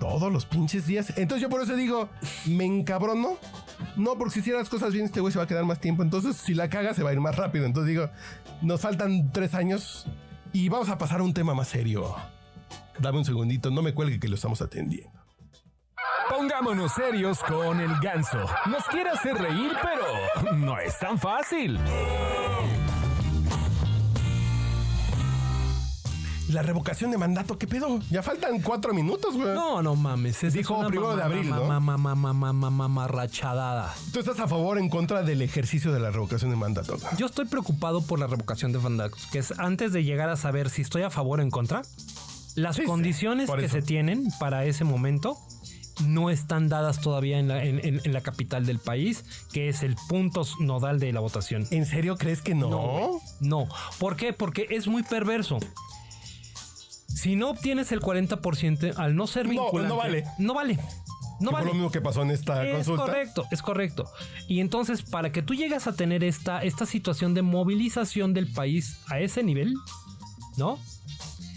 todos 0.00 0.32
los 0.32 0.46
pinches 0.46 0.86
días. 0.88 1.12
Entonces 1.16 1.42
yo 1.42 1.48
por 1.48 1.62
eso 1.62 1.76
digo, 1.76 2.08
me 2.46 2.64
encabrono. 2.64 3.36
No, 3.94 4.16
porque 4.18 4.34
si 4.34 4.40
hiciera 4.40 4.58
las 4.58 4.68
cosas 4.68 4.92
bien, 4.92 5.04
este 5.04 5.20
güey 5.20 5.32
se 5.32 5.38
va 5.38 5.44
a 5.44 5.46
quedar 5.46 5.64
más 5.64 5.78
tiempo. 5.78 6.02
Entonces, 6.02 6.36
si 6.36 6.54
la 6.54 6.68
caga, 6.68 6.92
se 6.94 7.04
va 7.04 7.10
a 7.10 7.12
ir 7.12 7.20
más 7.20 7.36
rápido. 7.36 7.66
Entonces 7.66 7.90
digo, 7.90 8.10
nos 8.62 8.80
faltan 8.80 9.30
tres 9.30 9.54
años 9.54 10.06
y 10.52 10.68
vamos 10.68 10.88
a 10.88 10.98
pasar 10.98 11.20
a 11.20 11.22
un 11.22 11.32
tema 11.32 11.54
más 11.54 11.68
serio. 11.68 12.16
Dame 12.98 13.18
un 13.18 13.24
segundito, 13.24 13.70
no 13.70 13.82
me 13.82 13.94
cuelgue 13.94 14.18
que 14.18 14.28
lo 14.28 14.34
estamos 14.34 14.60
atendiendo. 14.60 15.20
Pongámonos 16.28 16.92
serios 16.92 17.40
con 17.40 17.80
el 17.80 17.92
ganso. 18.00 18.38
Nos 18.66 18.84
quiere 18.86 19.10
hacer 19.10 19.34
reír, 19.34 19.72
pero 19.82 20.56
no 20.56 20.78
es 20.78 20.98
tan 20.98 21.18
fácil. 21.18 21.78
La 26.52 26.62
revocación 26.62 27.10
de 27.12 27.18
mandato, 27.18 27.58
¿qué 27.58 27.66
pedo? 27.66 28.00
Ya 28.10 28.22
faltan 28.22 28.60
cuatro 28.60 28.92
minutos, 28.92 29.34
güey. 29.34 29.54
No, 29.54 29.82
no 29.82 29.94
mames. 29.94 30.40
Dijo 30.52 30.84
primero 30.86 31.14
de 31.16 31.22
abril, 31.22 31.48
¿no? 31.50 31.64
mamá- 31.64 31.96
mamá- 31.96 32.14
mamá- 32.14 32.52
mamá- 32.52 32.70
mamarrachadada. 32.88 33.94
¿Tú 34.12 34.18
estás 34.20 34.40
a 34.40 34.48
favor 34.48 34.76
o 34.76 34.80
en 34.80 34.88
contra 34.88 35.22
del 35.22 35.42
ejercicio 35.42 35.92
de 35.92 36.00
la 36.00 36.10
revocación 36.10 36.50
de 36.50 36.56
mandato? 36.56 36.96
Yo 37.16 37.26
estoy 37.26 37.44
preocupado 37.46 38.02
por 38.02 38.18
la 38.18 38.26
revocación 38.26 38.72
de 38.72 38.78
mandatos, 38.78 39.26
que 39.30 39.38
es 39.38 39.58
antes 39.58 39.92
de 39.92 40.02
llegar 40.02 40.28
a 40.28 40.36
saber 40.36 40.70
si 40.70 40.82
estoy 40.82 41.02
a 41.02 41.10
favor 41.10 41.38
o 41.38 41.42
en 41.42 41.50
contra, 41.50 41.82
las 42.56 42.76
Sí, 42.76 42.82
condiciones 42.84 43.48
que 43.50 43.64
eso. 43.66 43.76
se 43.76 43.82
tienen 43.82 44.28
para 44.40 44.64
ese 44.64 44.82
momento 44.84 45.36
no 46.04 46.30
están 46.30 46.68
dadas 46.70 47.00
todavía 47.00 47.38
en 47.38 47.46
la, 47.48 47.62
en- 47.62 47.78
en- 47.84 48.00
en 48.02 48.12
la 48.12 48.22
capital 48.22 48.64
del 48.64 48.78
país, 48.78 49.24
que 49.52 49.68
es 49.68 49.82
el 49.82 49.96
punto 50.08 50.42
nodal 50.58 50.98
de 50.98 51.12
la 51.12 51.20
votación. 51.20 51.66
¿En 51.70 51.84
serio 51.86 52.16
crees 52.16 52.40
que 52.42 52.54
no? 52.54 53.20
No. 53.40 53.68
¿Por 53.98 54.16
qué? 54.16 54.32
Porque 54.32 54.66
es 54.70 54.88
muy 54.88 55.02
perverso. 55.02 55.58
Si 57.14 57.36
no 57.36 57.50
obtienes 57.50 57.92
el 57.92 58.00
40% 58.00 58.94
al 58.96 59.14
no 59.16 59.26
ser 59.26 59.46
vinculante, 59.48 59.88
no 59.88 59.96
vale. 59.96 60.24
No 60.38 60.54
vale. 60.54 60.78
No 61.40 61.52
vale. 61.52 61.64
Fue 61.64 61.68
lo 61.72 61.74
mismo 61.74 61.90
que 61.90 62.00
pasó 62.02 62.22
en 62.22 62.30
esta 62.30 62.66
Es 62.66 62.74
consulta. 62.74 63.04
correcto, 63.06 63.44
es 63.50 63.62
correcto. 63.62 64.04
Y 64.46 64.60
entonces, 64.60 65.02
para 65.02 65.32
que 65.32 65.40
tú 65.42 65.54
llegas 65.54 65.86
a 65.86 65.94
tener 65.94 66.22
esta, 66.22 66.62
esta 66.62 66.84
situación 66.86 67.32
de 67.34 67.40
movilización 67.42 68.34
del 68.34 68.46
país 68.52 68.98
a 69.08 69.20
ese 69.20 69.42
nivel, 69.42 69.74
¿no? 70.58 70.78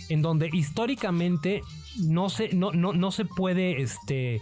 En 0.09 0.21
donde 0.21 0.49
históricamente 0.53 1.61
no 1.99 2.29
se, 2.29 2.53
no, 2.53 2.71
no, 2.71 2.93
no 2.93 3.11
se 3.11 3.25
puede 3.25 3.81
este, 3.81 4.39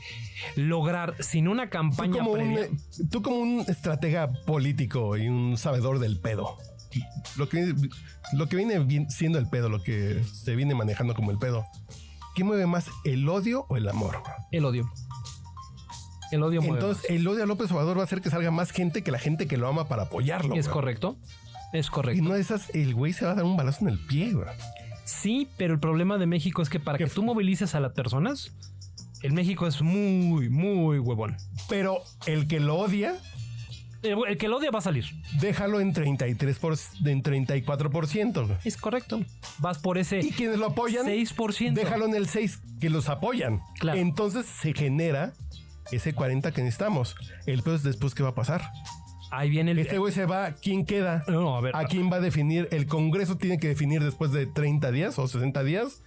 lograr 0.55 1.15
sin 1.23 1.47
una 1.47 1.65
Tú 1.65 1.69
campaña 1.71 2.13
como, 2.19 2.31
un, 2.31 2.37
previa. 2.37 2.61
eh, 2.65 2.71
tú 3.09 3.21
como 3.21 3.37
un 3.37 3.61
estratega 3.67 4.31
político 4.45 5.17
y 5.17 5.27
un 5.27 5.57
sabedor 5.57 5.99
del 5.99 6.19
pedo. 6.19 6.57
Lo 7.37 7.49
que, 7.49 7.73
lo 8.33 8.47
que 8.47 8.55
viene 8.55 9.09
siendo 9.09 9.39
el 9.39 9.47
pedo, 9.47 9.69
lo 9.69 9.83
que 9.83 10.23
se 10.23 10.55
viene 10.55 10.75
manejando 10.75 11.13
como 11.13 11.31
el 11.31 11.37
pedo. 11.37 11.65
¿Qué 12.35 12.43
mueve 12.43 12.65
más, 12.65 12.87
el 13.03 13.27
odio 13.27 13.65
o 13.69 13.77
el 13.77 13.87
amor? 13.89 14.21
El 14.51 14.65
odio. 14.65 14.89
El 16.31 16.43
odio 16.43 16.61
mueve 16.61 16.77
Entonces, 16.79 17.09
el 17.09 17.27
odio 17.27 17.43
a 17.43 17.45
López 17.45 17.71
Obrador 17.71 17.97
va 17.97 18.01
a 18.01 18.05
hacer 18.05 18.21
que 18.21 18.29
salga 18.29 18.51
más 18.51 18.71
gente 18.71 19.03
que 19.03 19.11
la 19.11 19.19
gente 19.19 19.47
que 19.47 19.57
lo 19.57 19.67
ama 19.67 19.87
para 19.87 20.03
apoyarlo. 20.03 20.55
Es 20.55 20.67
güey. 20.67 20.73
correcto. 20.73 21.17
Es 21.73 21.87
Y 21.87 21.89
correcto. 21.89 22.23
no 22.23 22.33
de 22.33 22.41
esas, 22.41 22.69
el 22.73 22.93
güey 22.95 23.13
se 23.13 23.25
va 23.25 23.31
a 23.31 23.35
dar 23.35 23.43
un 23.43 23.57
balazo 23.57 23.81
en 23.81 23.89
el 23.89 23.99
pie, 23.99 24.33
güey. 24.33 24.47
Sí, 25.03 25.49
pero 25.57 25.73
el 25.73 25.79
problema 25.79 26.17
de 26.17 26.25
México 26.27 26.61
es 26.61 26.69
que 26.69 26.79
para 26.79 26.97
que 26.97 27.07
tú 27.07 27.23
movilices 27.23 27.75
a 27.75 27.79
las 27.81 27.91
personas, 27.91 28.51
el 29.21 29.33
México 29.33 29.67
es 29.67 29.81
muy, 29.81 30.49
muy 30.49 30.99
huevón. 30.99 31.35
Pero 31.67 32.01
el 32.25 32.47
que 32.47 32.59
lo 32.61 32.77
odia, 32.77 33.15
El, 34.03 34.17
el 34.27 34.37
que 34.37 34.47
lo 34.47 34.57
odia 34.57 34.71
va 34.71 34.79
a 34.79 34.81
salir. 34.81 35.05
déjalo 35.39 35.79
en 35.79 35.93
33 35.93 36.57
por, 36.59 36.73
en 37.05 37.21
34%. 37.23 38.45
güey. 38.47 38.57
Es 38.65 38.77
correcto. 38.77 39.21
Vas 39.59 39.79
por 39.79 39.97
ese 39.97 40.19
Y 40.19 40.31
quienes 40.31 40.57
lo 40.57 40.67
apoyan, 40.67 41.05
6%. 41.05 41.73
déjalo 41.73 42.05
en 42.05 42.15
el 42.15 42.27
6 42.27 42.59
que 42.79 42.89
los 42.89 43.09
apoyan. 43.09 43.61
Claro. 43.79 43.99
Entonces 43.99 44.45
se 44.47 44.73
genera 44.73 45.33
ese 45.91 46.13
40 46.13 46.51
que 46.51 46.61
necesitamos. 46.63 47.15
El 47.45 47.61
peor 47.63 47.75
es 47.75 47.83
después 47.83 48.15
qué 48.15 48.23
va 48.23 48.29
a 48.29 48.35
pasar. 48.35 48.61
Ahí 49.29 49.49
viene 49.49 49.71
el. 49.71 49.79
Este 49.79 49.97
güey 49.97 50.11
se 50.11 50.25
va, 50.25 50.53
¿quién 50.55 50.85
queda? 50.85 51.23
No, 51.27 51.55
a 51.55 51.61
ver. 51.61 51.75
¿A 51.75 51.85
quién 51.85 52.11
va 52.11 52.17
a 52.17 52.19
definir? 52.19 52.67
El 52.71 52.85
Congreso 52.87 53.37
tiene 53.37 53.59
que 53.59 53.67
definir 53.69 54.03
después 54.03 54.31
de 54.31 54.45
30 54.45 54.91
días 54.91 55.17
o 55.19 55.27
60 55.27 55.63
días 55.63 56.01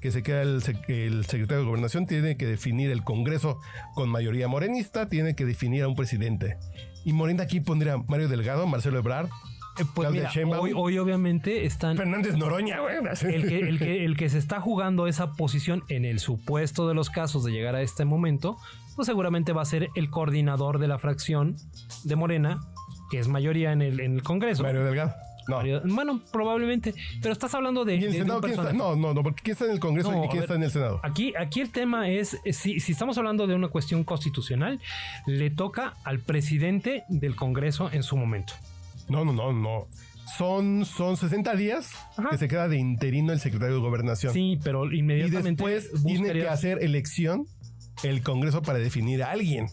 que 0.00 0.10
se 0.10 0.22
queda 0.22 0.40
el 0.40 0.62
secretario 0.62 1.58
de 1.58 1.64
Gobernación, 1.64 2.06
tiene 2.06 2.38
que 2.38 2.46
definir 2.46 2.90
el 2.90 3.04
Congreso 3.04 3.60
con 3.94 4.08
mayoría 4.08 4.48
morenista, 4.48 5.10
tiene 5.10 5.34
que 5.34 5.44
definir 5.44 5.82
a 5.82 5.88
un 5.88 5.94
presidente. 5.94 6.56
Y 7.04 7.12
Morena 7.12 7.44
aquí 7.44 7.60
pondría 7.60 7.96
Mario 8.08 8.28
Delgado, 8.28 8.66
Marcelo 8.66 8.98
Ebrard, 8.98 9.28
Eh, 9.78 9.84
pues 9.94 10.10
mira, 10.10 10.30
hoy, 10.58 10.72
hoy 10.74 10.98
obviamente 10.98 11.64
están. 11.64 11.96
Fernández 11.96 12.36
Noroña, 12.36 12.80
güey. 12.80 12.96
El 13.22 13.48
que, 13.48 13.58
el, 13.60 13.78
que, 13.78 14.04
el 14.04 14.16
que 14.16 14.28
se 14.28 14.38
está 14.38 14.60
jugando 14.60 15.06
esa 15.06 15.32
posición 15.32 15.84
en 15.88 16.04
el 16.04 16.18
supuesto 16.18 16.88
de 16.88 16.94
los 16.94 17.08
casos 17.08 17.44
de 17.44 17.52
llegar 17.52 17.74
a 17.76 17.82
este 17.82 18.04
momento, 18.04 18.56
pues 18.96 19.06
seguramente 19.06 19.52
va 19.52 19.62
a 19.62 19.64
ser 19.64 19.88
el 19.94 20.10
coordinador 20.10 20.78
de 20.78 20.88
la 20.88 20.98
fracción 20.98 21.56
de 22.04 22.16
Morena, 22.16 22.60
que 23.10 23.18
es 23.18 23.28
mayoría 23.28 23.72
en 23.72 23.80
el, 23.80 24.00
en 24.00 24.14
el 24.16 24.22
Congreso. 24.22 24.62
Mario 24.64 24.84
Delgado. 24.84 25.14
No. 25.50 25.94
Bueno, 25.94 26.20
probablemente. 26.32 26.94
Pero 27.20 27.32
estás 27.32 27.54
hablando 27.54 27.84
de. 27.84 27.96
¿Y 27.96 28.04
el 28.04 28.12
de 28.12 28.24
quién 28.40 28.50
está? 28.52 28.72
No, 28.72 28.96
no, 28.96 29.12
no, 29.12 29.22
porque 29.22 29.42
¿quién 29.42 29.52
está 29.52 29.64
en 29.66 29.72
el 29.72 29.80
Congreso 29.80 30.12
No, 30.12 30.24
y 30.24 30.28
quién 30.28 30.40
ver. 30.40 30.42
está 30.44 30.54
en 30.54 30.62
el 30.62 30.70
Senado? 30.70 31.00
Aquí, 31.02 31.34
aquí 31.38 31.60
el 31.60 31.70
tema 31.70 32.08
es, 32.08 32.38
si, 32.52 32.80
si 32.80 32.92
estamos 32.92 33.18
hablando 33.18 33.46
de 33.46 33.54
una 33.54 33.68
cuestión 33.68 34.04
constitucional, 34.04 34.80
le 35.26 35.50
toca 35.50 35.94
al 36.04 36.20
presidente 36.20 37.04
del 37.08 37.36
Congreso 37.36 37.90
en 37.92 38.02
su 38.02 38.16
momento. 38.16 38.54
No, 39.08 39.24
no, 39.24 39.32
no, 39.32 39.52
no. 39.52 39.88
Son, 40.38 40.84
son 40.84 41.16
60 41.16 41.56
días 41.56 41.92
Ajá. 42.16 42.28
que 42.30 42.38
se 42.38 42.46
queda 42.46 42.68
de 42.68 42.78
interino 42.78 43.32
el 43.32 43.40
secretario 43.40 43.74
de 43.74 43.80
Gobernación. 43.80 44.32
Sí, 44.32 44.58
pero 44.62 44.90
y 44.90 45.00
inmediatamente 45.00 45.64
después 45.66 46.04
tiene 46.04 46.32
que 46.32 46.46
hacer 46.48 46.82
elección 46.82 47.46
el 48.04 48.22
Congreso 48.22 48.62
para 48.62 48.78
definir 48.78 49.22
a 49.24 49.32
alguien. 49.32 49.66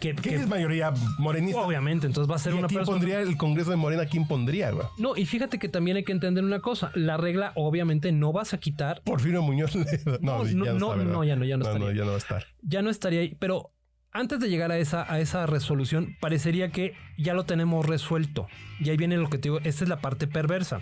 Que, 0.00 0.14
¿Qué 0.14 0.22
que- 0.30 0.34
es 0.36 0.48
mayoría 0.48 0.92
morenista? 1.18 1.60
obviamente, 1.60 2.06
entonces 2.06 2.30
va 2.30 2.36
a 2.36 2.38
ser 2.38 2.54
¿Y 2.54 2.58
una 2.58 2.68
quién 2.68 2.78
persona. 2.80 2.98
pondría 2.98 3.20
el 3.20 3.36
Congreso 3.36 3.70
de 3.70 3.76
Morena? 3.76 4.02
¿A 4.02 4.06
quién 4.06 4.26
pondría, 4.26 4.70
güey? 4.70 4.86
No, 4.98 5.16
y 5.16 5.26
fíjate 5.26 5.58
que 5.58 5.68
también 5.68 5.96
hay 5.96 6.04
que 6.04 6.12
entender 6.12 6.44
una 6.44 6.60
cosa. 6.60 6.90
La 6.94 7.16
regla, 7.16 7.52
obviamente, 7.56 8.12
no 8.12 8.32
vas 8.32 8.54
a 8.54 8.58
quitar, 8.58 9.02
Porfirio 9.04 9.42
Muñoz. 9.42 9.74
no, 10.20 10.44
No, 10.44 10.44
ya 10.46 10.52
no, 10.54 10.64
no, 10.64 10.92
está, 10.92 11.04
no, 11.04 11.24
ya 11.24 11.36
no, 11.36 11.44
ya 11.44 11.56
no 11.56 11.78
no, 11.78 11.90
ya 11.92 12.04
no 12.04 12.08
va 12.10 12.14
a 12.14 12.18
estar. 12.18 12.46
ya 12.62 12.82
no 12.82 12.90
estaría 12.90 13.20
ahí. 13.20 13.36
Pero 13.38 13.72
antes 14.12 14.40
de 14.40 14.48
llegar 14.50 14.70
a 14.70 14.78
esa, 14.78 15.10
a 15.10 15.20
esa 15.20 15.46
resolución, 15.46 16.16
parecería 16.20 16.70
que 16.70 16.94
ya 17.18 17.32
lo 17.34 17.44
tenemos 17.44 17.86
resuelto. 17.86 18.46
Y 18.78 18.90
ahí 18.90 18.96
viene 18.96 19.16
lo 19.16 19.30
que 19.30 19.38
te 19.38 19.44
digo, 19.48 19.58
esta 19.64 19.84
es 19.84 19.88
la 19.88 20.00
parte 20.00 20.26
perversa. 20.26 20.80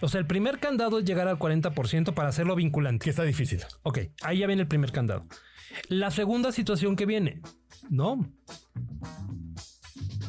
O 0.00 0.08
sea, 0.08 0.18
el 0.18 0.26
primer 0.26 0.58
candado 0.60 0.98
es 0.98 1.04
llegar 1.04 1.28
al 1.28 1.38
40% 1.38 2.14
para 2.14 2.30
hacerlo 2.30 2.56
vinculante. 2.56 3.04
Que 3.04 3.10
está 3.10 3.22
difícil. 3.22 3.60
Ok, 3.82 3.98
ahí 4.22 4.38
ya 4.38 4.46
viene 4.46 4.62
el 4.62 4.68
primer 4.68 4.92
candado. 4.92 5.22
La 5.88 6.10
segunda 6.10 6.52
situación 6.52 6.96
que 6.96 7.06
viene, 7.06 7.40
¿no? 7.90 8.26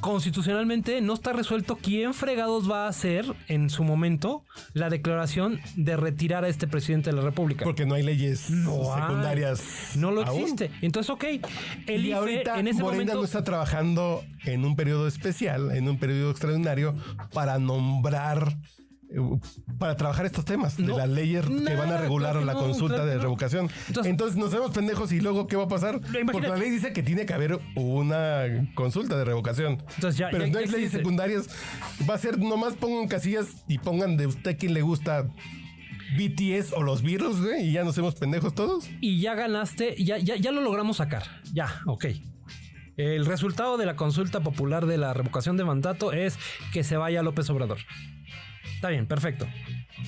Constitucionalmente 0.02 1.00
no 1.00 1.14
está 1.14 1.32
resuelto 1.32 1.78
quién 1.80 2.16
fregados 2.16 2.70
va 2.70 2.86
a 2.86 2.90
hacer 2.90 3.24
en 3.48 3.70
su 3.70 3.84
momento 3.84 4.44
la 4.74 4.90
declaración 4.90 5.60
de 5.76 5.96
retirar 5.96 6.44
a 6.44 6.48
este 6.48 6.66
presidente 6.68 7.12
de 7.12 7.18
la 7.18 7.22
República. 7.22 7.64
Porque 7.64 7.86
no 7.86 7.94
hay 7.94 8.02
leyes 8.02 8.50
No 8.50 8.92
hay. 8.96 9.02
secundarias. 9.02 9.92
no 9.96 10.10
lo 10.10 10.24
aún. 10.26 10.42
existe. 10.42 10.72
Entonces, 10.82 11.12
ok, 11.12 11.24
el 11.86 12.04
y 12.04 12.08
IFE 12.10 12.14
ahorita 12.16 12.60
en 12.60 12.68
ese 12.70 12.82
Morena 12.82 13.04
momento... 13.04 13.20
no 13.20 13.26
está 13.26 13.44
trabajando 13.44 14.24
en 14.46 14.66
un 14.66 14.76
periodo 14.76 15.08
especial, 15.08 15.70
en 15.72 15.88
un 15.88 16.00
periodo 16.00 16.32
extraordinario, 16.32 16.96
para 17.32 17.60
nombrar, 17.60 18.58
para 19.78 19.96
trabajar 19.98 20.26
estos 20.26 20.46
temas 20.46 20.78
de 20.78 20.88
las 20.88 21.10
leyes 21.10 21.46
que 21.46 21.52
nada, 21.52 21.76
van 21.76 21.92
a 21.92 21.98
regular 21.98 22.32
claro 22.34 22.40
que 22.40 22.46
la 22.46 22.54
consulta 22.54 22.96
claro 22.96 23.10
de 23.10 23.16
que 23.18 23.22
revocación. 23.22 23.70
Entonces- 23.88 24.12
Entonces, 24.12 24.38
nos 24.38 24.52
vemos 24.52 24.72
pendejos 24.72 25.12
y 25.12 25.20
luego 25.22 25.48
¿qué 25.48 25.56
va 25.58 25.64
a 25.64 25.68
pasar? 25.68 26.00
Porque 26.32 26.48
la 26.48 26.56
ley 26.58 26.70
dice 26.70 26.94
que 26.94 27.04
tiene 27.04 27.26
que 27.26 27.34
haber 27.34 27.60
una 27.76 28.44
consulta 28.76 29.18
de 29.18 29.26
revocación. 29.26 29.84
Entonces 29.96 30.18
ya- 30.18 30.30
Pero 30.32 30.46
ya- 30.46 30.52
no 30.54 30.60
hay 30.60 30.68
leyes 30.68 30.92
secundarias. 30.92 31.50
Va 32.10 32.14
a 32.14 32.18
ser 32.18 32.40
nomás 32.40 32.74
pongan 32.76 33.08
casillas 33.08 33.48
y 33.68 33.78
pongan 33.80 34.18
de 34.18 34.28
usted 34.28 34.58
quien 34.58 34.74
le 34.74 34.82
gusta 34.82 35.28
BTS 36.18 36.74
o 36.76 36.84
los 36.84 37.02
virus, 37.02 37.42
güey, 37.42 37.70
y 37.70 37.72
ya 37.72 37.84
nos 37.84 37.92
hacemos 37.94 38.16
pendejos 38.16 38.54
todos. 38.54 38.90
y 39.00 39.22
ya 39.22 39.34
ganaste, 39.36 39.96
ya, 40.04 40.18
ya, 40.18 40.36
ya 40.36 40.52
lo 40.52 40.62
logramos 40.62 40.98
sacar. 40.98 41.24
Ya, 41.54 41.82
ok. 41.86 42.06
El 42.98 43.26
resultado 43.26 43.78
de 43.78 43.86
la 43.86 43.96
consulta 43.96 44.42
popular 44.42 44.86
de 44.86 44.98
la 44.98 45.14
revocación 45.14 45.56
de 45.58 45.64
mandato 45.64 46.12
es 46.12 46.38
que 46.74 46.84
se 46.84 46.98
vaya 46.98 47.24
López 47.24 47.50
Obrador. 47.50 47.80
Está 48.82 48.90
bien, 48.90 49.06
perfecto. 49.06 49.46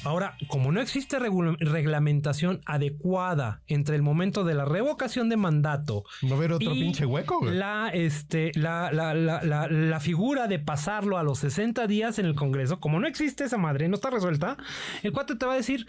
Ahora, 0.03 0.35
como 0.47 0.71
no 0.71 0.81
existe 0.81 1.19
reglamentación 1.19 2.61
adecuada 2.65 3.61
entre 3.67 3.95
el 3.95 4.01
momento 4.01 4.43
de 4.43 4.55
la 4.55 4.65
revocación 4.65 5.29
de 5.29 5.37
mandato 5.37 6.03
Va 6.25 6.31
a 6.31 6.33
haber 6.37 6.53
otro 6.53 6.73
y 6.73 6.81
pinche 6.81 7.05
hueco, 7.05 7.37
güey. 7.39 7.53
La, 7.55 7.89
este, 7.93 8.51
la, 8.55 8.91
la, 8.91 9.13
la, 9.13 9.43
la, 9.43 9.67
la 9.67 9.99
figura 9.99 10.47
de 10.47 10.57
pasarlo 10.57 11.19
a 11.19 11.23
los 11.23 11.37
60 11.37 11.85
días 11.85 12.17
en 12.17 12.25
el 12.25 12.33
Congreso, 12.33 12.79
como 12.79 12.99
no 12.99 13.07
existe 13.07 13.43
esa 13.43 13.59
madre, 13.59 13.87
no 13.89 13.93
está 13.95 14.09
resuelta, 14.09 14.57
el 15.03 15.11
cuate 15.11 15.35
te 15.35 15.45
va 15.45 15.53
a 15.53 15.57
decir, 15.57 15.85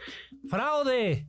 fraude, 0.50 1.26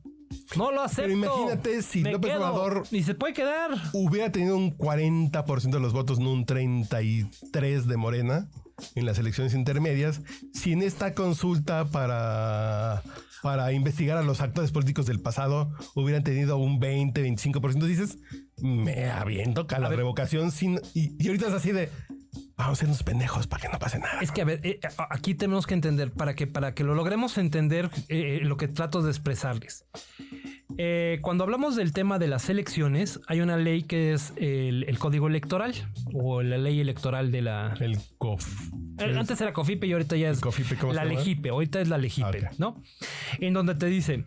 no 0.56 0.70
lo 0.72 0.82
acepto. 0.82 1.02
Pero 1.04 1.14
imagínate 1.14 1.80
si 1.80 2.02
me 2.02 2.12
López 2.12 2.32
quedo". 2.32 2.52
Obrador- 2.54 2.86
Y 2.90 3.02
se 3.02 3.14
puede 3.14 3.32
quedar. 3.32 3.70
hubiera 3.94 4.30
tenido 4.30 4.58
un 4.58 4.76
40% 4.76 5.70
de 5.70 5.80
los 5.80 5.94
votos, 5.94 6.18
no 6.18 6.30
un 6.32 6.44
33% 6.44 7.84
de 7.86 7.96
Morena 7.96 8.48
en 8.94 9.06
las 9.06 9.18
elecciones 9.18 9.54
intermedias, 9.54 10.20
si 10.52 10.72
en 10.72 10.82
esta 10.82 11.14
consulta 11.14 11.86
para, 11.86 13.02
para 13.42 13.72
investigar 13.72 14.18
a 14.18 14.22
los 14.22 14.40
actores 14.40 14.72
políticos 14.72 15.06
del 15.06 15.20
pasado 15.20 15.72
hubieran 15.94 16.24
tenido 16.24 16.58
un 16.58 16.78
20, 16.78 17.24
25%, 17.24 17.84
dices, 17.84 18.18
me 18.58 19.10
aviento 19.10 19.66
a 19.68 19.78
la 19.78 19.88
revocación 19.88 20.50
sin... 20.50 20.80
Y, 20.94 21.22
y 21.22 21.28
ahorita 21.28 21.48
es 21.48 21.54
así 21.54 21.72
de, 21.72 21.90
vamos 22.56 22.72
a 22.72 22.80
ser 22.80 22.88
unos 22.88 23.02
pendejos 23.02 23.46
para 23.46 23.62
que 23.62 23.68
no 23.68 23.78
pase 23.78 23.98
nada. 23.98 24.20
Es 24.20 24.32
que, 24.32 24.42
a 24.42 24.44
ver, 24.44 24.60
eh, 24.64 24.80
aquí 25.10 25.34
tenemos 25.34 25.66
que 25.66 25.74
entender, 25.74 26.12
para 26.12 26.34
que, 26.34 26.46
para 26.46 26.74
que 26.74 26.84
lo 26.84 26.94
logremos 26.94 27.38
entender 27.38 27.90
eh, 28.08 28.40
lo 28.42 28.56
que 28.56 28.68
trato 28.68 29.02
de 29.02 29.10
expresarles. 29.10 29.84
Eh, 30.78 31.20
cuando 31.22 31.44
hablamos 31.44 31.76
del 31.76 31.92
tema 31.92 32.18
de 32.18 32.28
las 32.28 32.48
elecciones, 32.50 33.20
hay 33.28 33.40
una 33.40 33.56
ley 33.56 33.84
que 33.84 34.12
es 34.12 34.32
el, 34.36 34.84
el 34.88 34.98
Código 34.98 35.28
Electoral 35.28 35.72
o 36.12 36.42
la 36.42 36.58
ley 36.58 36.80
electoral 36.80 37.30
de 37.32 37.42
la, 37.42 37.74
El 37.80 37.98
COF. 38.18 38.46
Eh, 38.98 39.14
Antes 39.16 39.40
era 39.40 39.52
COFIPE 39.52 39.86
y 39.86 39.92
ahorita 39.92 40.16
ya 40.16 40.30
es 40.30 40.40
COFIPE, 40.40 40.76
¿cómo 40.76 40.92
la 40.92 41.02
se 41.02 41.08
llama? 41.08 41.18
Legipe. 41.20 41.48
Ahorita 41.50 41.80
es 41.80 41.88
la 41.88 41.98
Legipe, 41.98 42.26
Ah, 42.46 42.50
ok. 42.50 42.58
¿no? 42.58 42.82
En 43.40 43.52
donde 43.54 43.74
te 43.74 43.86
dice, 43.86 44.24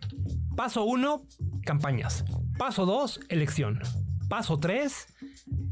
paso 0.56 0.84
uno, 0.84 1.22
campañas. 1.64 2.24
Paso 2.58 2.86
dos, 2.86 3.20
elección. 3.28 3.80
Paso 4.30 4.60
tres, 4.60 5.08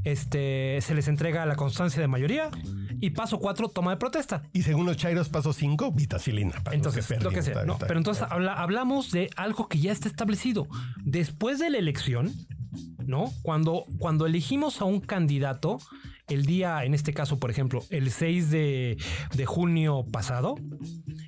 este, 0.04 0.80
se 0.82 0.94
les 0.94 1.06
entrega 1.06 1.46
la 1.46 1.54
constancia 1.56 2.00
de 2.00 2.08
mayoría. 2.08 2.50
Y 3.00 3.10
paso 3.10 3.38
cuatro, 3.38 3.68
toma 3.68 3.92
de 3.92 3.96
protesta. 3.98 4.42
Y 4.52 4.62
según 4.62 4.84
los 4.84 4.96
chairos, 4.96 5.28
paso 5.28 5.52
5, 5.52 5.92
vitacilina. 5.92 6.56
Entonces, 6.72 7.08
lo 7.22 7.30
que 7.30 7.42
sea. 7.42 7.52
Está 7.52 7.60
bien, 7.60 7.66
¿no? 7.68 7.72
está 7.74 7.86
Pero 7.86 8.00
entonces 8.00 8.24
habla- 8.28 8.54
hablamos 8.54 9.12
de 9.12 9.30
algo 9.36 9.68
que 9.68 9.78
ya 9.78 9.92
está 9.92 10.08
establecido. 10.08 10.66
Después 11.04 11.60
de 11.60 11.70
la 11.70 11.78
elección, 11.78 12.32
¿no? 13.06 13.32
Cuando, 13.42 13.84
cuando 13.98 14.26
elegimos 14.26 14.80
a 14.80 14.84
un 14.86 15.00
candidato, 15.00 15.78
el 16.26 16.44
día, 16.44 16.84
en 16.84 16.92
este 16.94 17.14
caso, 17.14 17.38
por 17.38 17.50
ejemplo, 17.52 17.84
el 17.90 18.10
6 18.10 18.50
de, 18.50 18.96
de 19.34 19.46
junio 19.46 20.04
pasado, 20.12 20.56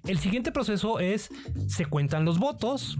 el 0.09 0.19
siguiente 0.19 0.51
proceso 0.51 0.99
es, 0.99 1.31
se 1.69 1.87
cuentan 1.87 2.25
los 2.25 2.41
votos, 2.41 2.99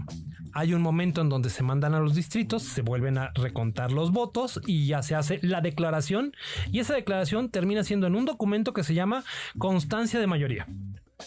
hay 0.53 0.73
un 0.73 0.81
momento 0.81 1.21
en 1.21 1.29
donde 1.29 1.49
se 1.49 1.63
mandan 1.63 1.93
a 1.93 1.99
los 1.99 2.15
distritos, 2.15 2.63
se 2.63 2.81
vuelven 2.81 3.17
a 3.17 3.31
recontar 3.35 3.91
los 3.91 4.11
votos 4.11 4.59
y 4.65 4.87
ya 4.87 5.01
se 5.01 5.15
hace 5.15 5.39
la 5.41 5.61
declaración 5.61 6.33
y 6.71 6.79
esa 6.79 6.93
declaración 6.93 7.49
termina 7.49 7.83
siendo 7.83 8.07
en 8.07 8.15
un 8.15 8.25
documento 8.25 8.73
que 8.73 8.83
se 8.83 8.93
llama 8.93 9.23
constancia 9.57 10.19
de 10.19 10.27
mayoría. 10.27 10.67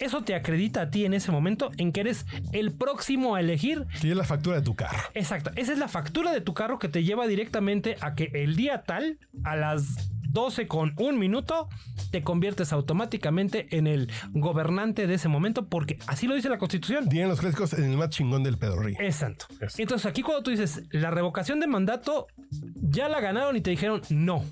Eso 0.01 0.23
te 0.23 0.35
acredita 0.35 0.83
a 0.83 0.91
ti 0.91 1.05
en 1.05 1.15
ese 1.15 1.31
momento 1.31 1.71
en 1.77 1.93
que 1.93 2.01
eres 2.01 2.27
el 2.53 2.73
próximo 2.73 3.35
a 3.35 3.41
elegir 3.41 3.87
Sí, 4.01 4.11
es 4.11 4.17
la 4.17 4.25
factura 4.25 4.57
de 4.57 4.63
tu 4.63 4.75
carro. 4.75 4.99
Exacto. 5.15 5.51
Esa 5.57 5.73
es 5.73 5.79
la 5.79 5.89
factura 5.89 6.33
de 6.33 6.41
tu 6.41 6.55
carro 6.55 6.79
que 6.79 6.89
te 6.89 7.05
lleva 7.05 7.27
directamente 7.27 7.97
a 8.01 8.15
que 8.15 8.31
el 8.35 8.57
día 8.57 8.83
tal, 8.83 9.19
a 9.45 9.57
las 9.57 10.11
12 10.35 10.67
con 10.67 10.93
un 10.99 11.19
minuto, 11.19 11.69
te 12.11 12.23
conviertes 12.23 12.73
automáticamente 12.73 13.69
en 13.71 13.87
el 13.87 14.11
gobernante 14.33 15.07
de 15.07 15.15
ese 15.15 15.29
momento, 15.29 15.69
porque 15.69 15.99
así 16.07 16.27
lo 16.27 16.35
dice 16.35 16.51
la 16.51 16.59
Constitución. 16.59 17.09
Tienen 17.09 17.31
los 17.31 17.41
clásicos 17.41 17.73
en 17.73 17.85
el 17.85 17.97
más 17.97 18.11
chingón 18.11 18.43
del 18.43 18.59
pedorrío. 18.59 18.97
Exacto. 19.01 19.47
Eso. 19.61 19.81
Entonces 19.81 20.05
aquí 20.05 20.23
cuando 20.23 20.43
tú 20.43 20.51
dices 20.51 20.83
la 20.91 21.11
revocación 21.11 21.61
de 21.61 21.69
mandato, 21.69 22.27
ya 22.75 23.09
la 23.09 23.21
ganaron 23.21 23.57
y 23.57 23.61
te 23.61 23.71
dijeron 23.71 24.03
no. 24.11 24.45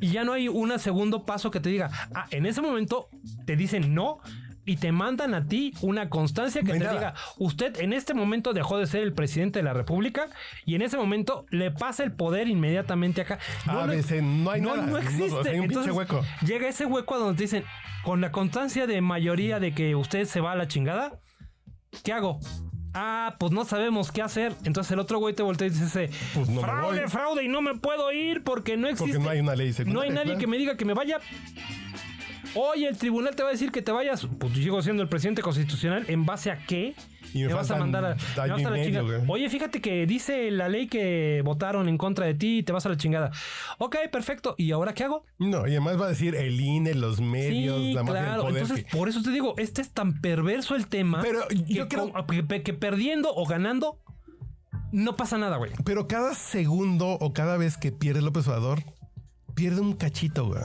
Y 0.00 0.12
ya 0.12 0.24
no 0.24 0.34
hay 0.34 0.48
un 0.48 0.78
segundo 0.78 1.24
paso 1.24 1.50
que 1.50 1.58
te 1.58 1.70
diga, 1.70 1.90
ah, 2.14 2.26
en 2.30 2.46
ese 2.46 2.60
momento 2.60 3.08
te 3.46 3.56
dicen 3.56 3.94
no 3.94 4.20
y 4.68 4.76
te 4.76 4.92
mandan 4.92 5.34
a 5.34 5.46
ti 5.46 5.72
una 5.80 6.08
constancia 6.10 6.60
que 6.62 6.72
te 6.72 6.78
diga, 6.78 7.14
usted 7.38 7.80
en 7.80 7.92
este 7.92 8.12
momento 8.14 8.52
dejó 8.52 8.78
de 8.78 8.86
ser 8.86 9.02
el 9.02 9.12
presidente 9.14 9.58
de 9.60 9.62
la 9.62 9.72
República 9.72 10.28
y 10.66 10.74
en 10.74 10.82
ese 10.82 10.96
momento 10.98 11.46
le 11.50 11.70
pasa 11.70 12.04
el 12.04 12.12
poder 12.12 12.48
inmediatamente 12.48 13.22
acá. 13.22 13.38
A 13.66 13.86
veces 13.86 14.22
no 14.22 14.50
hay 14.50 14.60
no, 14.60 14.76
nada. 14.76 14.86
no 14.86 14.92
No, 14.92 14.98
existe. 14.98 15.24
hay 15.24 15.58
un 15.58 15.68
pinche 15.68 15.90
Entonces, 15.90 15.92
hueco. 15.94 16.22
Llega 16.46 16.68
ese 16.68 16.84
hueco 16.86 17.14
a 17.14 17.18
donde 17.18 17.36
te 17.38 17.44
dicen, 17.44 17.64
con 18.04 18.20
la 18.20 18.30
constancia 18.30 18.86
de 18.86 19.00
mayoría 19.00 19.58
de 19.58 19.72
que 19.74 19.94
usted 19.96 20.26
se 20.26 20.40
va 20.40 20.52
a 20.52 20.56
la 20.56 20.68
chingada, 20.68 21.18
¿qué 22.04 22.12
hago? 22.12 22.38
Ah, 22.94 23.36
pues 23.38 23.52
no 23.52 23.64
sabemos 23.64 24.10
qué 24.12 24.22
hacer. 24.22 24.52
Entonces 24.64 24.90
el 24.92 24.98
otro 24.98 25.18
güey 25.18 25.34
te 25.34 25.42
voltea 25.42 25.66
y 25.66 25.70
dice, 25.70 26.10
Pues 26.34 26.48
no 26.48 26.60
fraude, 26.60 27.00
voy". 27.00 27.08
fraude, 27.10 27.44
y 27.44 27.48
no 27.48 27.60
me 27.62 27.74
puedo 27.76 28.10
ir 28.12 28.42
porque 28.44 28.76
no 28.76 28.88
existe. 28.88 29.12
Porque 29.12 29.24
no 29.24 29.30
hay 29.30 29.40
una 29.40 29.54
ley 29.54 29.66
No 29.68 29.70
hay 29.70 29.74
secundaria, 30.08 30.12
nadie 30.14 30.38
que 30.38 30.46
me 30.46 30.56
diga 30.58 30.76
que 30.76 30.84
me 30.84 30.94
vaya. 30.94 31.18
Oye, 32.54 32.88
el 32.88 32.96
tribunal 32.96 33.34
te 33.36 33.42
va 33.42 33.50
a 33.50 33.52
decir 33.52 33.70
que 33.70 33.82
te 33.82 33.92
vayas. 33.92 34.26
Pues 34.38 34.52
sigo 34.54 34.80
siendo 34.82 35.02
el 35.02 35.08
presidente 35.08 35.42
constitucional. 35.42 36.04
¿En 36.08 36.24
base 36.26 36.50
a 36.50 36.64
qué? 36.66 36.94
Y 37.34 37.44
me 37.44 37.52
vas 37.52 37.70
a 37.70 37.76
mandar 37.76 38.04
a, 38.04 38.14
me 38.14 38.42
año 38.42 38.52
vas 38.54 38.60
y 38.62 38.64
a 38.64 38.70
la 38.70 38.82
chingada. 38.82 39.24
Oye, 39.28 39.50
fíjate 39.50 39.80
que 39.82 40.06
dice 40.06 40.50
la 40.50 40.68
ley 40.70 40.86
que 40.88 41.42
votaron 41.44 41.86
en 41.88 41.98
contra 41.98 42.24
de 42.24 42.34
ti 42.34 42.58
y 42.58 42.62
te 42.62 42.72
vas 42.72 42.86
a 42.86 42.88
la 42.88 42.96
chingada. 42.96 43.30
Ok, 43.78 43.96
perfecto. 44.10 44.54
¿Y 44.56 44.72
ahora 44.72 44.94
qué 44.94 45.04
hago? 45.04 45.24
No, 45.38 45.66
y 45.66 45.72
además 45.72 46.00
va 46.00 46.06
a 46.06 46.08
decir 46.08 46.34
el 46.34 46.58
INE, 46.58 46.94
los 46.94 47.20
medios, 47.20 47.78
Sí, 47.78 47.92
la 47.92 48.02
claro. 48.04 48.42
poder. 48.44 48.62
Entonces, 48.62 48.84
que- 48.86 48.96
por 48.96 49.08
eso 49.10 49.22
te 49.22 49.30
digo, 49.30 49.54
este 49.58 49.82
es 49.82 49.90
tan 49.90 50.20
perverso 50.22 50.74
el 50.74 50.86
tema. 50.86 51.20
Pero 51.20 51.40
yo 51.66 51.86
que, 51.88 51.96
creo- 51.96 52.12
que- 52.48 52.62
que 52.62 52.72
perdiendo 52.72 53.30
o 53.34 53.44
ganando, 53.46 54.00
no 54.90 55.16
pasa 55.16 55.36
nada, 55.36 55.58
güey. 55.58 55.72
Pero 55.84 56.08
cada 56.08 56.34
segundo 56.34 57.08
o 57.20 57.32
cada 57.34 57.58
vez 57.58 57.76
que 57.76 57.92
pierde 57.92 58.22
López 58.22 58.48
Obrador, 58.48 58.82
pierde 59.54 59.82
un 59.82 59.92
cachito, 59.92 60.46
güey. 60.46 60.60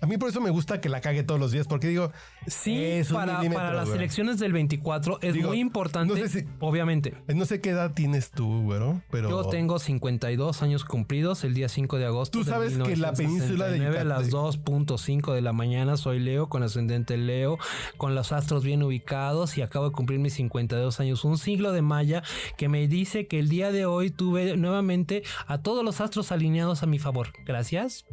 A 0.00 0.06
mí 0.06 0.16
por 0.16 0.30
eso 0.30 0.40
me 0.40 0.50
gusta 0.50 0.80
que 0.80 0.88
la 0.88 1.00
cague 1.00 1.22
todos 1.22 1.38
los 1.38 1.52
días, 1.52 1.66
porque 1.66 1.88
digo, 1.88 2.10
Sí, 2.46 2.76
es 2.82 3.10
un 3.10 3.16
para, 3.16 3.72
las 3.74 3.88
elecciones 3.90 4.38
del 4.38 4.52
24 4.52 5.18
es 5.20 5.34
Digo, 5.34 5.48
muy 5.48 5.60
importante, 5.60 6.14
no 6.14 6.20
sé 6.20 6.40
si- 6.40 6.48
obviamente. 6.58 7.14
No 7.28 7.44
sé 7.44 7.60
qué 7.60 7.70
edad 7.70 7.92
tienes 7.92 8.30
tú, 8.30 8.62
güero, 8.62 9.02
pero... 9.10 9.28
Yo 9.28 9.44
tengo 9.50 9.78
52 9.78 10.62
años 10.62 10.84
cumplidos 10.84 11.44
el 11.44 11.54
día 11.54 11.68
5 11.68 11.98
de 11.98 12.06
agosto. 12.06 12.38
Tú 12.38 12.44
de 12.44 12.50
sabes 12.50 12.78
que 12.78 12.96
la 12.96 13.12
península 13.12 13.66
de 13.66 13.78
1969, 13.78 13.98
a 13.98 14.04
las 14.04 14.28
Yucatán- 14.30 14.86
2.5 14.86 15.34
de 15.34 15.42
la 15.42 15.52
mañana 15.52 15.96
soy 15.96 16.18
Leo 16.18 16.48
con 16.48 16.62
ascendente 16.62 17.16
Leo, 17.16 17.58
con 17.98 18.14
los 18.14 18.32
astros 18.32 18.64
bien 18.64 18.82
ubicados 18.82 19.58
y 19.58 19.62
acabo 19.62 19.86
de 19.90 19.92
cumplir 19.92 20.18
mis 20.18 20.34
52 20.34 20.98
años. 21.00 21.24
Un 21.24 21.36
siglo 21.38 21.72
de 21.72 21.82
Maya 21.82 22.22
que 22.56 22.68
me 22.68 22.88
dice 22.88 23.26
que 23.26 23.38
el 23.38 23.48
día 23.48 23.70
de 23.70 23.84
hoy 23.86 24.10
tuve 24.10 24.56
nuevamente 24.56 25.22
a 25.46 25.58
todos 25.58 25.84
los 25.84 26.00
astros 26.00 26.32
alineados 26.32 26.82
a 26.82 26.86
mi 26.86 26.98
favor. 26.98 27.28
Gracias. 27.44 28.06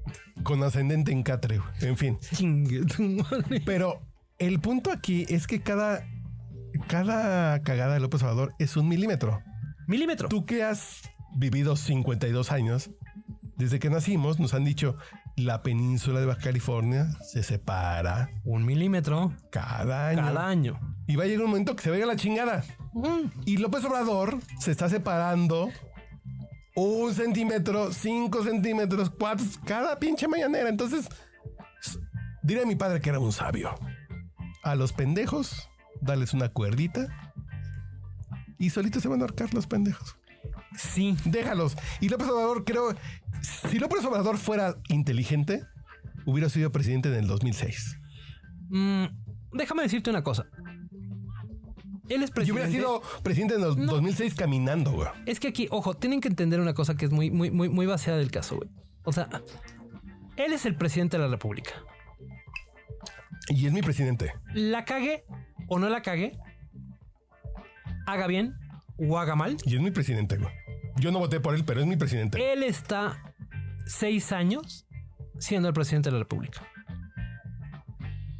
Con 0.43 0.61
ascendente 0.63 1.11
en 1.11 1.23
Catre, 1.23 1.57
güey. 1.57 1.69
En 1.81 1.97
fin. 1.97 2.17
Pero 3.65 4.01
el 4.39 4.59
punto 4.59 4.91
aquí 4.91 5.25
es 5.29 5.47
que 5.47 5.61
cada, 5.61 6.05
cada 6.87 7.61
cagada 7.63 7.95
de 7.95 7.99
López 7.99 8.21
Obrador 8.23 8.53
es 8.59 8.77
un 8.77 8.87
milímetro. 8.87 9.41
Milímetro. 9.87 10.29
Tú 10.29 10.45
que 10.45 10.63
has 10.63 11.01
vivido 11.35 11.75
52 11.75 12.51
años, 12.51 12.91
desde 13.55 13.79
que 13.79 13.89
nacimos 13.89 14.39
nos 14.39 14.53
han 14.53 14.63
dicho, 14.63 14.97
la 15.35 15.61
península 15.61 16.19
de 16.19 16.25
Baja 16.25 16.41
California 16.41 17.07
se 17.21 17.43
separa 17.43 18.29
Un 18.43 18.65
milímetro 18.65 19.33
cada 19.51 20.09
año. 20.09 20.21
cada 20.21 20.47
año. 20.47 20.79
Y 21.07 21.15
va 21.15 21.23
a 21.23 21.27
llegar 21.27 21.45
un 21.45 21.51
momento 21.51 21.75
que 21.75 21.83
se 21.83 21.89
vaya 21.89 22.05
la 22.05 22.15
chingada. 22.15 22.63
Y 23.45 23.57
López 23.57 23.85
Obrador 23.85 24.39
se 24.59 24.71
está 24.71 24.89
separando 24.89 25.69
un 26.75 27.13
centímetro, 27.13 27.91
cinco 27.91 28.43
centímetros, 28.43 29.09
cuatro, 29.09 29.45
cada 29.65 29.97
pinche 29.99 30.27
mañanera. 30.27 30.69
Entonces, 30.69 31.07
diré 32.47 32.63
a 32.63 32.65
mi 32.65 32.75
padre 32.75 33.01
que 33.01 33.09
era 33.09 33.19
un 33.19 33.33
sabio. 33.33 33.75
A 34.63 34.75
los 34.75 34.93
pendejos, 34.93 35.69
darles 36.01 36.33
una 36.33 36.49
cuerdita. 36.49 37.07
Y 38.57 38.71
solitos 38.71 39.03
se 39.03 39.09
van 39.09 39.19
a 39.19 39.25
ahorcar 39.25 39.53
los 39.53 39.67
pendejos. 39.67 40.15
Sí. 40.75 41.15
Déjalos. 41.25 41.75
Y 41.99 42.09
López 42.09 42.27
Obrador, 42.29 42.63
creo, 42.63 42.95
si 43.41 43.77
López 43.77 44.03
Obrador 44.05 44.37
fuera 44.37 44.77
inteligente, 44.87 45.63
hubiera 46.25 46.49
sido 46.49 46.71
presidente 46.71 47.09
en 47.09 47.15
el 47.15 47.27
2006. 47.27 47.99
Mm, 48.69 49.05
déjame 49.53 49.83
decirte 49.83 50.09
una 50.09 50.23
cosa. 50.23 50.47
Él 52.09 52.23
es 52.23 52.31
presidente. 52.31 52.51
hubiera 52.53 52.71
sido 52.71 53.01
presidente 53.21 53.55
en 53.55 53.63
el 53.63 53.85
2006 53.85 54.33
caminando, 54.35 54.91
güey. 54.91 55.09
Es 55.25 55.41
que 55.41 55.49
aquí, 55.49 55.67
ojo, 55.71 55.93
tienen 55.93 56.21
que 56.21 56.29
entender 56.29 56.61
una 56.61 56.73
cosa 56.73 56.95
que 56.95 57.05
es 57.05 57.11
muy, 57.11 57.29
muy, 57.29 57.51
muy, 57.51 57.67
muy 57.67 57.85
vaciada 57.85 58.17
del 58.17 58.31
caso, 58.31 58.55
güey. 58.55 58.69
O 59.03 59.11
sea, 59.11 59.27
él 60.37 60.53
es 60.53 60.65
el 60.65 60.75
presidente 60.75 61.17
de 61.17 61.23
la 61.23 61.29
República. 61.29 61.71
Y 63.49 63.65
es 63.67 63.73
mi 63.73 63.81
presidente. 63.81 64.33
La 64.53 64.85
cague 64.85 65.25
o 65.67 65.79
no 65.79 65.89
la 65.89 66.01
cague, 66.01 66.37
haga 68.05 68.27
bien 68.27 68.55
o 68.97 69.17
haga 69.19 69.35
mal. 69.35 69.57
Y 69.65 69.75
es 69.75 69.81
mi 69.81 69.91
presidente, 69.91 70.37
güey. 70.37 70.51
Yo 70.97 71.11
no 71.11 71.19
voté 71.19 71.39
por 71.39 71.53
él, 71.55 71.63
pero 71.65 71.79
es 71.81 71.87
mi 71.87 71.95
presidente. 71.95 72.53
Él 72.53 72.63
está 72.63 73.21
seis 73.85 74.31
años 74.31 74.85
siendo 75.39 75.67
el 75.67 75.73
presidente 75.73 76.09
de 76.09 76.13
la 76.13 76.19
República. 76.19 76.61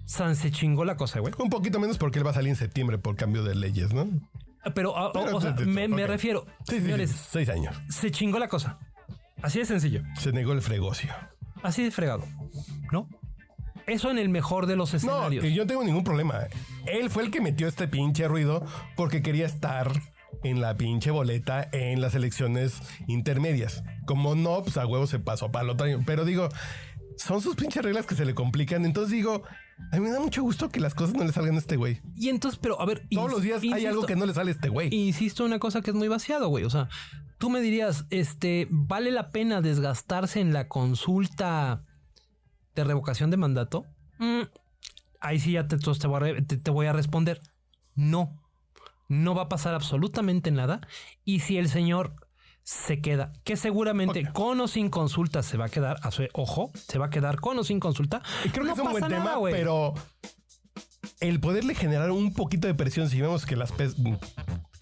San 0.05 0.35
se 0.35 0.51
chingó 0.51 0.85
la 0.85 0.95
cosa, 0.95 1.19
güey. 1.19 1.33
Un 1.37 1.49
poquito 1.49 1.79
menos 1.79 1.97
porque 1.97 2.19
él 2.19 2.25
va 2.25 2.31
a 2.31 2.33
salir 2.33 2.49
en 2.49 2.55
septiembre 2.55 2.97
por 2.97 3.15
cambio 3.15 3.43
de 3.43 3.55
leyes, 3.55 3.93
¿no? 3.93 4.07
Pero, 4.73 4.97
a- 4.97 5.07
o- 5.09 5.11
Pero, 5.13 5.37
o 5.37 5.41
sea, 5.41 5.55
te- 5.55 5.65
te- 5.65 5.87
me, 5.87 6.07
refiero, 6.07 6.45
Sí, 6.67 6.75
sí, 6.77 6.81
señores, 6.81 7.11
sí, 7.11 7.17
seis 7.31 7.49
años. 7.49 7.75
se 7.89 8.09
chingó 8.11 8.39
la 8.39 8.47
cosa. 8.47 8.79
Así 9.41 9.59
de 9.59 9.65
sencillo. 9.65 10.01
Se 10.17 10.31
negó 10.31 10.53
el 10.53 10.61
fregocio. 10.61 11.13
Así 11.61 11.83
de 11.83 11.91
fregado. 11.91 12.23
¿No? 12.91 13.07
Eso 13.88 14.11
en 14.11 14.17
el 14.19 14.29
mejor 14.29 14.65
de 14.67 14.75
los 14.75 14.91
No, 14.91 14.97
escenarios. 14.97 15.45
y 15.45 15.53
yo 15.53 15.63
no 15.63 15.67
tengo 15.67 15.83
ningún 15.83 16.03
problema. 16.03 16.41
Él 16.85 17.09
fue 17.09 17.23
el 17.23 17.31
que 17.31 17.41
metió 17.41 17.67
este 17.67 17.88
pinche 17.88 18.27
ruido 18.27 18.65
porque 18.95 19.21
quería 19.21 19.45
estar 19.45 19.91
en 20.43 20.61
la 20.61 20.75
pinche 20.77 21.09
boleta 21.09 21.67
en 21.71 22.01
las 22.01 22.13
elecciones 22.13 22.79
intermedias. 23.07 23.83
Como 24.05 24.35
no, 24.35 24.61
pues 24.61 24.77
a 24.77 24.85
huevo 24.85 25.07
se 25.07 25.19
pasó 25.19 25.51
para 25.51 25.63
el 25.63 25.69
otro 25.71 25.88
año. 25.88 26.03
Pero 26.05 26.25
digo, 26.25 26.49
son 27.15 27.41
sus 27.41 27.55
pinches 27.55 27.81
reglas 27.83 28.05
que 28.05 28.15
se 28.15 28.25
le 28.25 28.35
complican. 28.35 28.85
Entonces 28.85 29.11
digo, 29.11 29.43
a 29.91 29.95
mí 29.95 30.01
me 30.01 30.11
da 30.11 30.19
mucho 30.19 30.43
gusto 30.43 30.69
que 30.69 30.79
las 30.81 30.93
cosas 30.93 31.15
no 31.15 31.23
le 31.23 31.31
salgan 31.31 31.55
a 31.55 31.59
este 31.59 31.77
güey. 31.77 32.01
Y 32.15 32.29
entonces, 32.29 32.59
pero 32.61 32.79
a 32.81 32.85
ver. 32.85 33.07
Todos 33.09 33.31
los 33.31 33.41
días 33.41 33.61
hay 33.61 33.69
insisto- 33.69 33.89
algo 33.89 34.05
que 34.05 34.15
no 34.17 34.25
le 34.25 34.33
sale 34.33 34.51
a 34.51 34.53
este 34.53 34.69
güey. 34.69 34.93
Insisto 34.93 35.45
una 35.45 35.59
cosa 35.59 35.81
que 35.81 35.91
es 35.91 35.95
muy 35.95 36.09
vaciado, 36.09 36.49
güey. 36.49 36.65
O 36.65 36.69
sea, 36.69 36.89
tú 37.38 37.49
me 37.49 37.61
dirías, 37.61 38.05
este, 38.09 38.67
¿vale 38.69 39.11
la 39.11 39.29
pena 39.29 39.61
desgastarse 39.61 40.39
en 40.41 40.51
la 40.53 40.67
consulta 40.67 41.83
de 42.82 42.88
revocación 42.88 43.30
de 43.32 43.38
mandato? 43.38 43.86
Mm, 44.19 44.41
ahí 45.19 45.39
sí 45.39 45.53
ya 45.53 45.67
te, 45.67 45.78
te, 45.78 46.07
voy 46.07 46.15
a, 46.17 46.19
re- 46.19 46.41
te- 46.41 46.57
te 46.57 46.71
voy 46.71 46.86
a 46.88 46.93
responder. 46.93 47.39
No. 47.95 48.41
No 49.09 49.36
va 49.36 49.43
a 49.43 49.49
pasar 49.49 49.73
absolutamente 49.73 50.51
nada. 50.51 50.82
Y 51.23 51.39
si 51.41 51.57
el 51.57 51.69
señor 51.69 52.15
se 52.63 52.99
queda, 53.01 53.32
que 53.45 53.55
seguramente 53.55 54.30
con 54.34 54.59
o 54.59 54.67
sin 54.67 54.89
consulta 54.89 55.41
se 55.41 55.55
va 55.57 55.65
a 55.65 55.69
quedar, 55.69 55.97
a 56.03 56.11
su- 56.11 56.28
ojo, 56.34 56.71
se 56.75 56.99
va 56.99 57.05
a 57.05 57.09
quedar 57.09 57.39
con 57.39 57.57
o 57.57 57.63
sin 57.63 57.80
consulta. 57.80 58.21
Y 58.43 58.49
creo 58.49 58.63
que 58.65 58.69
no 58.69 58.73
es 58.73 58.80
un 58.80 58.91
buen 58.91 59.01
nada, 59.03 59.23
tema, 59.23 59.36
güey. 59.38 59.53
pero 59.53 59.93
el 61.20 61.39
poderle 61.39 61.74
generar 61.76 62.11
un 62.11 62.34
poquito 62.34 62.68
de 62.68 62.76
presión 62.76 63.09
si 63.09 63.20
vemos 63.22 63.45
que 63.45 63.55
las, 63.55 63.72
que 63.72 63.88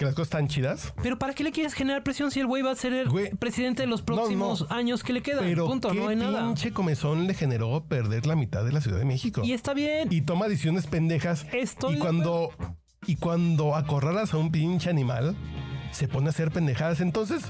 las 0.05 0.13
cosas 0.13 0.27
están 0.27 0.47
chidas. 0.47 0.93
Pero 1.01 1.17
¿para 1.17 1.33
qué 1.33 1.43
le 1.43 1.51
quieres 1.51 1.73
generar 1.73 2.03
presión 2.03 2.31
si 2.31 2.39
el 2.41 2.47
güey 2.47 2.61
va 2.61 2.71
a 2.71 2.75
ser 2.75 2.93
el 2.93 3.09
Güey, 3.09 3.29
presidente 3.31 3.83
de 3.83 3.87
los 3.87 4.01
próximos 4.01 4.67
no. 4.69 4.75
años 4.75 5.03
que 5.03 5.13
le 5.13 5.21
quedan? 5.21 5.45
Pero 5.45 5.65
Punto, 5.67 5.89
qué 5.91 5.95
no 5.99 6.09
hay 6.09 6.15
nada. 6.17 6.45
pinche 6.45 6.71
comezón 6.71 7.27
le 7.27 7.33
generó 7.33 7.85
perder 7.85 8.25
la 8.25 8.35
mitad 8.35 8.65
de 8.65 8.71
la 8.73 8.81
Ciudad 8.81 8.97
de 8.99 9.05
México. 9.05 9.41
Y 9.43 9.53
está 9.53 9.73
bien. 9.73 10.09
Y 10.11 10.21
toma 10.21 10.47
decisiones 10.47 10.87
pendejas. 10.87 11.45
Estoy 11.53 11.95
y 11.95 11.99
cuando 11.99 12.51
y 13.07 13.15
cuando 13.17 13.75
acorralas 13.75 14.33
a 14.33 14.37
un 14.37 14.51
pinche 14.51 14.89
animal, 14.89 15.35
se 15.91 16.07
pone 16.07 16.27
a 16.27 16.29
hacer 16.31 16.51
pendejadas. 16.51 16.99
Entonces, 16.99 17.43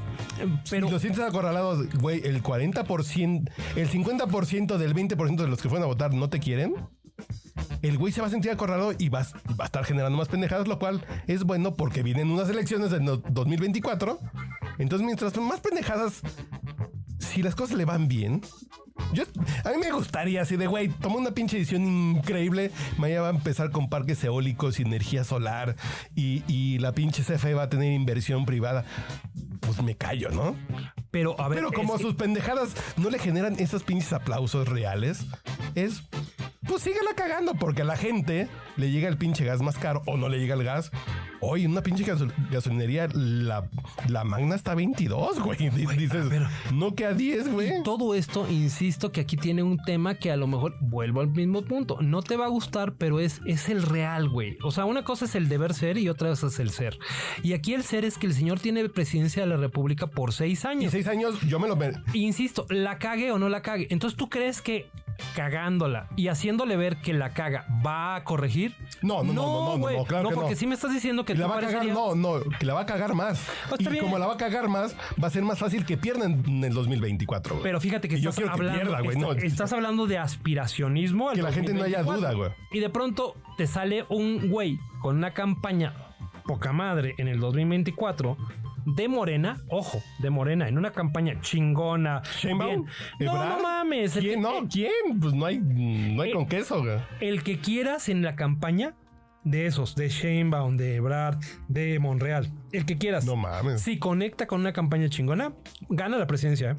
pero 0.70 0.88
si 0.88 0.94
lo 0.94 1.00
sientes 1.00 1.22
acorralado, 1.24 1.84
güey, 2.00 2.22
el 2.26 2.44
40%, 2.44 3.50
el 3.76 3.90
50% 3.90 4.78
del 4.78 4.94
20% 4.94 5.36
de 5.38 5.48
los 5.48 5.62
que 5.62 5.70
fueron 5.70 5.84
a 5.84 5.88
votar 5.88 6.14
no 6.14 6.30
te 6.30 6.40
quieren. 6.40 6.76
El 7.82 7.97
güey 7.97 8.12
se 8.12 8.22
va 8.22 8.28
a 8.28 8.30
sentir 8.30 8.51
acorralado 8.51 8.91
y 8.97 9.06
y 9.06 9.10
va 9.10 9.20
a 9.60 9.66
estar 9.66 9.86
generando 9.86 10.18
más 10.18 10.30
pendejadas, 10.30 10.68
lo 10.68 10.80
cual 10.80 11.06
es 11.28 11.43
bueno 11.43 11.76
porque 11.76 12.01
vienen 12.01 12.32
unas 12.32 12.49
elecciones 12.49 12.91
en 12.91 13.08
el 13.08 13.22
2024. 13.30 14.20
Entonces, 14.80 15.06
mientras 15.06 15.38
más 15.38 15.60
pendejadas, 15.60 16.22
si 17.20 17.43
las 17.43 17.53
cosas 17.53 17.78
le 17.78 17.86
van 17.86 18.08
bien, 18.08 18.41
yo, 19.14 19.26
a 19.64 19.70
mí 19.70 19.78
me 19.80 19.91
gustaría 19.91 20.41
así 20.41 20.56
de, 20.56 20.66
güey, 20.66 20.88
toma 20.88 21.18
una 21.18 21.32
pinche 21.32 21.58
edición 21.58 21.86
increíble. 21.86 22.72
Mañana 22.97 23.22
va 23.22 23.28
a 23.28 23.32
empezar 23.32 23.70
con 23.70 23.89
parques 23.89 24.24
eólicos 24.24 24.80
y 24.80 24.84
energía 24.84 25.24
solar 25.24 25.76
y, 26.16 26.43
y 26.47 26.80
la 26.80 26.93
pinche 26.93 27.22
CFE 27.24 27.53
va 27.53 27.64
a 27.64 27.70
tener 27.70 27.93
inversión 27.93 28.45
privada. 28.45 28.86
Pues 29.60 29.84
me 29.84 29.95
callo, 29.95 30.30
¿no? 30.32 30.56
pero 31.16 31.39
a 31.39 31.47
ver, 31.47 31.60
Pero 31.60 31.72
como 31.72 31.97
sus 31.97 32.16
pendejadas 32.16 32.76
no 32.97 33.10
le 33.10 33.20
generan 33.20 33.58
esos 33.58 33.84
pinches 33.84 34.12
aplausos 34.12 34.68
reales, 34.68 35.26
es, 35.74 36.03
pues 36.76 36.84
síguela 36.84 37.11
cagando 37.15 37.53
porque 37.55 37.82
a 37.82 37.86
la 37.86 37.95
gente 37.97 38.47
le 38.78 38.91
llega 38.91 39.07
el 39.07 39.17
pinche 39.17 39.45
gas 39.45 39.61
más 39.61 39.78
caro 39.78 40.01
o 40.05 40.17
no 40.17 40.28
le 40.30 40.39
llega 40.39 40.55
el 40.55 40.63
gas 40.63 40.91
Hoy 41.41 41.65
una 41.67 41.84
pinche 41.84 42.03
gasol- 42.05 42.34
gasolinería, 42.49 43.07
la, 43.13 43.69
la 44.07 44.23
magna 44.23 44.55
está 44.55 44.71
a 44.71 44.76
22, 44.76 45.41
güey. 45.41 45.69
Di- 45.69 45.86
Dices, 45.86 46.28
ver. 46.30 46.43
no 46.73 46.95
que 46.95 47.05
a 47.05 47.13
10, 47.13 47.51
güey. 47.51 47.84
Todo 47.84 48.15
esto, 48.15 48.47
insisto, 48.49 49.11
que 49.11 49.21
aquí 49.21 49.38
tiene 49.38 49.61
un 49.61 49.78
tema 49.78 50.15
que 50.15 50.32
a 50.32 50.38
lo 50.38 50.47
mejor 50.47 50.76
vuelvo 50.82 51.19
al 51.21 51.28
mismo 51.28 51.61
punto. 51.63 51.97
No 52.01 52.23
te 52.23 52.36
va 52.36 52.45
a 52.45 52.47
gustar, 52.47 52.95
pero 52.97 53.19
es, 53.19 53.41
es 53.45 53.69
el 53.69 53.84
real, 53.84 54.28
güey. 54.30 54.57
O 54.63 54.71
sea, 54.71 54.86
una 54.86 55.03
cosa 55.03 55.26
es 55.26 55.36
el 55.36 55.47
deber 55.47 55.76
ser 55.76 55.97
y 55.99 56.09
otra 56.09 56.30
cosa 56.30 56.47
es 56.47 56.57
el 56.59 56.71
ser. 56.71 56.97
Y 57.43 57.53
aquí 57.53 57.76
el 57.76 57.84
ser 57.84 58.05
es 58.05 58.17
que 58.17 58.26
el 58.26 58.34
señor 58.34 58.59
tiene 58.59 58.88
presidencia 58.89 59.43
de 59.43 59.49
la 59.49 59.57
República 59.57 60.07
por 60.07 60.34
seis 60.34 60.63
Y 60.63 60.67
años. 60.67 60.91
seis 60.93 61.05
años, 61.07 61.39
yo 61.41 61.59
me 61.59 61.67
lo... 61.67 61.78
Insisto, 62.13 62.65
la 62.69 62.97
cague 62.97 63.32
o 63.32 63.38
no 63.38 63.49
la 63.49 63.61
cague. 63.61 63.86
Entonces, 63.91 64.17
¿tú 64.17 64.30
crees 64.30 64.61
que 64.61 64.89
cagándola 65.36 66.07
y 66.16 66.28
haciéndole 66.28 66.78
ver 66.78 66.97
que 66.97 67.13
la 67.13 67.34
caga 67.34 67.66
va 67.86 68.16
a 68.16 68.24
corregir? 68.24 68.76
No, 69.01 69.24
no, 69.24 69.34
no, 69.34 69.41
no, 69.43 69.78
no, 69.78 69.78
no, 69.78 69.97
no, 69.97 70.03
claro 70.05 70.30
que 70.30 70.36
porque 70.36 70.51
no. 70.51 70.55
sí 70.57 70.68
me 70.68 70.76
estás 70.76 70.93
diciendo 70.93 71.26
que 71.26 71.34
Que 71.34 71.39
la 71.39 71.47
va 71.47 71.57
a 71.57 71.61
cagar, 71.61 71.86
no, 71.86 72.16
no, 72.16 72.39
que 72.59 72.66
la 72.66 72.74
va 72.74 72.82
a 72.82 72.86
cagar 72.86 73.13
más. 73.13 73.47
Oh, 73.72 73.76
está 73.76 73.89
y 73.89 73.93
bien. 73.93 74.03
como 74.05 74.18
la 74.18 74.28
va 74.28 74.34
a 74.34 74.38
cagar 74.38 74.68
más, 74.68 74.95
va 75.22 75.28
a 75.28 75.32
ser 75.32 75.43
más 75.43 75.59
fácil 75.59 75.86
que 75.86 75.97
pierdan 75.97 76.43
en 76.47 76.63
el 76.63 76.74
2024. 76.74 77.55
güey. 77.55 77.63
Pero 77.63 77.80
fíjate 77.82 78.07
que 78.07 78.18
Y 78.18 78.22
yo 78.22 78.30
estás 78.30 78.45
que 78.45 78.49
hablando, 78.51 78.80
pierda, 78.82 79.01
güey, 79.01 79.18
está- 79.18 79.26
no. 79.28 79.32
estás 79.34 79.74
hablando 79.74 80.07
de 80.07 80.18
aspiracionismo. 80.18 81.30
al 81.30 81.36
Que 81.36 81.41
la 81.43 81.51
gente 81.51 81.74
no 81.74 81.84
haya 81.84 82.03
2024. 82.03 82.20
duda, 82.20 82.34
güey. 82.34 82.51
Y 82.72 82.80
de 82.80 82.89
pronto 82.89 83.36
te 83.57 83.68
sale 83.68 84.05
un 84.09 84.49
güey 84.49 84.78
con 85.01 85.18
una 85.18 85.34
campaña 85.34 85.93
poca 86.45 86.72
madre 86.74 87.16
en 87.18 87.28
el 87.28 87.39
2024 87.39 88.38
de 88.86 89.08
Morena, 89.08 89.62
ojo, 89.70 90.02
de 90.20 90.30
Morena, 90.30 90.68
en 90.68 90.78
una 90.78 90.92
campaña 90.92 91.40
chingona. 91.42 92.22
Bien. 92.44 92.86
No, 93.20 93.46
no 93.50 93.60
mames. 93.62 94.14
¿Quién? 94.14 94.36
que- 94.36 94.38
No, 94.42 94.68
¿quién? 94.72 95.20
Pues 95.20 95.34
no 95.34 95.46
hay, 95.46 95.60
no 95.60 96.22
hay 96.22 96.30
Eh, 96.32 96.34
con 96.34 96.46
queso, 96.48 96.82
güey. 96.84 97.00
El 97.20 97.44
que 97.44 97.60
quieras 97.60 98.10
en 98.10 98.22
la 98.22 98.36
campaña 98.36 98.96
de 99.44 99.66
esos, 99.68 99.96
de 99.96 100.10
Sheinbaum, 100.10 100.76
de 100.78 100.96
Ebrard, 100.96 101.38
de 101.68 102.00
Monreal, 102.00 102.52
el 102.72 102.86
que 102.86 102.98
quieras. 102.98 103.26
No 103.26 103.36
mames. 103.36 103.82
Si 103.82 104.00
conecta 104.00 104.48
con 104.48 104.60
una 104.62 104.74
campaña 104.74 105.08
chingona, 105.10 105.54
gana 105.90 106.18
la 106.18 106.28
presidencia. 106.28 106.72
¿eh? 106.72 106.78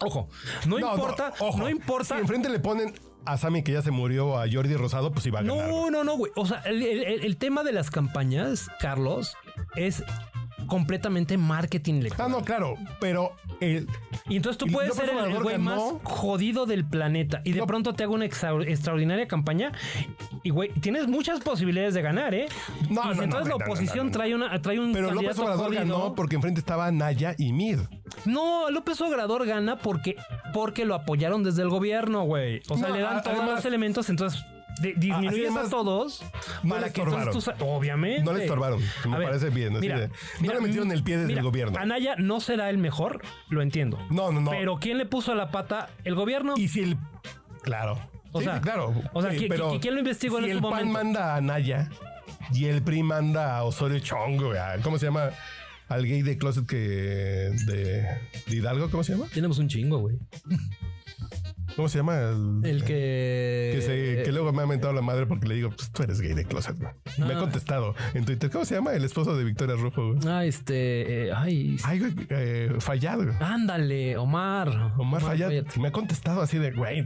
Ojo, 0.00 0.28
no, 0.66 0.78
importa, 0.78 1.32
no, 1.40 1.46
ojo. 1.46 1.68
importa. 1.68 2.14
Si 2.16 2.20
enfrente 2.20 2.48
le 2.48 2.58
ponen 2.58 2.92
a 3.24 3.36
Sammy 3.38 3.62
que 3.62 3.72
ya 3.72 3.82
se 3.82 3.90
murió, 3.90 4.38
a 4.38 4.44
Jordi 4.52 4.74
Rosado, 4.74 5.12
pues 5.12 5.24
iba 5.26 5.38
a 5.40 5.42
ganar. 5.42 5.68
No, 5.68 5.90
no, 5.90 6.02
no, 6.04 6.16
güey. 6.16 6.32
O 6.36 6.44
sea, 6.46 6.58
el- 6.66 6.82
el 6.82 7.36
tema 7.38 7.62
de 7.62 7.72
las 7.72 7.90
campañas, 7.90 8.68
Carlos, 8.80 9.36
es 9.76 10.04
completamente 10.66 11.36
marketing 11.38 11.94
Ah, 11.94 11.98
electoral. 12.00 12.30
no, 12.30 12.42
claro, 12.42 12.74
pero 13.00 13.32
el, 13.60 13.88
Y 14.28 14.36
entonces 14.36 14.58
tú 14.58 14.66
puedes 14.72 14.94
ser 14.94 15.10
el, 15.10 15.42
güey 15.42 15.58
más 15.58 15.80
jodido 16.02 16.66
del 16.66 16.84
planeta 16.84 17.40
y 17.44 17.52
de 17.52 17.60
No. 17.60 17.66
pronto 17.66 17.94
te 17.94 18.04
hago 18.04 18.14
una 18.14 18.24
extra- 18.24 18.62
extraordinaria 18.66 19.28
campaña 19.28 19.72
y 20.42 20.50
güey, 20.50 20.70
tienes 20.80 21.06
muchas 21.08 21.40
posibilidades 21.40 21.94
de 21.94 22.02
ganar, 22.02 22.34
¿eh? 22.34 22.46
No, 22.90 23.12
y 23.12 23.16
no, 23.16 23.22
entonces 23.22 23.48
no, 23.50 23.58
la 23.58 23.64
oposición 23.64 24.10
trae 24.10 24.34
una 24.34 24.60
trae 24.62 24.78
un 24.80 24.92
pero 24.92 25.10
López 25.12 25.38
Obrador 25.38 25.66
jodido. 25.66 25.82
ganó 25.82 26.14
porque 26.14 26.36
enfrente 26.36 26.60
estaba 26.60 26.90
Naya 26.90 27.34
y 27.38 27.52
Mid. 27.52 27.78
No, 28.24 28.70
López 28.70 29.00
Obrador 29.00 29.46
gana 29.46 29.78
porque 29.78 30.16
porque 30.52 30.84
lo 30.84 30.94
apoyaron 30.94 31.42
desde 31.42 31.62
el 31.62 31.68
gobierno, 31.68 32.22
güey. 32.24 32.62
O 32.68 32.78
sea, 32.78 32.88
le 32.90 33.00
dan 33.00 33.22
todos 33.22 33.44
los 33.44 33.64
elementos, 33.64 34.08
entonces 34.08 34.44
de- 34.80 34.94
disminuyes 34.96 35.50
además, 35.50 35.66
a 35.66 35.70
todos 35.70 36.22
no 36.62 36.74
para 36.74 36.86
le 36.86 36.92
que 36.92 37.00
entonces 37.02 37.54
tú 37.58 37.64
obviamente 37.66 38.22
No 38.22 38.32
le 38.32 38.44
estorbaron, 38.44 38.80
me 39.06 39.18
ver, 39.18 39.26
parece 39.28 39.50
bien, 39.50 39.74
de- 39.80 40.10
no 40.40 40.52
le 40.52 40.60
metieron 40.60 40.90
el 40.92 41.02
pie 41.02 41.16
desde 41.16 41.28
mira, 41.28 41.40
el 41.40 41.44
gobierno. 41.44 41.78
Anaya 41.78 42.16
no 42.18 42.40
será 42.40 42.70
el 42.70 42.78
mejor, 42.78 43.22
lo 43.48 43.62
entiendo. 43.62 43.98
No, 44.10 44.32
no, 44.32 44.40
no. 44.40 44.50
Pero 44.50 44.78
¿quién 44.78 44.98
le 44.98 45.06
puso 45.06 45.34
la 45.34 45.50
pata? 45.50 45.90
¿El 46.04 46.14
gobierno? 46.14 46.54
Y 46.56 46.68
si 46.68 46.82
el. 46.82 46.96
Claro. 47.62 47.98
O 48.32 48.40
Sí, 48.40 48.46
sea, 48.46 48.60
claro. 48.60 48.92
o 49.12 49.22
sea, 49.22 49.30
Sí, 49.30 49.38
¿qui- 49.38 49.48
qui- 49.56 49.80
quién 49.80 49.94
lo 49.94 50.00
investigó 50.00 50.38
en 50.38 50.44
si 50.46 50.50
el 50.50 50.56
PAN 50.60 50.70
momento? 50.70 50.92
manda 50.92 51.36
a 51.36 51.40
Naya 51.40 51.88
y 52.52 52.64
el 52.66 52.82
PRI 52.82 53.02
manda 53.04 53.56
a 53.58 53.62
Osorio 53.64 54.00
Chong, 54.00 54.40
güey, 54.42 54.58
a- 54.58 54.78
¿cómo 54.82 54.98
se 54.98 55.06
llama? 55.06 55.30
Al 55.88 56.04
gay 56.06 56.22
de 56.22 56.36
closet 56.36 56.66
que. 56.66 56.76
de, 56.76 58.06
de 58.46 58.56
Hidalgo, 58.56 58.90
¿cómo 58.90 59.04
se 59.04 59.12
llama? 59.12 59.26
Tenemos 59.32 59.58
un 59.58 59.68
chingo, 59.68 59.98
güey. 59.98 60.16
¿Cómo 61.76 61.88
se 61.88 61.98
llama? 61.98 62.16
El, 62.18 62.60
El 62.64 62.84
que. 62.84 63.72
que, 63.74 63.82
se- 63.82 64.22
que 64.24 64.32
luego 64.32 64.52
me 64.52 64.62
ha 64.62 64.66
mentado 64.66 64.92
la 64.92 65.02
madre 65.02 65.26
porque 65.26 65.48
le 65.48 65.56
digo, 65.56 65.70
pues 65.70 65.90
tú 65.90 66.02
eres 66.04 66.20
gay 66.20 66.32
de 66.34 66.44
closet, 66.44 66.76
güey. 66.78 66.92
Me 67.18 67.34
ha 67.34 67.36
Ah. 67.36 67.40
contestado 67.40 67.94
en 68.14 68.24
Twitter. 68.24 68.48
¿Cómo 68.50 68.64
se 68.64 68.76
llama? 68.76 68.92
El 68.94 69.04
esposo 69.04 69.36
de 69.36 69.42
Victoria 69.44 69.74
Rufo, 69.74 70.12
güey. 70.14 70.20
Ah, 70.28 70.44
este. 70.44 71.26
eh, 71.26 71.32
ay. 71.34 71.76
Ay, 71.84 71.98
güey, 71.98 72.12
eh, 72.30 72.72
Fallad, 72.78 73.16
güey. 73.16 73.36
Ándale, 73.40 74.16
Omar. 74.16 74.92
Omar 74.98 75.20
Fallad. 75.20 75.48
Fayad. 75.48 75.64
Me 75.80 75.88
ha 75.88 75.92
contestado 75.92 76.42
así 76.42 76.58
de, 76.58 76.70
güey. 76.70 77.04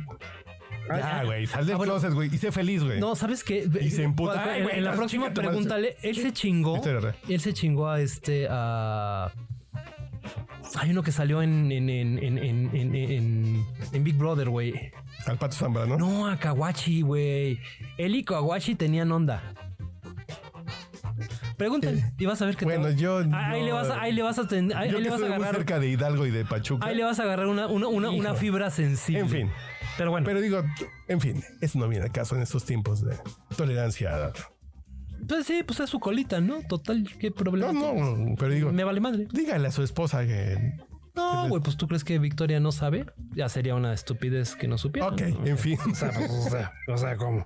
Ya, 0.89 1.23
güey, 1.25 1.47
sal 1.47 1.67
del 1.67 1.75
ah, 1.75 1.77
bueno. 1.79 1.93
closet, 1.95 2.13
güey. 2.15 2.35
Y 2.35 2.39
sé 2.39 2.51
feliz, 2.51 2.83
güey. 2.83 2.99
No, 2.99 3.15
¿sabes 3.15 3.45
qué? 3.45 3.69
Y 3.81 3.91
se 3.91 4.03
emputa. 4.05 4.43
Ay, 4.45 4.59
En, 4.61 4.65
güey, 4.65 4.79
en 4.79 4.85
la 4.85 4.93
próxima 4.95 5.31
pregúntale. 5.35 5.97
Él 6.03 6.17
se 6.17 6.33
chingó. 6.33 6.81
Él 7.29 7.41
se 7.41 7.53
chingó 7.53 7.89
a 7.89 8.01
este. 8.01 8.47
A. 8.51 9.31
Hay 10.79 10.91
uno 10.91 11.03
que 11.03 11.13
salió 11.13 11.43
en, 11.43 11.71
en, 11.73 11.89
en, 11.89 12.19
en, 12.19 12.39
en, 12.39 12.75
en, 12.77 12.95
en- 12.95 13.65
en 13.93 14.05
Big 14.05 14.17
Brother, 14.17 14.49
güey. 14.51 14.93
Al 15.27 15.39
Pato 15.39 15.57
Zambrano. 15.57 15.97
No, 15.99 16.27
a 16.29 16.37
Kawachi, 16.39 17.03
güey. 17.03 17.59
Él 17.97 18.15
y 18.15 18.25
Kawachi 18.25 18.75
tenían 18.75 19.11
onda. 19.13 19.43
Pregúntale 21.57 22.05
y 22.17 22.27
vas 22.27 22.41
a 22.41 22.47
ver 22.47 22.57
que 22.57 22.65
Bueno, 22.65 22.89
yo 22.91 23.19
Ah, 23.33 23.51
Ahí 23.51 23.61
no- 23.61 23.67
le 23.67 23.73
vas 23.73 23.91
a, 23.91 24.01
ahí 24.01 24.13
le 24.13 24.23
vas 24.23 24.39
a, 24.39 24.47
ten- 24.47 24.73
ahí, 24.77 24.91
Yo 24.91 24.99
ahí 24.99 25.03
que 25.03 25.09
le 25.09 25.11
vas 25.11 25.13
a 25.21 25.25
estoy 25.25 25.29
muy 25.31 25.37
agarrar. 25.37 25.55
cerca 25.57 25.81
de 25.81 25.89
Hidalgo 25.89 26.27
y 26.27 26.31
de 26.31 26.45
Pachuca. 26.45 26.87
Ahí 26.87 26.95
le 26.95 27.03
vas 27.05 27.19
a 27.19 27.25
agarrar 27.25 27.47
una, 27.49 27.67
una, 27.67 27.89
una, 27.89 28.35
fibra 28.35 28.71
sensible. 28.71 29.21
En 29.21 29.29
fin. 29.29 29.51
Pero 29.97 30.13
bueno. 30.13 30.25
Pero 30.25 30.41
digo, 30.41 30.63
en 31.09 31.21
fin, 31.21 31.43
eso 31.61 31.79
no 31.81 31.89
viene 31.89 32.05
al 32.05 32.13
caso 32.13 32.37
en 32.37 32.43
estos 32.43 32.65
tiempos 32.65 33.05
de 33.05 33.17
tolerancia. 33.57 34.31
Pues 35.27 35.47
sí, 35.47 35.63
pues 35.67 35.81
es 35.81 35.91
su 35.91 35.99
colita, 35.99 36.41
¿no? 36.41 36.63
Total, 36.69 37.09
qué 37.19 37.31
problema. 37.31 37.73
No, 37.73 37.95
no, 37.95 38.35
pero 38.39 38.53
digo, 38.53 38.73
Me 38.73 38.85
vale 38.85 39.01
madre. 39.01 39.27
dígale 39.33 39.69
a 39.69 39.73
su 39.73 39.83
esposa 39.83 40.25
que. 40.27 40.75
No, 41.15 41.49
güey, 41.49 41.61
pues 41.63 41.77
tú 41.77 41.89
crees 41.89 42.05
que 42.05 42.19
Victoria 42.21 42.61
no 42.61 42.71
sabe. 42.71 43.07
Ya 43.35 43.49
sería 43.49 43.75
una 43.75 43.93
estupidez 43.93 44.55
que 44.55 44.69
no 44.69 44.79
supiera. 44.79 45.09
Ok, 45.09 45.21
¿no? 45.23 45.47
en 45.47 45.59
fin. 45.59 45.79
O 45.91 45.95
sea, 45.95 46.13
pues, 46.13 46.31
o 46.31 46.51
sea, 46.51 46.73
o 46.87 46.97
sea, 46.97 47.17
¿cómo? 47.17 47.45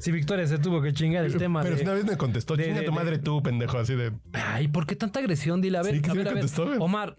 Si 0.00 0.10
Victoria 0.10 0.44
se 0.48 0.58
tuvo 0.58 0.82
que 0.82 0.92
chingar 0.92 1.24
el 1.24 1.36
tema 1.36 1.62
Pero 1.62 1.76
de... 1.76 1.82
una 1.82 1.92
vez 1.94 2.04
me 2.04 2.16
contestó, 2.16 2.56
de- 2.56 2.64
chinga 2.64 2.80
de- 2.80 2.86
tu 2.86 2.92
madre 2.92 3.18
tú, 3.20 3.40
pendejo, 3.42 3.78
así 3.78 3.94
de. 3.94 4.10
Ay, 4.32 4.66
¿por 4.66 4.86
qué 4.86 4.96
tanta 4.96 5.20
agresión? 5.20 5.60
Dile, 5.60 5.78
a 5.78 5.82
ver, 5.82 5.94
Sí, 5.94 6.00
que 6.02 6.10
a 6.10 6.12
sí 6.12 6.18
ver, 6.18 6.24
me 6.26 6.30
a 6.30 6.34
ver. 6.34 6.42
contestó, 6.42 6.66
güey. 6.66 6.78
Omar, 6.80 7.16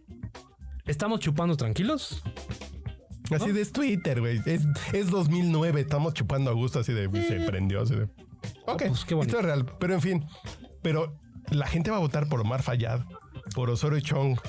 ¿estamos 0.86 1.22
chupando 1.22 1.56
tranquilos? 1.56 2.22
Así 3.32 3.52
de 3.54 3.62
es 3.62 3.72
Twitter, 3.72 4.20
güey. 4.20 4.42
Es, 4.46 4.68
es 4.94 5.10
2009, 5.10 5.80
estamos 5.82 6.14
chupando 6.14 6.52
a 6.52 6.54
gusto, 6.54 6.80
así 6.80 6.92
de. 6.94 7.10
Se 7.24 7.40
prendió, 7.46 7.82
así 7.82 7.96
de. 7.96 8.08
Ok, 8.66 8.84
pues, 8.88 9.06
qué 9.06 9.20
esto 9.20 9.40
es 9.40 9.46
real. 9.46 9.66
Pero 9.80 9.94
en 9.94 10.02
fin, 10.02 10.26
pero 10.82 11.18
la 11.52 11.68
gente 11.68 11.92
va 11.92 11.98
a 11.98 12.02
votar 12.02 12.28
por 12.28 12.42
Omar 12.42 12.62
Fayad, 12.64 13.02
por 13.54 13.70
Osorio 13.70 14.00
Chong, 14.00 14.40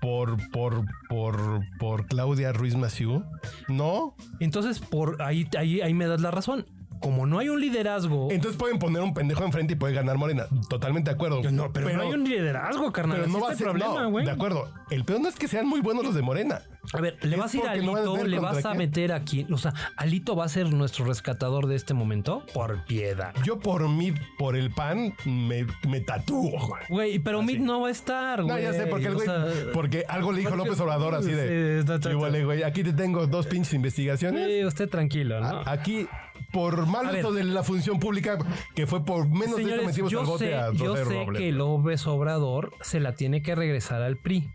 por, 0.00 0.36
por, 0.50 0.84
por, 1.08 1.60
por 1.78 2.06
Claudia 2.06 2.52
Ruiz 2.52 2.76
Massieu. 2.76 3.24
No. 3.68 4.14
Entonces, 4.40 4.78
por 4.80 5.22
ahí, 5.22 5.48
ahí, 5.58 5.80
ahí 5.80 5.94
me 5.94 6.06
das 6.06 6.20
la 6.20 6.30
razón. 6.30 6.66
Como 7.00 7.26
no 7.26 7.38
hay 7.38 7.48
un 7.48 7.60
liderazgo... 7.60 8.28
Entonces 8.30 8.58
pueden 8.58 8.78
poner 8.78 9.02
un 9.02 9.14
pendejo 9.14 9.44
enfrente 9.44 9.72
y 9.72 9.76
puede 9.76 9.94
ganar 9.94 10.16
Morena. 10.18 10.46
Totalmente 10.68 11.10
de 11.10 11.14
acuerdo. 11.14 11.40
no, 11.50 11.72
pero, 11.72 11.88
no 11.90 12.02
hay 12.02 12.08
un 12.12 12.24
liderazgo, 12.24 12.92
carnal. 12.92 13.16
pero 13.18 13.24
Así 13.28 13.32
no 13.36 13.40
va 13.44 13.52
a 13.52 13.56
ser 13.56 13.66
problema, 13.66 14.02
no, 14.02 14.10
güey. 14.10 14.24
De 14.24 14.30
acuerdo. 14.30 14.70
El 14.90 15.04
peor 15.04 15.20
no 15.20 15.28
es 15.28 15.36
que 15.36 15.48
sean 15.48 15.66
muy 15.66 15.80
buenos 15.80 16.04
los 16.04 16.14
de 16.14 16.22
Morena. 16.22 16.62
A 16.92 17.00
ver, 17.00 17.16
le 17.22 17.36
vas 17.36 17.52
a 17.54 17.56
ir 17.58 17.62
a 17.66 17.76
no 17.76 17.94
Alito, 17.96 18.24
le 18.26 18.38
vas 18.38 18.64
a 18.64 18.74
meter 18.74 19.12
aquí. 19.12 19.46
O 19.52 19.58
sea, 19.58 19.72
Alito 19.96 20.34
va 20.36 20.44
a 20.44 20.48
ser 20.48 20.72
nuestro 20.72 21.04
rescatador 21.04 21.66
de 21.66 21.76
este 21.76 21.94
momento 21.94 22.44
por 22.54 22.84
piedad. 22.86 23.34
Yo 23.44 23.58
por 23.60 23.88
mí, 23.88 24.12
por 24.38 24.56
el 24.56 24.70
pan, 24.72 25.14
me, 25.24 25.66
me 25.88 26.00
tatúo. 26.00 26.50
güey. 26.88 27.18
Pero 27.18 27.42
Mitt 27.42 27.58
no 27.60 27.80
va 27.82 27.88
a 27.88 27.90
estar, 27.90 28.42
güey. 28.42 28.54
No, 28.56 28.60
ya 28.60 28.72
sé, 28.72 28.86
porque 28.86 29.06
el 29.06 29.14
güey, 29.14 29.26
sea, 29.26 29.46
porque 29.72 30.04
algo 30.08 30.32
le 30.32 30.38
dijo 30.40 30.50
porque- 30.50 30.64
López 30.68 30.80
Obrador 30.80 31.14
así 31.14 31.30
de. 31.32 31.40
Sí, 31.50 31.80
está- 31.80 31.94
está- 31.96 32.10
"Igual, 32.10 32.44
güey, 32.44 32.62
aquí 32.62 32.82
te 32.82 32.92
tengo 32.92 33.26
dos 33.26 33.46
pinches 33.46 33.74
investigaciones. 33.74 34.46
Sí, 34.46 34.64
usted 34.64 34.88
tranquilo, 34.88 35.40
¿no? 35.40 35.62
Aquí, 35.66 36.06
por 36.52 36.86
mal 36.86 37.16
uso 37.18 37.32
de 37.32 37.44
la 37.44 37.62
función 37.62 37.98
pública, 38.00 38.38
que 38.74 38.86
fue 38.86 39.04
por 39.04 39.28
menos 39.28 39.56
de 39.56 39.62
eso 39.62 39.70
Señores, 39.70 39.86
metimos 39.86 40.12
al 40.14 40.26
bote 40.26 40.46
sé, 40.46 40.54
a 40.56 40.72
yo 40.72 40.96
sé 40.96 41.04
Robles. 41.04 41.40
que 41.40 41.52
López 41.52 42.06
Obrador 42.06 42.72
se 42.82 43.00
la 43.00 43.14
tiene 43.14 43.42
que 43.42 43.54
regresar 43.54 44.02
al 44.02 44.16
PRI. 44.16 44.50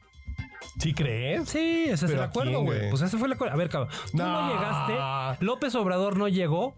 ¿Sí 0.80 0.94
crees? 0.94 1.48
Sí, 1.50 1.84
ese 1.86 1.94
es 1.94 2.02
¿Pero 2.12 2.24
el 2.24 2.30
acuerdo, 2.30 2.62
güey. 2.62 2.90
Pues 2.90 3.02
ese 3.02 3.18
fue 3.18 3.28
el 3.28 3.34
acuerdo. 3.34 3.54
A 3.54 3.58
ver, 3.58 3.70
cabrón. 3.70 3.90
Tú 4.12 4.18
no, 4.18 4.26
No. 4.48 4.54
llegaste. 4.54 5.46
López 5.46 5.74
Obrador 5.76 6.18
no 6.18 6.28
llegó 6.28 6.74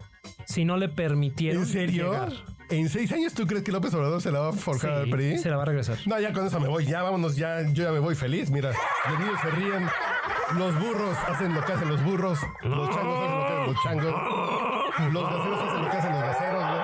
si 0.46 0.64
no 0.64 0.76
le 0.76 0.88
permitieron. 0.88 1.62
¿En 1.62 1.68
serio? 1.68 2.12
llegar. 2.12 2.32
¿En 2.70 2.88
seis 2.90 3.10
años 3.12 3.32
tú 3.32 3.46
crees 3.46 3.64
que 3.64 3.72
López 3.72 3.92
Obrador 3.94 4.20
se 4.20 4.30
la 4.30 4.40
va 4.40 4.48
a 4.50 4.52
forjar 4.52 4.92
al 4.92 5.10
PRI? 5.10 5.38
se 5.38 5.48
la 5.50 5.56
va 5.56 5.62
a 5.62 5.66
regresar. 5.66 5.96
No, 6.06 6.20
ya 6.20 6.32
con 6.32 6.46
eso 6.46 6.60
me 6.60 6.68
voy. 6.68 6.84
Ya 6.84 7.02
vámonos, 7.02 7.34
ya, 7.34 7.62
yo 7.72 7.84
ya 7.84 7.90
me 7.92 7.98
voy 7.98 8.14
feliz. 8.14 8.50
Mira, 8.50 8.72
los 9.10 9.18
niños 9.18 9.40
se 9.42 9.50
ríen, 9.50 9.86
los 10.58 10.78
burros 10.78 11.16
hacen 11.26 11.54
lo 11.54 11.64
que 11.64 11.72
hacen 11.72 11.88
los 11.88 12.04
burros, 12.04 12.38
los 12.62 12.90
changos 12.94 13.18
hacen 13.18 13.38
lo 13.38 13.46
que 13.46 13.54
hacen 13.54 13.66
los 13.72 13.82
changos, 13.82 14.14
los 15.12 15.24
gaseros 15.24 15.62
hacen 15.62 15.82
lo 15.82 15.90
que 15.90 15.96
hacen 15.96 16.12
los 16.12 16.22
gaseros, 16.22 16.64
güey. 16.64 16.80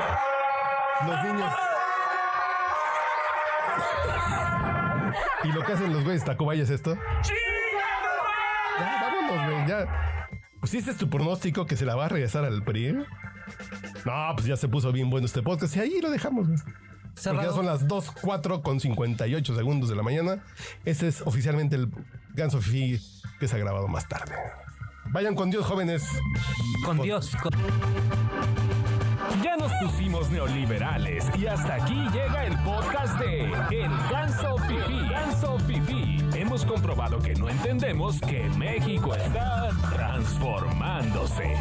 Los 1.07 1.25
niños. 1.25 1.53
¿Y 5.45 5.53
lo 5.53 5.65
que 5.65 5.73
hacen 5.73 5.93
los 5.93 6.05
güeyes 6.05 6.25
Tacubaya 6.25 6.63
es 6.63 6.71
esto? 6.71 6.97
Ya, 8.79 9.01
vámonos, 9.03 9.51
güey, 9.51 9.69
ya. 9.69 10.29
Pues 10.61 10.71
si 10.71 10.79
ese 10.79 10.93
es 10.93 10.97
tu 10.97 11.11
pronóstico 11.11 11.67
que 11.67 11.77
se 11.77 11.85
la 11.85 11.95
va 11.95 12.07
a 12.07 12.09
regresar 12.09 12.45
al 12.45 12.63
PRI. 12.65 13.05
No, 14.05 14.33
pues 14.35 14.47
ya 14.47 14.57
se 14.57 14.69
puso 14.69 14.93
bien 14.93 15.11
bueno 15.11 15.27
este 15.27 15.43
podcast 15.43 15.77
y 15.77 15.81
ahí 15.81 16.01
lo 16.01 16.11
dejamos, 16.11 16.49
güey. 16.49 16.59
Porque 17.23 17.47
ya 17.47 17.53
son 17.53 17.67
las 17.67 17.87
2, 17.87 18.13
4 18.23 18.63
con 18.63 18.81
58 18.81 19.55
segundos 19.55 19.89
de 19.89 19.97
la 19.97 20.03
mañana. 20.03 20.43
Este 20.85 21.09
es 21.09 21.21
oficialmente 21.23 21.77
el 21.77 21.91
Ganso 22.35 22.61
Fifi 22.61 23.01
que 23.39 23.47
se 23.47 23.57
ha 23.57 23.59
grabado 23.59 23.87
más 23.89 24.09
tarde. 24.09 24.35
Vayan 25.15 25.37
con 25.37 25.49
Dios, 25.49 25.65
jóvenes. 25.65 26.09
Con 26.85 27.01
Dios. 27.01 27.31
con- 27.41 27.53
Ya 29.45 29.57
nos 29.57 29.71
pusimos 29.75 30.29
neoliberales 30.29 31.25
y 31.39 31.47
hasta 31.47 31.75
aquí 31.77 31.95
llega 32.13 32.45
el 32.47 32.59
podcast 32.65 33.17
de 33.21 33.45
El 33.71 33.91
Ganso 34.11 34.57
Fifi. 34.67 35.09
Ganso 35.09 35.57
Fifi. 35.61 36.19
Hemos 36.37 36.65
comprobado 36.65 37.21
que 37.21 37.33
no 37.37 37.49
entendemos 37.49 38.19
que 38.23 38.49
México 38.59 39.15
está 39.15 39.69
transformándose. 39.95 41.55